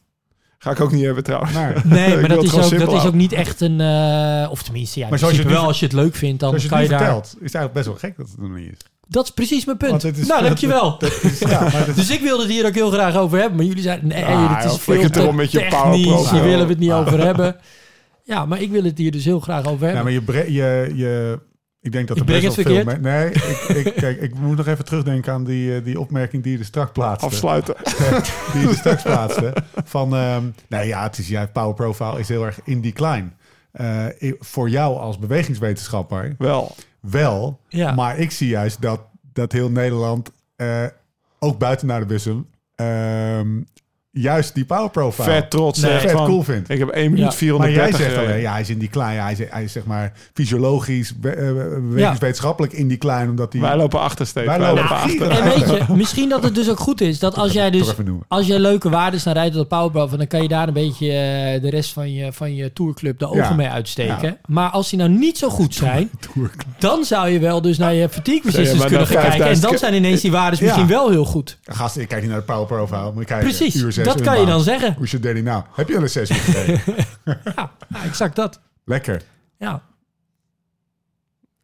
Ga 0.59 0.71
ik 0.71 0.81
ook 0.81 0.93
niet 0.93 1.05
hebben 1.05 1.25
trouwens. 1.25 1.53
Maar, 1.53 1.73
Nee, 1.85 2.17
maar 2.17 2.29
dat 2.29 2.43
is, 2.43 2.55
ook, 2.55 2.79
dat 2.79 2.93
is 2.93 3.05
ook 3.05 3.15
niet 3.15 3.33
echt 3.33 3.61
een... 3.61 3.81
eh, 3.81 4.51
of 4.51 4.63
tenminste, 4.63 5.01
ja, 5.01 5.09
Maar 5.09 5.19
zoals 5.19 5.35
je 5.35 5.43
het 5.43 5.51
wel 5.51 5.65
als 5.67 5.79
je 5.81 5.85
het 5.87 5.95
leuk 5.95 6.15
vindt, 6.15 6.41
dan 6.41 6.49
zoals 6.49 6.63
je 6.65 6.69
kan 6.69 6.79
het 6.79 6.87
je 6.89 6.93
daar... 6.93 7.03
vertelt, 7.05 7.25
is 7.27 7.31
het 7.53 7.55
eigenlijk 7.55 7.73
best 7.73 7.87
wel 7.87 7.97
gek 7.97 8.17
dat 8.17 8.27
het 8.29 8.37
er 8.37 8.43
nog 8.43 8.57
niet 8.59 8.73
is. 8.73 8.79
Dat 9.13 9.25
is 9.25 9.31
precies 9.31 9.65
mijn 9.65 9.77
punt. 9.77 10.05
Is- 10.05 10.27
nou, 10.27 10.43
dankjewel. 10.43 10.99
Ja, 11.41 11.61
maar 11.61 11.87
dat 11.87 11.95
Dus 11.95 12.11
ik 12.11 12.21
wilde 12.21 12.43
het 12.43 12.53
hier 12.53 12.67
ook 12.67 12.75
heel 12.75 12.91
graag 12.91 13.17
over 13.17 13.39
hebben. 13.39 13.57
Maar 13.57 13.67
jullie 13.67 13.83
zeiden, 13.83 14.09
nee, 14.09 14.25
Ah, 14.25 14.63
is 14.65 14.77
veel 14.79 15.11
te 15.11 15.33
met 15.33 15.51
je 15.53 15.59
technisch. 15.59 16.05
PowerPro. 16.07 16.33
Hier 16.33 16.43
willen 16.43 16.65
we 16.67 16.71
het 16.73 16.79
niet 16.81 16.91
Ah. 16.91 16.99
over 16.99 17.21
hebben. 17.27 17.57
Ja, 18.25 18.47
maar 18.47 18.61
ik 18.61 18.71
wil 18.71 18.85
het 18.85 18.99
hier 18.99 19.11
dus 19.13 19.25
heel 19.25 19.41
graag 19.41 19.67
over 19.67 19.79
Ja, 19.89 19.95
hebben. 19.95 20.03
maar 20.03 20.13
je, 20.13 20.23
bre- 20.23 20.53
je, 20.53 20.93
je, 20.95 21.39
ik 21.81 21.93
denk 21.93 22.09
dat 22.09 22.17
Ik 22.17 22.23
er 22.23 22.29
breng 22.29 22.45
best 22.45 22.57
het 22.57 22.67
wel 22.67 22.75
veel... 22.75 22.85
verkeerd. 22.85 23.03
me- 23.03 23.11
Nee, 23.11 23.31
ik, 23.77 23.87
ik, 23.87 23.95
kijk, 23.95 24.21
ik 24.21 24.35
moet 24.35 24.57
nog 24.57 24.67
even 24.67 24.85
terugdenken 24.85 25.33
aan 25.33 25.45
die, 25.45 25.75
eh, 25.77 25.85
die 25.85 26.01
opmerking 26.01 26.43
die 26.43 26.53
je 26.53 26.59
er 26.59 26.65
straks 26.65 26.91
plaatste. 26.93 27.27
Afsluiten. 27.27 27.75
die 28.53 28.61
je 28.63 28.69
er 28.69 28.75
straks 28.75 29.03
plaatste. 29.03 29.53
Van, 29.85 30.15
ehm 30.17 30.43
nee 30.69 30.87
ja, 30.87 31.03
het 31.03 31.19
is 31.19 31.29
juist 31.29 31.53
power 31.53 31.75
profile 31.75 32.19
is 32.19 32.29
heel 32.29 32.45
erg 32.45 32.59
in 32.65 32.81
decline. 32.81 33.29
Eh, 33.73 34.05
i- 34.21 34.35
voor 34.39 34.71
jou 34.71 34.99
als 34.99 35.19
bewegingswetenschapper 35.19 36.35
Wel. 36.39 36.75
Wel. 37.01 37.61
Ja. 37.69 37.95
Maar 37.95 38.19
ik 38.19 38.31
zie 38.31 38.49
juist 38.49 38.83
dat, 38.83 39.01
dat 39.33 39.53
heel 39.53 39.71
Nederland, 39.71 40.33
eh, 40.57 40.87
ook 41.39 41.59
buiten 41.59 41.87
naar 41.87 42.01
de 42.01 42.07
bussen, 42.07 42.47
ehm, 42.75 43.61
juist 44.13 44.55
die 44.55 44.65
power 44.65 44.91
profile 44.91 45.31
vet 45.31 45.51
trots 45.51 45.81
Nee. 45.81 45.99
vet 45.99 46.11
van, 46.11 46.25
cool 46.27 46.43
vindt. 46.43 46.69
Ik 46.71 46.79
heb 46.79 46.89
1 46.89 47.03
minuut 47.03 47.19
Ja. 47.19 47.25
Maar 47.25 47.35
430 47.35 47.99
jij 47.99 48.09
zegt 48.09 48.27
alleen, 48.27 48.41
ja, 48.41 48.53
hij 48.53 48.61
is 48.61 48.71
in 48.71 48.79
die 48.79 48.89
klein, 48.89 49.21
hij 49.21 49.33
is, 49.33 49.39
hij 49.51 49.65
is 49.65 49.73
zeg 49.73 49.85
maar 49.85 50.13
fysiologisch, 50.35 51.13
eh, 51.23 51.33
bewegingswetenschappelijk 51.89 52.73
in 52.73 52.89
die 52.89 52.97
klein, 52.97 53.29
omdat 53.29 53.53
hij... 53.53 53.63
Wij 53.63 53.77
lopen 53.77 54.01
achter 54.01 54.27
steeds. 54.27 54.47
Wij 54.47 54.59
Wij 54.59 54.69
lopen 54.69 54.89
achter. 54.91 55.31
En 55.31 55.45
weet 55.45 55.71
je, 55.71 55.85
misschien 55.95 56.29
dat 56.29 56.43
het 56.43 56.55
dus 56.55 56.71
ook 56.71 56.79
goed 56.81 57.01
is 57.01 57.19
dat 57.19 57.37
als 57.37 57.53
jij 57.53 57.71
dus 57.71 57.95
als 58.29 58.47
je 58.47 58.61
leuke 58.61 58.89
waarden 58.91 59.21
naar 59.25 59.35
rijdt 59.35 59.55
op 59.57 59.61
de 59.63 59.69
Powerprof, 59.69 60.11
dan 60.11 60.27
kan 60.27 60.43
je 60.43 60.49
daar 60.49 60.69
een 60.69 60.75
beetje 60.75 61.07
eh, 61.07 61.63
de 61.63 61.71
rest 61.71 61.93
van 61.93 62.13
je, 62.13 62.33
van 62.33 62.55
je 62.55 62.73
tourclub 62.73 63.19
de 63.19 63.27
ogen 63.27 63.39
Ja. 63.39 63.55
mee 63.55 63.69
uitsteken. 63.69 64.29
Ja. 64.29 64.37
Maar 64.47 64.71
als 64.71 64.91
die 64.91 64.99
nou 64.99 65.11
niet 65.11 65.39
zo 65.39 65.49
goed 65.49 65.75
zijn, 65.75 66.11
dan 66.79 67.05
zou 67.05 67.29
je 67.29 67.39
wel 67.39 67.61
dus 67.63 67.79
naar 67.79 67.95
je 67.95 68.09
fatigue 68.09 68.41
resistance 68.45 68.77
maar 68.77 68.87
kunnen 68.89 69.07
gaan 69.07 69.15
kijken. 69.15 69.31
En 69.31 69.57
5000 69.57 69.71
dan 69.71 69.79
zijn 69.79 69.95
ineens 69.95 70.21
die 70.21 70.31
waarden 70.31 70.59
misschien 70.63 70.87
wel 70.87 71.11
heel 71.11 71.25
goed. 71.25 71.59
Gast, 71.65 71.97
ik 71.97 72.09
kijk 72.09 72.21
niet 72.21 72.31
naar 72.31 72.41
de 72.41 72.47
power 72.47 72.67
profile, 72.67 73.13
maar 73.13 73.21
ik 73.21 73.27
kijk 73.27 73.41
Precies, 73.43 73.75
uur 73.75 73.93
zes 74.05 74.15
dat 74.15 74.23
kan 74.23 74.41
je 74.41 74.47
dan 74.47 74.63
zeggen. 74.63 74.95
Hoe 74.95 75.09
zit 75.09 75.23
Danny 75.23 75.41
nou? 75.41 75.65
Heb 75.73 75.89
je 75.89 75.97
al 75.97 76.03
een 76.03 76.09
sessie 76.09 76.37
gereden? 76.37 76.81
Ja, 77.25 77.41
ja, 77.89 78.05
exact 78.05 78.37
dat. 78.37 78.61
Lekker. 78.85 79.23
Ja. 79.59 79.83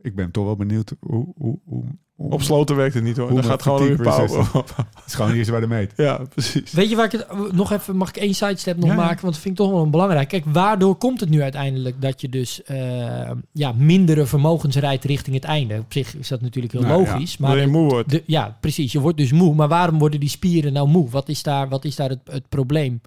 Ik 0.01 0.15
ben 0.15 0.31
toch 0.31 0.45
wel 0.45 0.57
benieuwd 0.57 0.95
hoe, 1.01 1.33
hoe, 1.37 1.59
hoe 1.65 1.85
Op 2.19 2.43
sloten 2.43 2.77
werkt 2.77 2.95
het 2.95 3.05
niet 3.05 3.17
hoor. 3.17 3.35
Dan 3.35 3.45
gaat 3.45 3.63
gewoon 3.63 3.97
weer 3.97 4.21
op. 4.53 4.73
Het 4.77 5.07
is 5.07 5.15
gewoon 5.15 5.33
hier 5.33 5.45
zo 5.45 5.51
bij 5.51 5.61
de 5.61 5.67
meet. 5.67 5.93
Ja, 5.97 6.21
precies. 6.29 6.73
Weet 6.73 6.91
je 6.91 6.97
waar 6.97 7.05
ik 7.05 7.13
het 7.13 7.53
nog 7.53 7.73
even 7.73 7.97
mag 7.97 8.09
ik 8.09 8.17
één 8.17 8.35
sidestep 8.35 8.77
nog 8.77 8.87
Ja, 8.89 8.95
ja. 8.95 9.01
maken, 9.01 9.21
want 9.21 9.33
dat 9.35 9.43
vind 9.43 9.59
ik 9.59 9.65
toch 9.65 9.75
wel 9.75 9.83
een 9.83 9.91
belangrijk. 9.91 10.29
Kijk, 10.29 10.45
waardoor 10.47 10.97
komt 10.97 11.21
het 11.21 11.29
nu 11.29 11.43
uiteindelijk 11.43 12.01
dat 12.03 12.21
je 12.21 12.29
dus 12.29 12.63
eh, 12.63 13.31
ja, 13.53 13.73
mindere 13.73 14.27
vermogens 14.27 14.77
rijdt 14.77 15.05
richting 15.05 15.37
het 15.37 15.45
einde? 15.45 15.79
Op 15.79 15.93
zich 15.93 16.17
is 16.17 16.29
dat 16.29 16.41
natuurlijk 16.41 16.73
heel 16.73 16.83
Nou, 16.83 17.07
logisch, 17.07 17.37
Maar 17.37 17.51
maar 17.51 17.61
je 17.61 17.67
moe 17.67 17.89
wordt. 17.89 18.11
de, 18.11 18.23
ja, 18.27 18.57
precies. 18.61 18.93
Je 18.93 19.01
wordt 19.01 19.19
dus 19.19 19.33
moe, 19.33 19.55
maar 19.55 19.69
waarom 19.69 19.99
worden 19.99 20.21
die 20.21 20.29
spieren 20.29 20.73
nou 20.73 20.89
moe? 20.89 21.11
Wat 21.11 21.29
is 21.29 21.43
daar, 21.43 21.69
wat 21.69 21.85
is 21.85 21.97
daar 21.97 22.09
het, 22.09 22.21
het 22.25 22.49
probleem? 22.49 23.01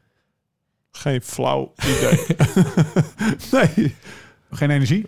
Geen 0.91 1.21
flauw 1.21 1.73
idee. 1.77 2.25
nee. 3.75 3.95
Geen 4.51 4.69
energie? 4.69 5.05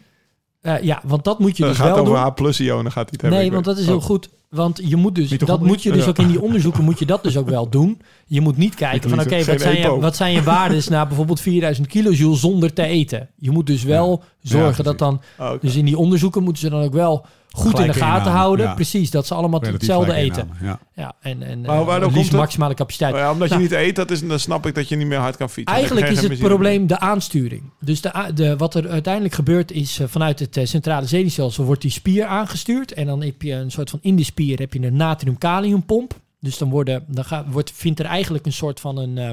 Eh, 0.62 0.82
ja, 0.82 1.02
want 1.06 1.24
dat 1.24 1.40
moet 1.40 1.58
je 1.58 1.64
Dan 1.64 1.72
dus 1.72 1.80
gaat 1.82 1.88
het 1.88 1.96
wel 1.96 2.06
over 2.06 2.20
doen. 2.20 2.32
H 2.32 2.34
plus 2.34 2.60
ionen 2.60 2.92
gaat 2.92 3.04
hij 3.04 3.08
het 3.12 3.22
hebben. 3.22 3.40
Nee, 3.40 3.52
want 3.52 3.66
dat 3.66 3.78
is 3.78 3.86
heel 3.86 3.96
Oh. 3.96 4.04
goed. 4.04 4.30
Want 4.52 4.82
je 4.84 4.96
moet 4.96 5.16
dus, 5.16 5.30
dat 5.30 5.62
moet 5.62 5.84
je 5.84 5.92
dus 5.92 6.04
Ja. 6.04 6.10
ook 6.10 6.18
in 6.18 6.28
die 6.28 6.42
onderzoeken 6.42 6.84
moet 6.84 7.00
je 7.00 7.06
dat 7.06 7.24
dus 7.24 7.38
ook 7.38 7.50
wel 7.50 7.70
doen. 7.70 8.02
Je 8.26 8.42
moet 8.42 8.58
niet 8.58 8.76
kijken 8.76 9.10
van 9.10 9.20
oké, 9.20 9.44
wat, 9.44 9.62
zijn 9.62 9.78
je, 9.80 10.00
wat 10.00 10.16
zijn 10.16 10.34
je 10.34 10.44
waardes 10.44 10.88
naar 10.90 11.08
bijvoorbeeld 11.08 11.42
4000 11.42 11.88
kilojoule 11.88 12.36
zonder 12.38 12.74
te 12.74 12.84
eten. 12.84 13.30
Je 13.36 13.52
moet 13.52 13.68
dus 13.68 13.84
wel 13.84 14.24
zorgen 14.42 14.84
dat 14.84 15.00
dan, 15.00 15.22
Oh, 15.40 15.52
dus 15.62 15.76
in 15.76 15.86
die 15.86 15.98
onderzoeken 15.98 16.44
moeten 16.44 16.62
ze 16.62 16.70
dan 16.70 16.82
ook 16.84 16.94
wel 16.94 17.26
goed 17.54 17.80
in 17.80 17.86
de 17.88 17.94
gaten 17.94 18.18
inname, 18.22 18.38
houden. 18.38 18.66
ja. 18.66 18.74
Precies, 18.74 19.12
dat 19.12 19.28
ze 19.28 19.34
allemaal 19.34 19.60
Relatief 19.60 19.80
hetzelfde 19.82 20.14
eten. 20.14 20.44
inname, 20.48 20.66
Ja. 20.66 20.80
Ja, 20.96 21.14
en, 21.22 21.44
en 21.44 21.62
Maar 21.62 22.02
eh, 22.02 22.14
komt 22.14 22.32
maximale 22.32 22.74
capaciteit. 22.74 23.14
Oh 23.14 23.20
ja, 23.20 23.32
omdat 23.32 23.50
Nou, 23.50 23.62
je 23.62 23.68
niet 23.68 23.78
eet, 23.78 23.96
dat 23.96 24.12
is, 24.12 24.28
dan 24.28 24.40
snap 24.40 24.66
ik 24.66 24.76
dat 24.76 24.90
je 24.90 24.96
niet 24.96 25.08
meer 25.08 25.18
hard 25.18 25.38
kan 25.38 25.50
fietsen. 25.50 25.76
Eigenlijk 25.78 26.10
is 26.10 26.22
het 26.22 26.38
probleem 26.40 26.88
de 26.88 27.00
aansturing. 27.00 27.62
Dus 27.80 28.02
de, 28.02 28.32
de, 28.36 28.58
wat 28.58 28.76
er 28.76 28.90
uiteindelijk 28.90 29.34
gebeurt 29.34 29.72
is 29.72 30.00
eh, 30.00 30.08
vanuit 30.08 30.40
het 30.40 30.58
eh, 30.58 30.66
centrale 30.66 31.06
zenuwstelsel 31.08 31.64
wordt 31.66 31.82
die 31.82 31.92
spier 31.92 32.26
aangestuurd. 32.26 32.94
En 32.94 33.06
dan 33.06 33.22
heb 33.24 33.42
je 33.42 33.54
een 33.54 33.72
soort 33.72 33.90
van 33.90 34.00
in 34.02 34.16
de 34.16 34.24
spier 34.24 34.40
heb 34.50 34.74
je 34.74 34.82
een 34.82 34.96
natrium-kaliumpomp. 34.96 36.20
Dus 36.40 36.58
dan, 36.58 36.70
worden, 36.70 37.06
dan 37.08 37.26
gaat, 37.26 37.46
wordt, 37.52 37.72
vindt 37.72 38.00
er 38.00 38.06
eigenlijk 38.06 38.46
een 38.46 38.54
soort 38.54 38.80
van 38.80 38.98
een, 38.98 39.18
eh, 39.18 39.30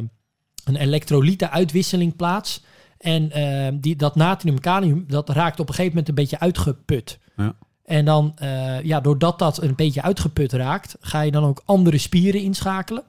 een 0.64 0.76
elektrolytenuitwisseling 0.76 2.16
plaats. 2.16 2.64
En 2.98 3.30
eh, 3.30 3.72
die, 3.80 3.96
dat 3.96 4.16
natrium-kalium 4.16 5.04
dat 5.08 5.28
raakt 5.28 5.60
op 5.60 5.68
een 5.68 5.74
gegeven 5.74 5.96
moment 5.96 6.08
een 6.08 6.14
beetje 6.14 6.40
uitgeput. 6.40 7.18
Ja. 7.36 7.54
En 7.84 8.04
dan, 8.04 8.32
eh, 8.36 8.82
ja, 8.82 9.00
doordat 9.00 9.38
dat 9.38 9.62
een 9.62 9.74
beetje 9.74 10.02
uitgeput 10.02 10.52
raakt, 10.52 10.96
ga 11.00 11.20
je 11.20 11.30
dan 11.30 11.44
ook 11.44 11.62
andere 11.64 11.98
spieren 11.98 12.40
inschakelen. 12.40 13.02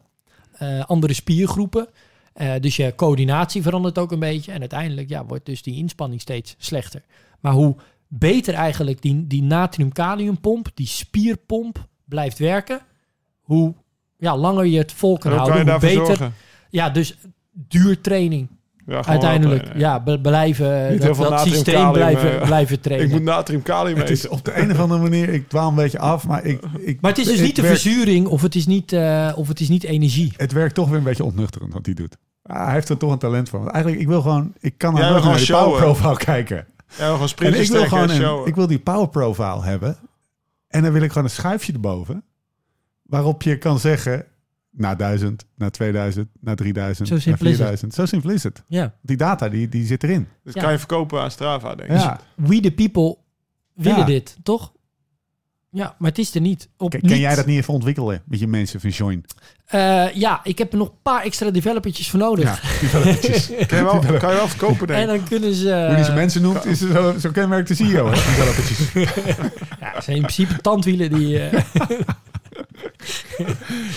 Andere 0.86 1.14
spiergroepen. 1.14 1.88
Dus 2.60 2.76
je 2.76 2.94
coördinatie 2.96 3.62
verandert 3.62 3.98
ook 3.98 4.12
een 4.12 4.20
beetje. 4.20 4.52
En 4.52 4.60
uiteindelijk 4.60 5.10
ja, 5.10 5.26
wordt 5.26 5.46
dus 5.46 5.62
die 5.62 5.76
inspanning 5.76 6.22
steeds 6.22 6.56
slechter. 6.58 7.02
Maar 7.40 7.54
hoe 7.54 7.76
beter 8.10 8.54
eigenlijk 8.54 9.02
die, 9.02 9.28
die 9.28 9.44
natrium-kaliumpomp, 9.44 10.68
die 10.74 10.88
spierpomp, 10.88 11.88
blijft 12.06 12.40
werken, 12.40 12.82
hoe 13.42 13.74
ja, 14.18 14.38
langer 14.38 14.66
je 14.66 14.78
het 14.78 14.92
vol 14.92 15.18
kan 15.18 15.32
houden, 15.32 15.70
hoe 15.70 15.80
beter. 15.80 16.06
zorgen? 16.06 16.34
Ja, 16.70 16.90
dus 16.90 17.18
duurtraining. 17.52 18.48
Ja, 18.86 19.04
gewoon 19.04 19.06
Uiteindelijk, 19.22 19.64
wel 19.68 19.78
ja, 19.78 20.00
blijven 20.22 20.92
Niet 20.92 21.02
dat, 21.02 21.16
dat 21.18 21.40
systeem 21.40 21.74
natrium-kalium, 21.74 21.92
blijven, 21.92 22.40
eh, 22.42 22.46
blijven 22.48 22.80
trainen. 22.82 23.08
Ik 23.08 23.14
moet 23.14 23.24
natrium 23.24 23.62
kalium 23.62 23.98
Het 23.98 24.10
is 24.10 24.20
eten. 24.24 24.32
op 24.32 24.46
de 24.46 24.58
een 24.62 24.72
of 24.72 24.80
andere 24.80 25.02
manier, 25.02 25.30
ik 25.30 25.50
dwaal 25.50 25.70
een 25.70 25.76
beetje 25.76 26.00
af, 26.00 26.28
maar 26.28 26.44
ik... 26.46 26.62
ik 26.80 27.02
maar 27.02 27.12
het 27.12 27.20
is 27.20 27.28
dus 27.28 27.40
niet 27.42 27.56
de 27.56 27.62
werk- 27.62 27.80
verzuring 27.80 28.28
of 28.28 28.42
het 28.42 28.56
is 28.56 28.66
niet, 28.66 28.94
eh, 28.94 29.32
of 29.36 29.48
het 29.48 29.60
is 29.60 29.70
niet 29.70 29.84
energie. 29.84 30.34
Het 30.38 30.52
werkt 30.52 30.76
toch 30.76 30.90
weer 30.90 30.98
een 30.98 31.04
beetje 31.04 31.24
ontnuchterend 31.24 31.74
wat 31.74 31.86
hij 31.86 31.96
doet. 31.96 32.18
Ah, 32.44 32.64
hij 32.66 32.74
heeft 32.74 32.90
er 32.90 32.98
toch 32.98 33.12
een 33.12 33.18
talent 33.18 33.50
van. 33.50 33.60
Want 33.60 33.72
eigenlijk, 33.72 34.02
ik 34.04 34.08
wil 34.10 34.22
gewoon... 34.22 34.54
Ik 34.60 34.78
kan 34.78 34.94
naar 34.94 35.14
wil 35.14 35.24
naar 35.24 35.38
die 35.38 35.46
gewoon 35.46 35.64
power 35.64 35.82
profile 35.82 36.18
kijken. 36.18 36.66
Ja, 36.98 37.06
gewoon 37.06 37.22
En 37.22 37.30
sprinten, 37.30 37.62
ik 37.62 37.68
wil 37.68 37.86
gewoon 37.88 38.10
een, 38.10 38.48
ik 38.48 38.56
wil 38.56 38.68
die 38.68 38.80
power 38.80 39.10
profile 39.10 39.64
hebben. 39.64 39.98
En 40.68 40.84
dan 40.84 40.92
wil 40.92 41.02
ik 41.02 41.10
gewoon 41.12 41.24
een 41.24 41.30
schuifje 41.30 41.74
erboven. 41.74 42.24
Waarop 43.04 43.42
je 43.42 43.58
kan 43.58 43.80
zeggen, 43.80 44.26
na 44.70 44.96
1000, 44.96 45.46
na 45.56 45.70
2000, 45.70 46.28
na 46.40 46.56
3000, 46.56 47.08
Zo 47.08 47.14
na 47.14 47.20
simpel 47.20 47.46
is 47.46 47.52
het. 47.52 47.58
4000. 47.60 47.94
Zo 47.94 48.06
simpel 48.06 48.30
is 48.30 48.44
het. 48.44 48.64
Ja. 48.68 48.94
Die 49.02 49.18
data, 49.18 49.50
die, 49.50 49.70
die 49.70 49.86
zit 49.86 50.04
erin. 50.04 50.28
Dus 50.44 50.54
Ja. 50.54 50.62
kan 50.62 50.72
je 50.72 50.78
verkopen 50.78 51.22
aan 51.22 51.32
Strava, 51.32 51.76
denk 51.76 51.90
ik. 51.90 51.98
Ja. 51.98 52.20
We 52.36 52.60
the 52.60 52.72
people 52.72 53.18
willen 53.74 54.00
Ja. 54.00 54.06
dit, 54.06 54.38
toch? 54.44 54.72
Ja, 55.72 55.96
maar 55.98 56.10
het 56.10 56.20
is 56.20 56.36
er 56.36 56.42
niet. 56.42 56.70
Op 56.78 56.90
Ken, 56.90 57.00
ken 57.02 57.10
niet. 57.10 57.20
jij 57.20 57.36
dat 57.36 57.46
niet 57.46 57.58
even 57.58 57.74
ontwikkelen 57.74 58.22
met 58.26 58.40
je 58.40 58.48
mensen 58.48 58.80
van 58.80 58.90
Join? 58.90 59.26
Eh, 59.66 60.14
ja, 60.14 60.40
ik 60.44 60.58
heb 60.58 60.72
er 60.72 60.78
nog 60.78 60.88
een 60.88 61.02
paar 61.02 61.24
extra 61.24 61.50
developertjes 61.50 62.10
voor 62.10 62.20
nodig. 62.20 62.44
Ja. 62.44 62.60
Kan 63.66 63.78
je 63.78 63.84
wel, 63.84 64.00
kan 64.00 64.30
je 64.30 64.36
wel 64.36 64.48
verkopen, 64.48 64.88
denk 64.88 65.00
En 65.00 65.08
dan 65.08 65.24
kunnen 65.24 65.54
ze... 65.54 65.84
Hoe 65.88 65.96
die 65.96 66.04
zijn 66.04 66.18
mensen 66.18 66.42
noemt, 66.42 66.66
is 66.66 66.82
er 66.82 66.92
zo, 66.92 67.20
zo 67.20 67.32
kenmerkt 67.32 67.68
de 67.68 67.76
CEO. 67.76 68.12
Hè? 68.12 68.18
Ja, 69.80 69.92
het 69.94 70.04
zijn 70.04 70.16
in 70.16 70.22
principe 70.22 70.62
tandwielen 70.62 71.10
die... 71.12 71.40
eh, 71.40 71.62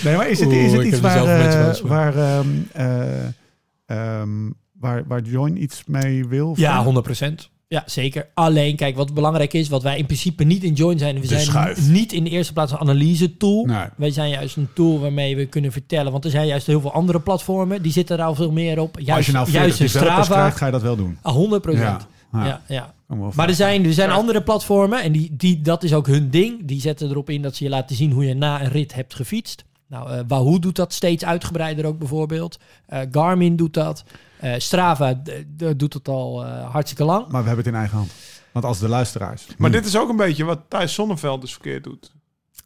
Nee, 0.03 0.15
maar 0.17 0.29
is 0.29 0.39
het, 0.39 0.51
is 0.51 0.71
het 0.71 0.83
iets 0.83 0.99
waar, 0.99 1.25
eh, 1.25 1.75
waar, 1.81 2.17
ehm, 2.17 2.47
eh, 2.71 3.25
ehm, 3.85 4.29
waar, 4.79 5.03
waar 5.07 5.21
Join 5.21 5.61
iets 5.61 5.83
mee 5.85 6.27
wil? 6.27 6.53
ja, 6.57 6.83
zo? 6.83 7.03
100%. 7.23 7.52
Ja, 7.73 7.83
zeker. 7.85 8.27
Alleen, 8.33 8.75
kijk, 8.75 8.95
wat 8.95 9.13
belangrijk 9.13 9.53
is, 9.53 9.69
wat 9.69 9.83
wij 9.83 9.97
in 9.97 10.05
principe 10.05 10.43
niet 10.43 10.63
in 10.63 10.73
Join 10.73 10.97
zijn, 10.99 11.15
we 11.15 11.21
De 11.21 11.27
zijn 11.27 11.41
schuif. 11.41 11.89
niet 11.89 12.13
in 12.13 12.23
de 12.23 12.29
eerste 12.29 12.53
plaats 12.53 12.71
een 12.71 12.77
analyse 12.77 13.37
tool. 13.37 13.65
Nee. 13.65 13.85
Wij 13.97 14.11
zijn 14.11 14.29
juist 14.29 14.55
een 14.55 14.67
tool 14.75 14.99
waarmee 14.99 15.35
we 15.35 15.45
kunnen 15.45 15.71
vertellen, 15.71 16.11
want 16.11 16.25
er 16.25 16.31
zijn 16.31 16.47
juist 16.47 16.67
heel 16.67 16.81
veel 16.81 16.91
andere 16.93 17.19
platformen, 17.19 17.81
die 17.81 17.91
zitten 17.91 18.17
daar 18.17 18.27
al 18.27 18.35
veel 18.35 18.51
meer 18.51 18.79
op. 18.79 18.95
Juist, 18.99 19.11
Als 19.17 19.25
je 19.25 19.31
nou 19.31 19.45
40 19.49 19.61
juist 19.77 19.93
developers 19.93 20.25
Strava, 20.25 20.39
krijgt, 20.41 20.57
ga 20.57 20.65
je 20.65 20.71
dat 20.71 20.81
wel 20.81 20.95
doen. 20.95 21.17
ah, 21.21 21.35
100%. 21.35 21.77
Ja. 21.77 22.07
Ja. 22.33 22.45
Ja. 22.45 22.61
Ja, 22.67 22.93
wel 23.07 23.31
Maar 23.35 23.47
er 23.49 23.55
zijn, 23.55 23.85
er 23.85 23.93
zijn 23.93 24.09
andere 24.11 24.41
platformen 24.43 25.01
en 25.01 25.11
die, 25.11 25.29
die, 25.37 25.61
dat 25.61 25.83
is 25.83 25.93
ook 25.93 26.07
hun 26.07 26.29
ding. 26.29 26.65
Die 26.65 26.81
zetten 26.81 27.09
erop 27.09 27.29
in 27.29 27.41
dat 27.41 27.55
ze 27.55 27.63
je 27.63 27.69
laten 27.69 27.95
zien 27.95 28.11
hoe 28.11 28.25
je 28.25 28.33
na 28.33 28.61
een 28.63 28.69
rit 28.71 28.93
hebt 28.93 29.15
gefietst. 29.15 29.63
Nou, 29.87 30.11
eh, 30.11 30.19
Wahoo 30.27 30.59
doet 30.59 30.75
dat 30.75 30.93
steeds 30.93 31.25
uitgebreider 31.25 31.85
ook 31.85 31.97
bijvoorbeeld. 31.97 32.59
Eh, 32.85 32.99
Garmin 33.11 33.55
doet 33.55 33.73
dat. 33.73 34.03
Eh, 34.39 34.53
Strava 34.57 35.21
doet 35.75 35.93
het 35.93 36.07
al 36.07 36.45
eh, 36.45 36.71
hartstikke 36.71 37.03
lang. 37.03 37.21
Maar 37.21 37.41
we 37.41 37.47
hebben 37.47 37.65
het 37.65 37.73
in 37.73 37.79
eigen 37.79 37.97
hand. 37.97 38.11
Want 38.51 38.65
als 38.65 38.79
de 38.79 38.89
luisteraars... 38.89 39.45
Maar 39.57 39.71
dit 39.71 39.85
is 39.85 39.97
ook 39.97 40.09
een 40.09 40.15
beetje 40.15 40.43
wat 40.43 40.59
Thijs 40.67 40.93
Zonneveld 40.93 41.41
dus 41.41 41.51
verkeerd 41.51 41.83
doet. 41.83 42.11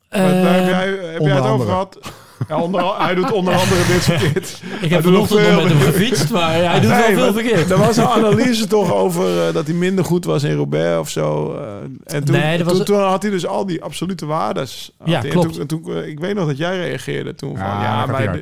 Eh, 0.10 0.22
Maar 0.22 0.32
daar 0.34 0.54
heb 0.54 0.67
jij, 0.70 0.88
heb 0.88 1.22
jij 1.22 1.30
het 1.32 1.39
over 1.39 1.50
andere. 1.50 1.70
gehad? 1.70 2.00
Ja, 2.48 2.62
onder, 2.62 2.84
hij 2.98 3.15
doet 3.15 3.32
onder 3.32 3.54
andere 3.54 3.82
dit 3.88 4.04
verkeerd. 4.04 4.62
ik 4.82 4.89
heb 4.89 5.04
vanochtend 5.04 5.39
nog 5.39 5.50
veel. 5.50 5.62
met 5.62 5.72
hem 5.72 5.82
gefietst, 5.82 6.30
maar 6.32 6.54
hij 6.54 6.80
doet 6.80 6.89
Nee, 6.91 7.15
wel 7.15 7.24
veel 7.24 7.34
verkeerd. 7.34 7.72
Er 7.72 7.78
was 7.78 7.98
een 7.98 8.06
analyse 8.08 8.67
toch 8.67 8.93
over 8.93 9.48
eh, 9.48 9.54
dat 9.54 9.65
hij 9.67 9.76
minder 9.76 10.06
goed 10.06 10.26
was 10.26 10.43
in 10.43 10.56
Robert 10.56 11.00
of 11.00 11.10
zo. 11.10 11.54
eh, 11.56 12.13
en 12.15 12.24
toen, 12.24 12.36
Nee, 12.36 12.63
was 12.63 12.76
toen, 12.76 12.84
toen 12.86 13.00
had 13.00 13.22
hij 13.22 13.32
dus 13.32 13.46
al 13.48 13.65
die 13.65 13.84
absolute 13.84 14.26
waardes. 14.26 14.91
Ja. 15.06 15.24
En 15.24 15.30
klopt. 15.30 15.52
toen- 15.52 15.62
en 15.62 15.67
toen, 15.67 15.84
eh, 15.96 16.08
ik 16.08 16.20
weet 16.20 16.36
nog 16.36 16.48
dat 16.48 16.58
jij 16.58 16.78
reageerde 16.78 17.36
toen 17.36 17.58
van... 17.58 17.65
Ja, 17.67 18.06
maar 18.06 18.39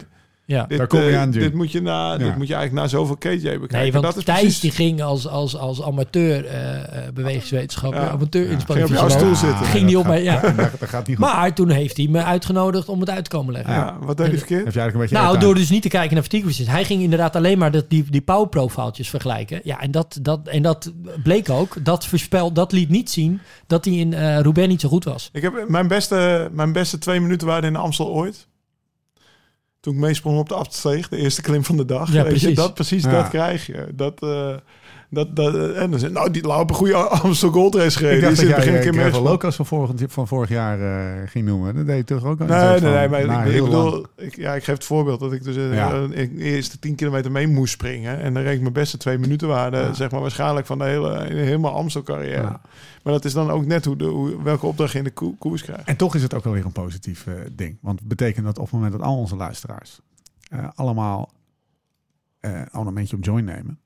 Ja. 0.48 0.66
dit, 0.66 0.78
Daar 0.78 0.88
kom 0.88 1.00
je 1.00 1.10
eh, 1.10 1.20
aan, 1.20 1.32
dit, 1.32 1.54
moet 1.54 1.72
je 1.72 1.82
na, 1.82 2.12
Ja. 2.12 2.18
dit 2.18 2.36
moet 2.38 2.48
je 2.48 2.54
eigenlijk 2.54 2.86
na 2.86 2.88
zoveel 2.98 3.16
KJ 3.18 3.30
bekijken. 3.42 3.68
Nee, 3.78 3.92
want 3.92 4.04
dat 4.04 4.18
is 4.18 4.24
Thijs 4.24 4.40
precies... 4.40 4.60
die 4.60 4.72
ging 4.72 5.02
als, 5.02 5.28
als, 5.28 5.58
als 5.58 5.82
amateur 5.82 6.46
eh 6.46 6.74
eh, 7.08 7.14
bewegingswetenschapper, 7.14 8.02
Ja. 8.02 8.10
amateur 8.10 8.52
Ja. 8.52 8.58
Ging 8.68 8.84
op 8.84 8.90
jouw 8.92 9.10
stoel 9.10 9.36
zitten. 9.36 9.66
Ging 9.66 9.88
die 9.88 10.00
op 10.00 10.06
mij, 10.06 10.24
ja. 10.24 10.36
gaat- 10.40 10.58
Dat, 10.72 10.80
dat 10.80 10.90
gaat 10.90 11.08
niet 11.08 11.18
goed. 11.18 11.26
Maar 11.26 11.54
toen 11.54 11.70
heeft 11.70 11.98
hij 11.98 12.08
me 12.08 12.24
uitgenodigd 12.24 12.90
om 12.90 13.00
het 13.00 13.10
uit 13.10 13.24
te 13.24 13.30
komen 13.30 13.54
leggen. 13.54 13.74
ja, 13.74 13.98
wat 14.02 14.18
deed 14.18 14.28
hij 14.28 14.38
verkeerd? 14.38 14.64
Heb 14.66 14.74
jij 14.74 14.82
eigenlijk 14.82 14.94
een 15.12 15.18
beetje 15.18 15.34
Nou, 15.34 15.46
door 15.46 15.56
dus 15.56 15.70
niet 15.70 15.82
te 15.82 15.88
kijken 15.90 16.14
naar 16.14 16.24
fatigue 16.24 16.46
resistance. 16.48 16.76
Hij 16.78 16.86
ging 16.86 17.02
inderdaad 17.02 17.36
alleen 17.36 17.58
maar 17.58 17.72
dat, 17.72 17.90
die, 17.90 18.06
die 18.10 18.22
power 18.22 18.48
vergelijken. 18.96 19.60
Ja, 19.64 19.80
en 19.82 19.92
dat, 19.92 20.20
dat, 20.22 20.48
en 20.48 20.62
dat 20.62 20.94
bleek 21.24 21.50
ook. 21.50 21.76
Dat 21.86 22.06
voorspel, 22.06 22.52
dat 22.54 22.72
liet 22.72 22.90
niet 22.90 23.10
zien 23.10 23.40
dat 23.68 23.86
hij 23.86 23.94
in 23.94 24.14
eh 24.14 24.40
Roubaix 24.40 24.68
niet 24.70 24.82
zo 24.82 24.90
goed 24.90 25.04
was. 25.04 25.30
Ik 25.34 25.42
heb 25.42 25.66
mijn 25.68 25.88
beste, 25.88 26.50
mijn 26.52 26.72
beste 26.72 26.98
twee 26.98 27.20
minuten 27.20 27.48
waren 27.48 27.64
in 27.64 27.74
de 27.74 27.80
Amstel 27.80 28.08
ooit. 28.08 28.48
Toen 29.86 29.94
ik 29.94 30.00
meesprong 30.00 30.40
op 30.40 30.50
de 30.50 30.56
afsteeg, 30.56 31.10
de 31.10 31.18
eerste 31.18 31.42
klim 31.42 31.64
van 31.64 31.78
de 31.78 31.86
dag. 31.86 32.08
Ja, 32.08 32.14
Weet 32.14 32.24
Je, 32.24 32.30
precies. 32.40 32.56
dat, 32.56 32.74
precies 32.74 33.04
Ja. 33.04 33.12
dat 33.12 33.30
krijg 33.30 33.66
je. 33.66 33.88
Dat, 33.94 34.22
eh, 34.24 34.56
Dat, 35.10 35.36
dat, 35.36 35.74
en 35.76 35.92
dan 35.92 36.00
zei 36.00 36.12
nou, 36.12 36.32
die 36.32 36.42
Lau 36.48 36.58
heeft 36.58 36.70
een 36.70 36.76
goede 36.76 36.96
Amstel 37.22 37.52
Gold 37.52 37.76
Race 37.76 37.98
gereden. 37.98 38.18
Ik 38.18 38.24
dacht 38.24 38.40
die 38.40 38.48
dat 38.50 38.64
jij 38.64 38.76
uh, 38.76 38.82
keer. 38.82 38.94
Gravel 38.94 39.22
Locos 39.22 39.56
van 39.56 39.66
vorig, 39.66 39.92
van 40.08 40.28
vorig 40.28 40.50
jaar 40.50 40.80
eh, 40.82 41.30
ging 41.30 41.46
noemen. 41.46 41.76
Dat 41.76 41.86
deed 41.86 41.98
je 41.98 42.04
toch 42.16 42.24
ook? 42.26 42.40
Nee, 42.40 42.48
nee, 42.48 42.80
van, 42.80 42.92
nee, 42.92 43.08
maar 43.10 43.48
ik, 43.48 43.54
ik 43.56 43.64
bedoel, 43.64 44.06
ik, 44.18 44.36
ja, 44.36 44.54
ik 44.56 44.64
geef 44.64 44.76
het 44.76 44.86
voorbeeld 44.86 45.20
dat 45.20 45.34
ik 45.34 45.44
dus 45.44 45.56
eh, 45.56 45.74
Ja. 45.74 45.92
eh, 45.94 46.02
in 46.02 46.36
de 46.36 46.44
eerste 46.44 46.80
10 46.80 46.96
kilometer 46.96 47.32
mee 47.32 47.48
moest 47.48 47.74
springen. 47.74 48.20
En 48.22 48.34
dan 48.34 48.44
reed 48.44 48.56
ik 48.56 48.62
mijn 48.62 48.74
beste 48.74 48.98
twee 48.98 49.18
minuten 49.18 49.48
waarde, 49.48 49.78
Ja. 49.78 49.94
zeg 49.94 50.12
maar, 50.12 50.22
waarschijnlijk 50.22 50.66
van 50.66 50.78
de 50.78 50.84
hele, 50.86 51.24
helemaal 51.34 51.74
Amstel 51.76 52.04
carrière. 52.04 52.42
Ja. 52.42 52.62
Maar 53.04 53.14
dat 53.14 53.26
is 53.26 53.34
dan 53.34 53.52
ook 53.52 53.66
net 53.66 53.86
hoe 53.86 53.96
de, 53.96 54.06
hoe, 54.06 54.44
welke 54.44 54.66
opdracht 54.66 54.92
je 54.92 54.98
in 54.98 55.04
de 55.04 55.12
koe- 55.12 55.38
koers 55.38 55.62
krijgt. 55.64 55.88
En 55.88 55.96
toch 55.96 56.16
is 56.16 56.22
het 56.24 56.34
ook 56.34 56.44
wel 56.44 56.54
weer 56.54 56.66
een 56.66 56.72
positief 56.72 57.28
eh, 57.28 57.34
ding. 57.52 57.78
Want 57.82 58.00
het 58.00 58.08
betekent 58.08 58.46
dat 58.46 58.58
op 58.58 58.64
het 58.64 58.74
moment 58.74 58.92
dat 58.92 59.02
al 59.02 59.18
onze 59.18 59.36
luisteraars 59.36 60.00
eh, 60.50 60.68
allemaal 60.76 61.32
eh, 62.40 62.52
een 62.52 62.66
abonnementje 62.72 63.16
op 63.16 63.24
Join 63.24 63.46
nemen, 63.46 63.80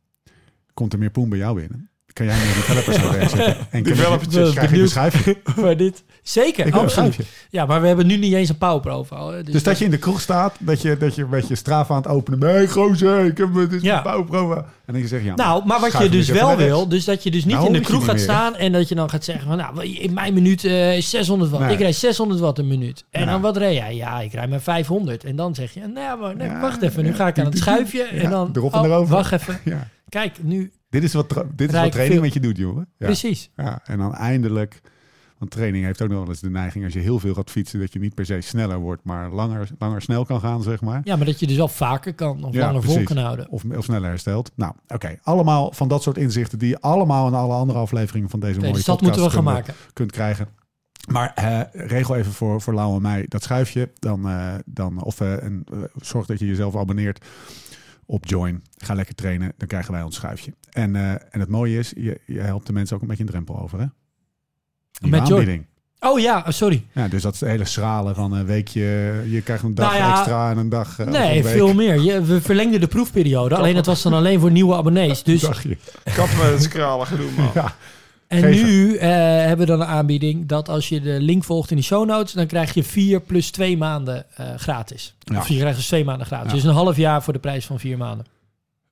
komt 0.79 0.93
er 0.93 0.99
meer 0.99 1.11
poen 1.11 1.29
bij 1.29 1.37
jou 1.37 1.55
binnen. 1.55 1.88
Kan 2.19 2.27
jij 2.27 2.37
meer 2.37 2.53
developers 2.55 2.97
aan 2.97 3.11
werk 3.11 3.29
zetten. 3.29 3.57
En 3.69 3.83
Developertjes. 3.83 4.51
krijg 4.53 4.71
je 4.71 4.81
een 4.81 4.87
schijfje. 4.87 5.37
maar 5.61 5.77
dit, 5.77 6.03
zeker, 6.23 6.65
Ik 6.65 6.73
absoluut. 6.73 7.17
Ja, 7.49 7.65
maar 7.65 7.81
we 7.81 7.87
hebben 7.87 8.07
nu 8.07 8.17
niet 8.17 8.33
eens 8.33 8.49
een 8.49 8.57
power 8.57 8.79
profile. 8.79 9.31
hè, 9.35 9.43
Dus 9.43 9.63
dat 9.63 9.77
je 9.79 9.85
in 9.85 9.91
de 9.91 9.97
kroeg 9.97 10.21
staat, 10.21 10.55
dat 10.59 10.81
je, 10.81 10.97
dat 10.97 11.15
je 11.15 11.21
een 11.23 11.29
beetje 11.29 11.55
straf 11.55 11.91
aan 11.91 11.97
het 11.97 12.07
openen 12.07 12.39
bent. 12.39 12.53
Hey 12.53 12.67
gozer, 12.67 13.25
ik 13.25 13.37
heb 13.37 13.53
dit 13.53 13.71
is 13.73 13.81
Ja. 13.81 14.01
bouwproeven. 14.01 14.57
En 14.57 14.93
dan 14.95 15.01
je 15.01 15.07
zegt 15.07 15.23
ja. 15.23 15.35
Nou, 15.35 15.65
maar 15.65 15.79
wat 15.79 15.97
je 15.97 16.09
dus 16.09 16.29
wel 16.29 16.55
wil, 16.57 16.87
dus 16.87 17.05
dat 17.05 17.23
je 17.23 17.31
dus 17.31 17.45
niet 17.45 17.53
Nou, 17.55 17.65
in 17.67 17.71
de 17.73 17.77
ik 17.79 17.85
je 17.85 17.91
kroeg 17.91 18.05
gaat 18.05 18.13
meer, 18.15 18.23
staan 18.23 18.55
en 18.55 18.71
dat 18.71 18.89
je 18.89 18.95
dan 18.95 19.09
gaat 19.09 19.23
zeggen 19.23 19.47
van, 19.47 19.57
nou, 19.57 19.85
in 19.85 20.13
mijn 20.13 20.33
minuut 20.33 20.63
eh, 20.65 20.97
is 20.97 21.09
600 21.09 21.51
watt. 21.51 21.63
Nee. 21.63 21.73
Ik 21.73 21.79
rijd 21.79 21.95
600 21.95 22.39
watt 22.39 22.57
een 22.57 22.67
minuut. 22.67 23.05
En 23.11 23.25
dan 23.25 23.41
wat 23.41 23.57
reed 23.57 23.75
jij? 23.75 23.95
Ja, 23.95 24.19
ik 24.21 24.33
rijd 24.33 24.49
maar 24.49 24.61
500. 24.61 25.23
En 25.23 25.35
dan 25.35 25.55
zeg 25.55 25.73
je, 25.73 25.79
nou, 25.93 26.19
maar 26.19 26.35
nee, 26.35 26.47
Ja, 26.47 26.59
wacht 26.59 26.81
even, 26.81 27.03
nu 27.03 27.13
ga 27.13 27.27
ik 27.27 27.39
aan 27.39 27.45
het 27.45 27.57
schuifje. 27.57 28.03
en 28.03 28.29
dan, 28.29 28.49
erop 28.53 28.73
en 28.73 28.79
oh, 28.91 29.09
wacht 29.09 29.31
even. 29.31 29.59
Kijk, 30.09 30.35
nu, 30.41 30.71
Dit 30.89 31.03
is 31.03 31.13
wat, 31.13 31.29
dit 31.55 31.73
is 31.73 31.79
wat 31.79 31.91
training 31.91 32.13
veel. 32.13 32.21
met 32.21 32.33
je 32.33 32.39
doet, 32.39 32.57
jongen. 32.57 32.87
Ja. 32.97 33.05
precies. 33.05 33.49
Ja, 33.55 33.79
en 33.83 33.97
dan 33.97 34.15
eindelijk... 34.15 34.81
Want 35.37 35.51
training 35.51 35.85
heeft 35.85 36.01
ook 36.01 36.09
nog 36.09 36.19
wel 36.19 36.27
eens 36.27 36.39
de 36.39 36.49
neiging... 36.49 36.83
als 36.83 36.93
je 36.93 36.99
heel 36.99 37.19
veel 37.19 37.33
gaat 37.33 37.49
fietsen... 37.49 37.79
dat 37.79 37.93
je 37.93 37.99
niet 37.99 38.15
per 38.15 38.25
se 38.25 38.41
sneller 38.41 38.77
wordt... 38.79 39.03
maar 39.03 39.29
langer, 39.31 39.67
langer 39.77 40.01
snel 40.01 40.25
kan 40.25 40.39
gaan, 40.39 40.63
zeg 40.63 40.81
maar. 40.81 41.01
Ja, 41.03 41.15
maar 41.15 41.25
dat 41.25 41.39
je 41.39 41.47
dus 41.47 41.55
wel 41.57 41.67
vaker 41.67 42.13
kan 42.13 42.43
of 42.43 42.53
Ja, 42.53 42.65
langer 42.65 42.83
vol 42.83 43.03
kan 43.03 43.17
houden. 43.17 43.49
Of, 43.49 43.63
of 43.77 43.83
sneller 43.83 44.09
herstelt. 44.09 44.51
Nou, 44.55 44.73
oké. 44.87 45.17
Allemaal 45.21 45.71
van 45.73 45.87
dat 45.87 46.03
soort 46.03 46.17
inzichten... 46.17 46.59
die 46.59 46.69
je 46.69 46.79
allemaal 46.81 47.27
in 47.27 47.33
alle 47.33 47.53
andere 47.53 47.79
afleveringen 47.79 48.29
van 48.29 48.39
deze 48.39 48.51
Nee, 48.59 48.61
mooie 48.61 48.73
dus 48.73 48.83
podcast 48.83 49.01
moeten 49.01 49.23
we 49.23 49.29
gaan 49.35 49.43
kunt- 49.53 49.67
maken. 49.67 49.93
kunt 49.93 50.11
krijgen. 50.11 50.47
Maar 51.11 51.31
eh, 51.35 51.61
regel 51.87 52.15
even 52.15 52.31
voor, 52.31 52.61
voor 52.61 52.73
Lau 52.73 52.95
en 52.95 53.01
mij 53.01 53.25
dat 53.27 53.43
schuifje. 53.43 53.91
Dan, 53.99 54.29
eh, 54.29 54.53
dan, 54.65 55.03
of 55.03 55.21
eh, 55.21 55.43
en, 55.43 55.63
eh, 55.73 55.77
zorg 55.95 56.25
dat 56.25 56.39
je 56.39 56.45
jezelf 56.45 56.75
abonneert 56.75 57.25
op 58.11 58.25
Join. 58.25 58.63
Ga 58.77 58.93
lekker 58.93 59.15
trainen, 59.15 59.53
dan 59.57 59.67
krijgen 59.67 59.91
wij 59.93 60.01
ons 60.01 60.15
schuifje. 60.15 60.53
En, 60.71 60.95
eh, 60.95 61.09
en 61.11 61.39
het 61.39 61.49
mooie 61.49 61.77
is, 61.77 61.93
je, 61.95 62.19
je 62.25 62.39
helpt 62.39 62.67
de 62.67 62.73
mensen 62.73 62.95
ook 62.95 63.01
een 63.01 63.07
beetje 63.07 63.23
een 63.23 63.29
drempel 63.29 63.59
over. 63.59 63.79
Hè? 63.79 63.85
Die 64.91 65.09
Met 65.11 65.19
aanbieding. 65.19 65.65
Oh 65.99 66.19
ja, 66.19 66.37
oh, 66.37 66.49
sorry. 66.51 66.85
Ja, 66.93 67.07
dus 67.07 67.21
dat 67.21 67.33
is 67.33 67.39
het 67.39 67.49
hele 67.49 67.65
schrale 67.65 68.13
van 68.13 68.31
een 68.33 68.45
weekje. 68.45 68.81
Je 69.27 69.41
krijgt 69.43 69.63
een 69.63 69.75
dag 69.75 69.87
Nou 69.91 69.97
ja, 70.03 70.17
extra 70.17 70.51
en 70.51 70.57
een 70.57 70.69
dag. 70.69 70.99
eh, 70.99 71.07
Nee, 71.07 71.37
een 71.37 71.43
week. 71.43 71.53
veel 71.53 71.73
meer. 71.73 71.99
Je, 72.01 72.21
we 72.21 72.41
verlengden 72.41 72.79
de 72.79 72.87
proefperiode. 72.87 73.55
Alleen 73.55 73.75
dat 73.75 73.85
was 73.85 74.01
dan 74.01 74.13
alleen 74.13 74.39
voor 74.39 74.51
nieuwe 74.51 74.75
abonnees. 74.75 75.23
Dus, 75.23 75.41
Dagje. 75.41 75.77
Kap 76.03 76.27
met 76.27 76.51
het 76.51 76.63
skralen 76.63 77.07
gedoe, 77.07 77.29
man. 77.37 77.49
Ja. 77.63 77.75
En 78.29 78.41
geven. 78.41 78.65
nu 78.65 78.95
eh, 78.95 79.09
hebben 79.45 79.57
we 79.65 79.71
dan 79.71 79.81
een 79.81 79.87
aanbieding 79.87 80.47
dat 80.47 80.69
als 80.69 80.89
je 80.89 81.01
de 81.01 81.19
link 81.21 81.43
volgt 81.43 81.69
in 81.69 81.75
die 81.75 81.85
show 81.85 82.05
notes, 82.07 82.33
dan 82.33 82.47
krijg 82.47 82.73
je 82.73 82.83
vier 82.83 83.21
plus 83.21 83.51
twee 83.51 83.77
maanden 83.77 84.25
eh, 84.35 84.45
gratis. 84.55 85.15
Ja. 85.19 85.37
Of 85.37 85.47
je 85.47 85.57
krijgt 85.57 85.77
dus 85.77 85.87
twee 85.87 86.05
maanden 86.05 86.25
gratis. 86.27 86.49
Ja. 86.49 86.55
Dus 86.55 86.63
een 86.63 86.73
half 86.73 86.97
jaar 86.97 87.23
voor 87.23 87.33
de 87.33 87.39
prijs 87.39 87.65
van 87.65 87.79
vier 87.79 87.97
maanden. 87.97 88.25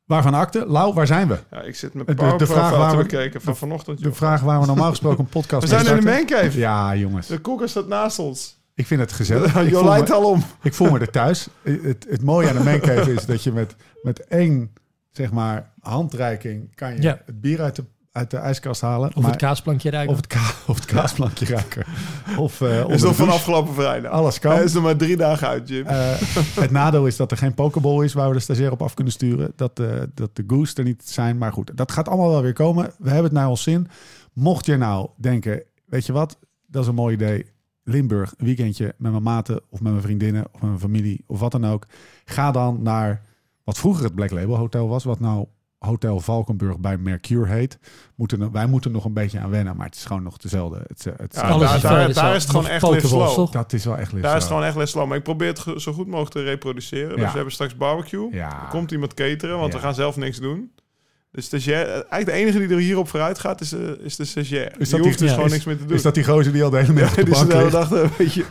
Waarvan 0.06 0.34
akte? 0.34 0.66
Lau, 0.68 0.94
waar 0.94 1.08
zijn 1.08 1.28
we? 1.28 1.38
Ja, 1.52 1.62
ik 1.62 1.76
zit 1.76 1.94
met 1.94 2.08
De- 2.08 2.34
de 2.38 2.46
vraag 2.46 2.72
waar 2.78 2.90
te 2.90 2.98
we- 2.98 3.04
bekijken 3.04 3.42
van 3.42 3.58
vanochtend. 3.58 4.04
De 4.04 4.14
vraag 4.14 4.42
waar 4.42 4.60
we 4.60 4.66
normaal 4.66 4.90
gesproken 4.96 5.20
een 5.20 5.30
podcast 5.30 5.62
We 5.62 5.68
zijn 5.70 5.86
in 5.98 6.04
de 6.06 6.12
mancave. 6.12 6.60
Ja, 6.60 6.96
jongens. 6.96 7.28
De 7.28 7.38
koker 7.40 7.70
staat 7.70 7.88
naast 7.88 8.20
ons. 8.20 8.56
Ik 8.76 8.88
vind 8.88 9.00
het 9.02 9.12
gezellig. 9.12 9.54
Je 9.70 9.84
leidt 9.84 10.08
me, 10.10 10.14
al 10.16 10.30
om. 10.30 10.44
ik 10.62 10.74
voel 10.74 10.92
me 10.92 11.00
er 11.00 11.10
thuis. 11.12 11.48
Het, 11.64 12.06
het 12.10 12.24
mooie 12.24 12.50
aan 12.50 12.56
de 12.58 12.64
mancave 12.64 13.14
is 13.14 13.26
dat 13.26 13.44
je 13.44 13.52
met, 13.52 13.76
met 14.04 14.28
één 14.28 14.72
zeg 15.12 15.32
maar, 15.32 15.72
handreiking 15.82 16.76
kan 16.76 16.96
je 16.96 17.02
Ja. 17.02 17.22
het 17.26 17.42
bier 17.42 17.62
uit 17.62 17.76
de, 17.76 17.84
uit 18.18 18.32
de 18.32 18.38
ijskast 18.38 18.82
halen. 18.82 19.10
Of 19.16 19.22
maar- 19.22 19.32
het 19.32 19.40
kaasplankje 19.40 19.90
ruiken. 19.90 20.12
of 20.12 20.18
het, 20.18 20.28
ka 20.28 20.52
of 20.72 20.76
het 20.76 20.86
kaasplankje 20.86 21.46
ruiken. 21.46 21.86
Of 22.38 22.62
uh, 22.62 22.90
Is 22.90 23.02
nog 23.02 23.16
van 23.16 23.30
afgelopen 23.30 23.74
vrijdag. 23.74 24.12
Alles 24.12 24.40
kan. 24.40 24.52
Hij 24.52 24.64
is 24.64 24.74
nog 24.74 24.84
maar 24.84 24.96
drie 24.96 25.18
dagen 25.18 25.48
uit, 25.48 25.70
Jim. 25.70 25.86
Eh, 25.86 25.98
het 26.60 26.72
nadeel 26.72 27.08
is 27.08 27.16
dat 27.16 27.32
er 27.32 27.38
geen 27.38 27.54
pokeball 27.54 28.04
is 28.04 28.14
waar 28.14 28.28
we 28.28 28.34
de 28.34 28.40
stagiair 28.40 28.72
op 28.72 28.82
af 28.82 28.94
kunnen 28.94 29.14
sturen. 29.14 29.52
Dat, 29.56 29.80
eh, 29.80 29.88
dat 30.14 30.36
de 30.36 30.44
goose 30.48 30.76
er 30.76 30.84
niet 30.84 31.02
zijn. 31.06 31.38
Maar 31.38 31.54
goed, 31.54 31.72
dat 31.76 31.92
gaat 31.92 32.08
allemaal 32.08 32.30
wel 32.30 32.42
weer 32.42 32.54
komen. 32.54 32.92
We 32.98 33.08
hebben 33.08 33.24
het 33.24 33.34
naar 33.34 33.50
ons 33.50 33.64
zin. 33.64 33.88
Mocht 34.34 34.66
je 34.66 34.78
nou 34.78 35.10
denken, 35.16 35.64
weet 35.86 36.06
je 36.06 36.14
wat, 36.14 36.38
dat 36.68 36.82
is 36.82 36.88
een 36.88 36.96
mooi 36.96 37.14
idee. 37.14 37.46
Limburg, 37.84 38.34
een 38.38 38.46
weekendje 38.46 38.94
met 38.98 39.12
mijn 39.12 39.24
maten 39.24 39.62
of 39.70 39.82
met 39.82 39.92
mijn 39.92 40.04
vriendinnen 40.04 40.46
of 40.46 40.62
met 40.62 40.70
mijn 40.70 40.80
familie 40.80 41.24
of 41.28 41.40
wat 41.40 41.52
dan 41.52 41.66
ook. 41.66 41.86
Ga 42.26 42.52
dan 42.52 42.82
naar 42.82 43.22
wat 43.64 43.78
vroeger 43.78 44.04
het 44.04 44.16
Black 44.16 44.32
Label 44.32 44.56
Hotel 44.56 44.88
was, 44.88 45.04
wat 45.04 45.20
nou 45.20 45.46
Hotel 45.80 46.20
Valkenburg 46.20 46.80
bij 46.80 46.98
Mercure 46.98 47.52
heet. 47.52 47.80
Moeten, 48.16 48.52
wij 48.52 48.66
moeten 48.68 48.92
nog 48.92 49.06
een 49.06 49.14
beetje 49.14 49.40
aan 49.40 49.50
wennen, 49.50 49.76
maar 49.78 49.86
het 49.86 49.96
is 49.96 50.06
gewoon 50.06 50.24
nog 50.24 50.38
dezelfde. 50.38 50.82
Het, 50.88 51.04
het, 51.18 51.36
Ja, 51.36 51.42
Alles 51.42 51.68
daar, 51.68 51.76
is 51.76 51.82
daar, 51.82 52.14
daar 52.14 52.36
is 52.36 52.42
het 52.42 52.52
gewoon 52.52 52.68
echt 52.68 52.84
live 52.90 53.08
slow. 53.08 53.34
toch? 53.34 53.52
dat 53.52 53.74
is 53.74 53.86
wel 53.86 53.98
echt 53.98 54.12
lief. 54.12 54.22
Daar 54.22 54.36
is 54.36 54.42
het 54.44 54.52
gewoon 54.52 54.64
echt 54.68 54.76
les 54.76 54.92
slow. 54.92 55.08
Maar 55.08 55.18
ik 55.18 55.24
probeer 55.24 55.48
het 55.48 55.82
zo 55.82 55.94
goed 55.94 56.08
mogelijk 56.08 56.32
te 56.32 56.44
reproduceren. 56.44 57.10
Dus 57.10 57.20
Ja. 57.20 57.28
we 57.30 57.36
hebben 57.36 57.54
straks 57.54 57.76
barbecue. 57.76 58.28
Ja. 58.32 58.62
Er 58.62 58.68
komt 58.70 58.92
iemand 58.92 59.14
cateren, 59.14 59.58
want 59.58 59.72
Ja. 59.74 59.78
we 59.80 59.84
gaan 59.86 59.96
zelf 59.96 60.16
niks 60.16 60.38
doen. 60.40 60.72
De 61.32 61.42
stagiair, 61.42 61.88
eigenlijk 61.88 62.26
de 62.26 62.32
enige 62.32 62.60
die 62.60 62.70
er 62.70 62.78
hierop 62.78 63.08
vooruit 63.10 63.40
gaat, 63.40 63.62
is, 63.62 63.70
de 63.70 64.00
is 64.04 64.16
de 64.16 64.26
stagiair. 64.26 64.70
dat 64.70 64.78
die 64.80 64.88
die- 64.96 65.00
hoeft 65.00 65.20
dus 65.20 65.28
ja, 65.28 65.34
gewoon 65.34 65.48
is- 65.50 65.54
niks 65.54 65.66
meer 65.66 65.78
te 65.78 65.86
doen. 65.86 65.96
Is 65.96 66.02
dat 66.02 66.14
die 66.14 66.24
gozer 66.24 66.54
die 66.54 66.64
al 66.64 66.70
de 66.70 66.78
hele 66.78 66.94
middag 66.94 67.12
op 67.12 67.18
Ja, 67.18 67.24
de 67.24 67.30
bank 67.32 67.48
de 67.50 67.58
hele 67.58 67.70
ligt? 67.70 67.90
dag 67.90 67.92
een 68.02 68.10
beetje, 68.18 68.44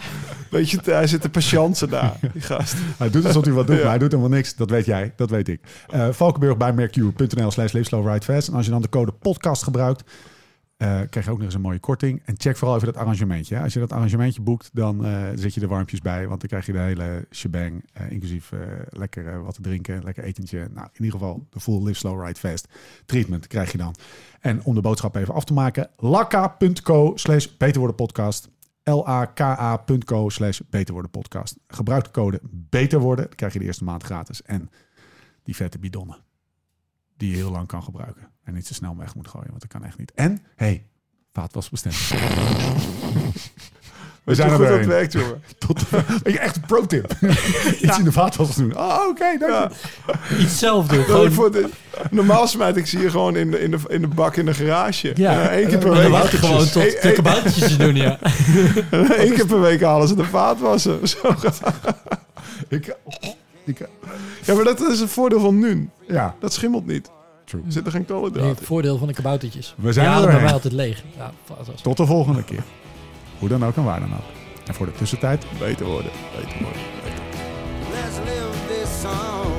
beetje 0.51 0.81
te- 0.81 0.91
hij 0.93 1.07
zit 1.07 1.21
te 1.21 1.29
patiënten 1.31 1.89
daar, 1.89 2.19
die 2.33 2.43
gast. 2.43 2.75
Hij 2.99 3.11
doet 3.11 3.25
alsof 3.27 3.45
hij 3.45 3.53
wat 3.53 3.67
doet, 3.67 3.77
Ja. 3.77 3.81
maar 3.83 3.91
hij 3.91 3.99
doet 3.99 4.11
helemaal 4.13 4.37
niks. 4.37 4.55
Dat 4.57 4.71
weet 4.71 4.85
jij, 4.85 5.13
dat 5.17 5.31
weet 5.31 5.49
ik. 5.49 5.61
Eh 5.89 6.09
Valkenburg 6.11 6.57
bij 6.57 6.73
mercure.nl 6.73 7.51
slash 7.51 7.73
live 7.73 7.85
slow 7.85 8.07
ride 8.09 8.25
fast. 8.25 8.49
En 8.49 8.55
als 8.55 8.65
je 8.65 8.71
dan 8.71 8.83
de 8.83 8.89
code 8.89 9.13
podcast 9.13 9.63
gebruikt, 9.63 10.11
eh, 10.77 11.01
krijg 11.11 11.27
je 11.27 11.31
ook 11.31 11.37
nog 11.37 11.47
eens 11.47 11.55
een 11.55 11.61
mooie 11.61 11.79
korting. 11.79 12.23
En 12.25 12.35
check 12.39 12.57
vooral 12.57 12.77
even 12.77 12.93
dat 12.93 12.97
arrangementje. 13.03 13.55
hè. 13.55 13.63
Als 13.63 13.73
je 13.73 13.79
dat 13.79 13.93
arrangementje 13.93 14.41
boekt, 14.43 14.71
dan 14.73 15.05
eh, 15.05 15.23
zet 15.35 15.55
je 15.55 15.61
de 15.61 15.67
warmpjes 15.67 16.01
bij. 16.01 16.27
Want 16.29 16.41
dan 16.41 16.49
krijg 16.49 16.67
je 16.67 16.73
de 16.73 16.79
hele 16.79 17.27
shebang, 17.31 17.85
inclusief 18.09 18.51
lekker 18.91 19.43
wat 19.43 19.55
te 19.55 19.61
drinken, 19.61 20.05
lekker 20.05 20.25
etentje. 20.25 20.59
Nou, 20.75 20.87
in 20.93 21.05
ieder 21.05 21.19
geval 21.21 21.47
de 21.51 21.61
full 21.61 21.83
live 21.83 21.99
slow 21.99 22.27
ride 22.27 22.39
fast 22.39 22.69
treatment 23.07 23.47
krijg 23.47 23.73
je 23.73 23.79
dan. 23.79 23.95
En 24.41 24.61
om 24.65 24.75
de 24.75 24.81
boodschap 24.81 25.17
even 25.17 25.35
af 25.35 25.45
te 25.45 25.53
maken, 25.53 25.89
lakka.co 25.97 27.13
slash 27.15 27.47
beter 27.59 27.79
worden 27.79 27.97
podcast. 27.97 28.49
laka.co 28.95 30.29
slash 30.29 30.61
beter 30.71 30.93
worden 30.93 31.11
podcast. 31.11 31.57
Gebruik 31.69 32.05
de 32.05 32.11
code 32.11 32.41
beter 32.51 33.01
worden. 33.01 33.25
Dan 33.27 33.35
krijg 33.35 33.53
je 33.53 33.59
de 33.59 33.65
eerste 33.65 33.85
maand 33.85 34.03
gratis. 34.03 34.43
En 34.43 34.71
die 35.43 35.57
vette 35.57 35.79
bidonnen. 35.79 36.25
Die 37.17 37.31
je 37.31 37.37
heel 37.37 37.51
lang 37.51 37.67
kan 37.67 37.83
gebruiken. 37.83 38.31
En 38.43 38.55
niet 38.55 38.67
zo 38.67 38.75
snel 38.75 38.97
weg 38.97 39.15
moet 39.15 39.29
gooien, 39.29 39.49
want 39.49 39.61
dat 39.61 39.71
kan 39.71 39.85
echt 39.85 39.99
niet. 39.99 40.13
En, 40.13 40.39
hey, 40.57 40.87
vaatwasbestendig. 41.33 42.11
We 44.27 44.35
zijn 44.35 44.49
er 44.51 44.57
goed 44.57 44.67
dat 44.67 44.77
weer 44.77 44.87
werkt, 44.89 45.13
jongen? 45.13 45.43
Tot, 45.67 45.83
echt 46.25 46.57
een 46.57 46.63
pro 46.67 46.87
tip. 46.87 47.13
Iets 47.83 47.99
in 47.99 48.05
de 48.05 48.13
vaatwas 48.13 48.55
doen. 48.57 48.77
Oh, 48.79 48.99
oké, 49.09 49.37
dank 49.39 49.53
Ja. 49.53 49.71
je. 50.29 50.37
Iets 50.39 50.59
zelf 50.59 50.87
doen. 50.87 51.05
Gewoon, 51.05 51.33
voor 51.33 51.53
de, 51.53 51.69
normaal 52.11 52.47
smijt 52.47 52.77
ik 52.77 52.87
ze 52.87 52.99
hier 52.99 53.11
gewoon 53.11 53.37
in 53.37 53.51
de, 53.51 53.61
in, 53.61 53.71
de, 53.71 53.79
in 53.89 54.01
de 54.01 54.07
bak 54.09 54.37
in 54.37 54.47
de 54.47 54.55
garage. 54.55 55.13
Ja. 55.15 55.53
Eén 55.57 55.69
keer 55.69 55.79
per 55.79 55.91
week. 55.91 56.09
gewoon 56.29 56.69
tot 56.69 56.83
één- 56.83 57.15
kaboutertjes 57.15 57.69
te 57.69 57.77
doen, 57.77 57.95
ja. 57.95 58.19
Eén 58.91 59.33
keer 59.33 59.47
per 59.47 59.61
week 59.61 59.83
halen 59.83 60.09
ze 60.09 60.15
de. 60.15 60.99
Zo 61.03 61.19
gaat 61.23 61.61
Ik, 62.69 62.97
ik, 63.65 63.89
Ja, 64.45 64.55
maar 64.55 64.65
dat 64.65 64.81
is 64.81 65.01
het 65.01 65.11
voordeel 65.11 65.41
van 65.41 65.59
nu. 65.59 65.89
ja, 66.09 66.35
Dat 66.41 66.53
schimmelt 66.53 66.87
niet. 66.87 67.11
true. 67.45 67.63
Er 67.67 67.73
zitten 67.73 67.93
geen 67.93 68.05
Nee, 68.09 68.19
koolhydraten 68.19 68.49
het 68.49 68.67
voordeel 68.67 68.99
van 68.99 69.07
de 69.09 69.15
kaboutertjes. 69.15 69.75
We 69.77 69.93
zijn 69.93 70.07
ja, 70.11 70.21
er 70.21 70.41
bij 70.43 70.53
altijd 70.53 70.73
leeg. 70.73 71.03
Ja, 71.17 71.31
Tot 71.83 71.97
de 71.97 72.07
volgende 72.07 72.45
keer. 72.45 72.63
Hoe 73.39 73.49
dan 73.49 73.65
ook 73.65 73.77
en 73.77 73.85
waar 73.85 74.01
dan 74.01 74.13
ook. 74.13 74.31
En 74.67 74.75
voor 74.75 74.87
de 74.87 74.93
tussentijd, 74.93 75.45
Beter 75.59 75.87
worden, 75.87 76.11
beter 76.35 76.63
worden, 76.63 76.81
beter. 77.03 77.23
Let's 77.93 78.17
live 78.19 78.57
this 78.69 79.01
song. 79.01 79.53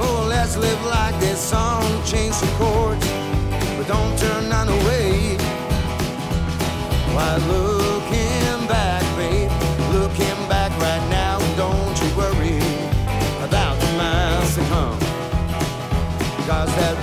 Oh, 0.00 0.26
let's 0.26 0.56
live 0.56 0.82
like 0.84 1.18
this 1.18 1.48
song. 1.48 1.82
Change 2.04 2.32
some 2.32 2.52
chords, 2.58 3.06
but 3.76 3.86
don't 3.86 4.18
turn 4.18 4.48
none 4.48 4.68
away. 4.68 5.36
Why 7.14 7.36
looking 7.48 8.66
back, 8.68 9.02
babe? 9.16 9.50
Looking 9.92 10.48
back 10.48 10.70
right 10.78 11.04
now. 11.08 11.38
Don't 11.56 11.96
you 12.02 12.10
worry 12.16 12.58
about 13.48 13.80
the 13.80 13.90
miles 13.96 14.54
to 14.54 14.60
come. 14.68 14.98
Cause 16.46 16.72
that 16.76 16.96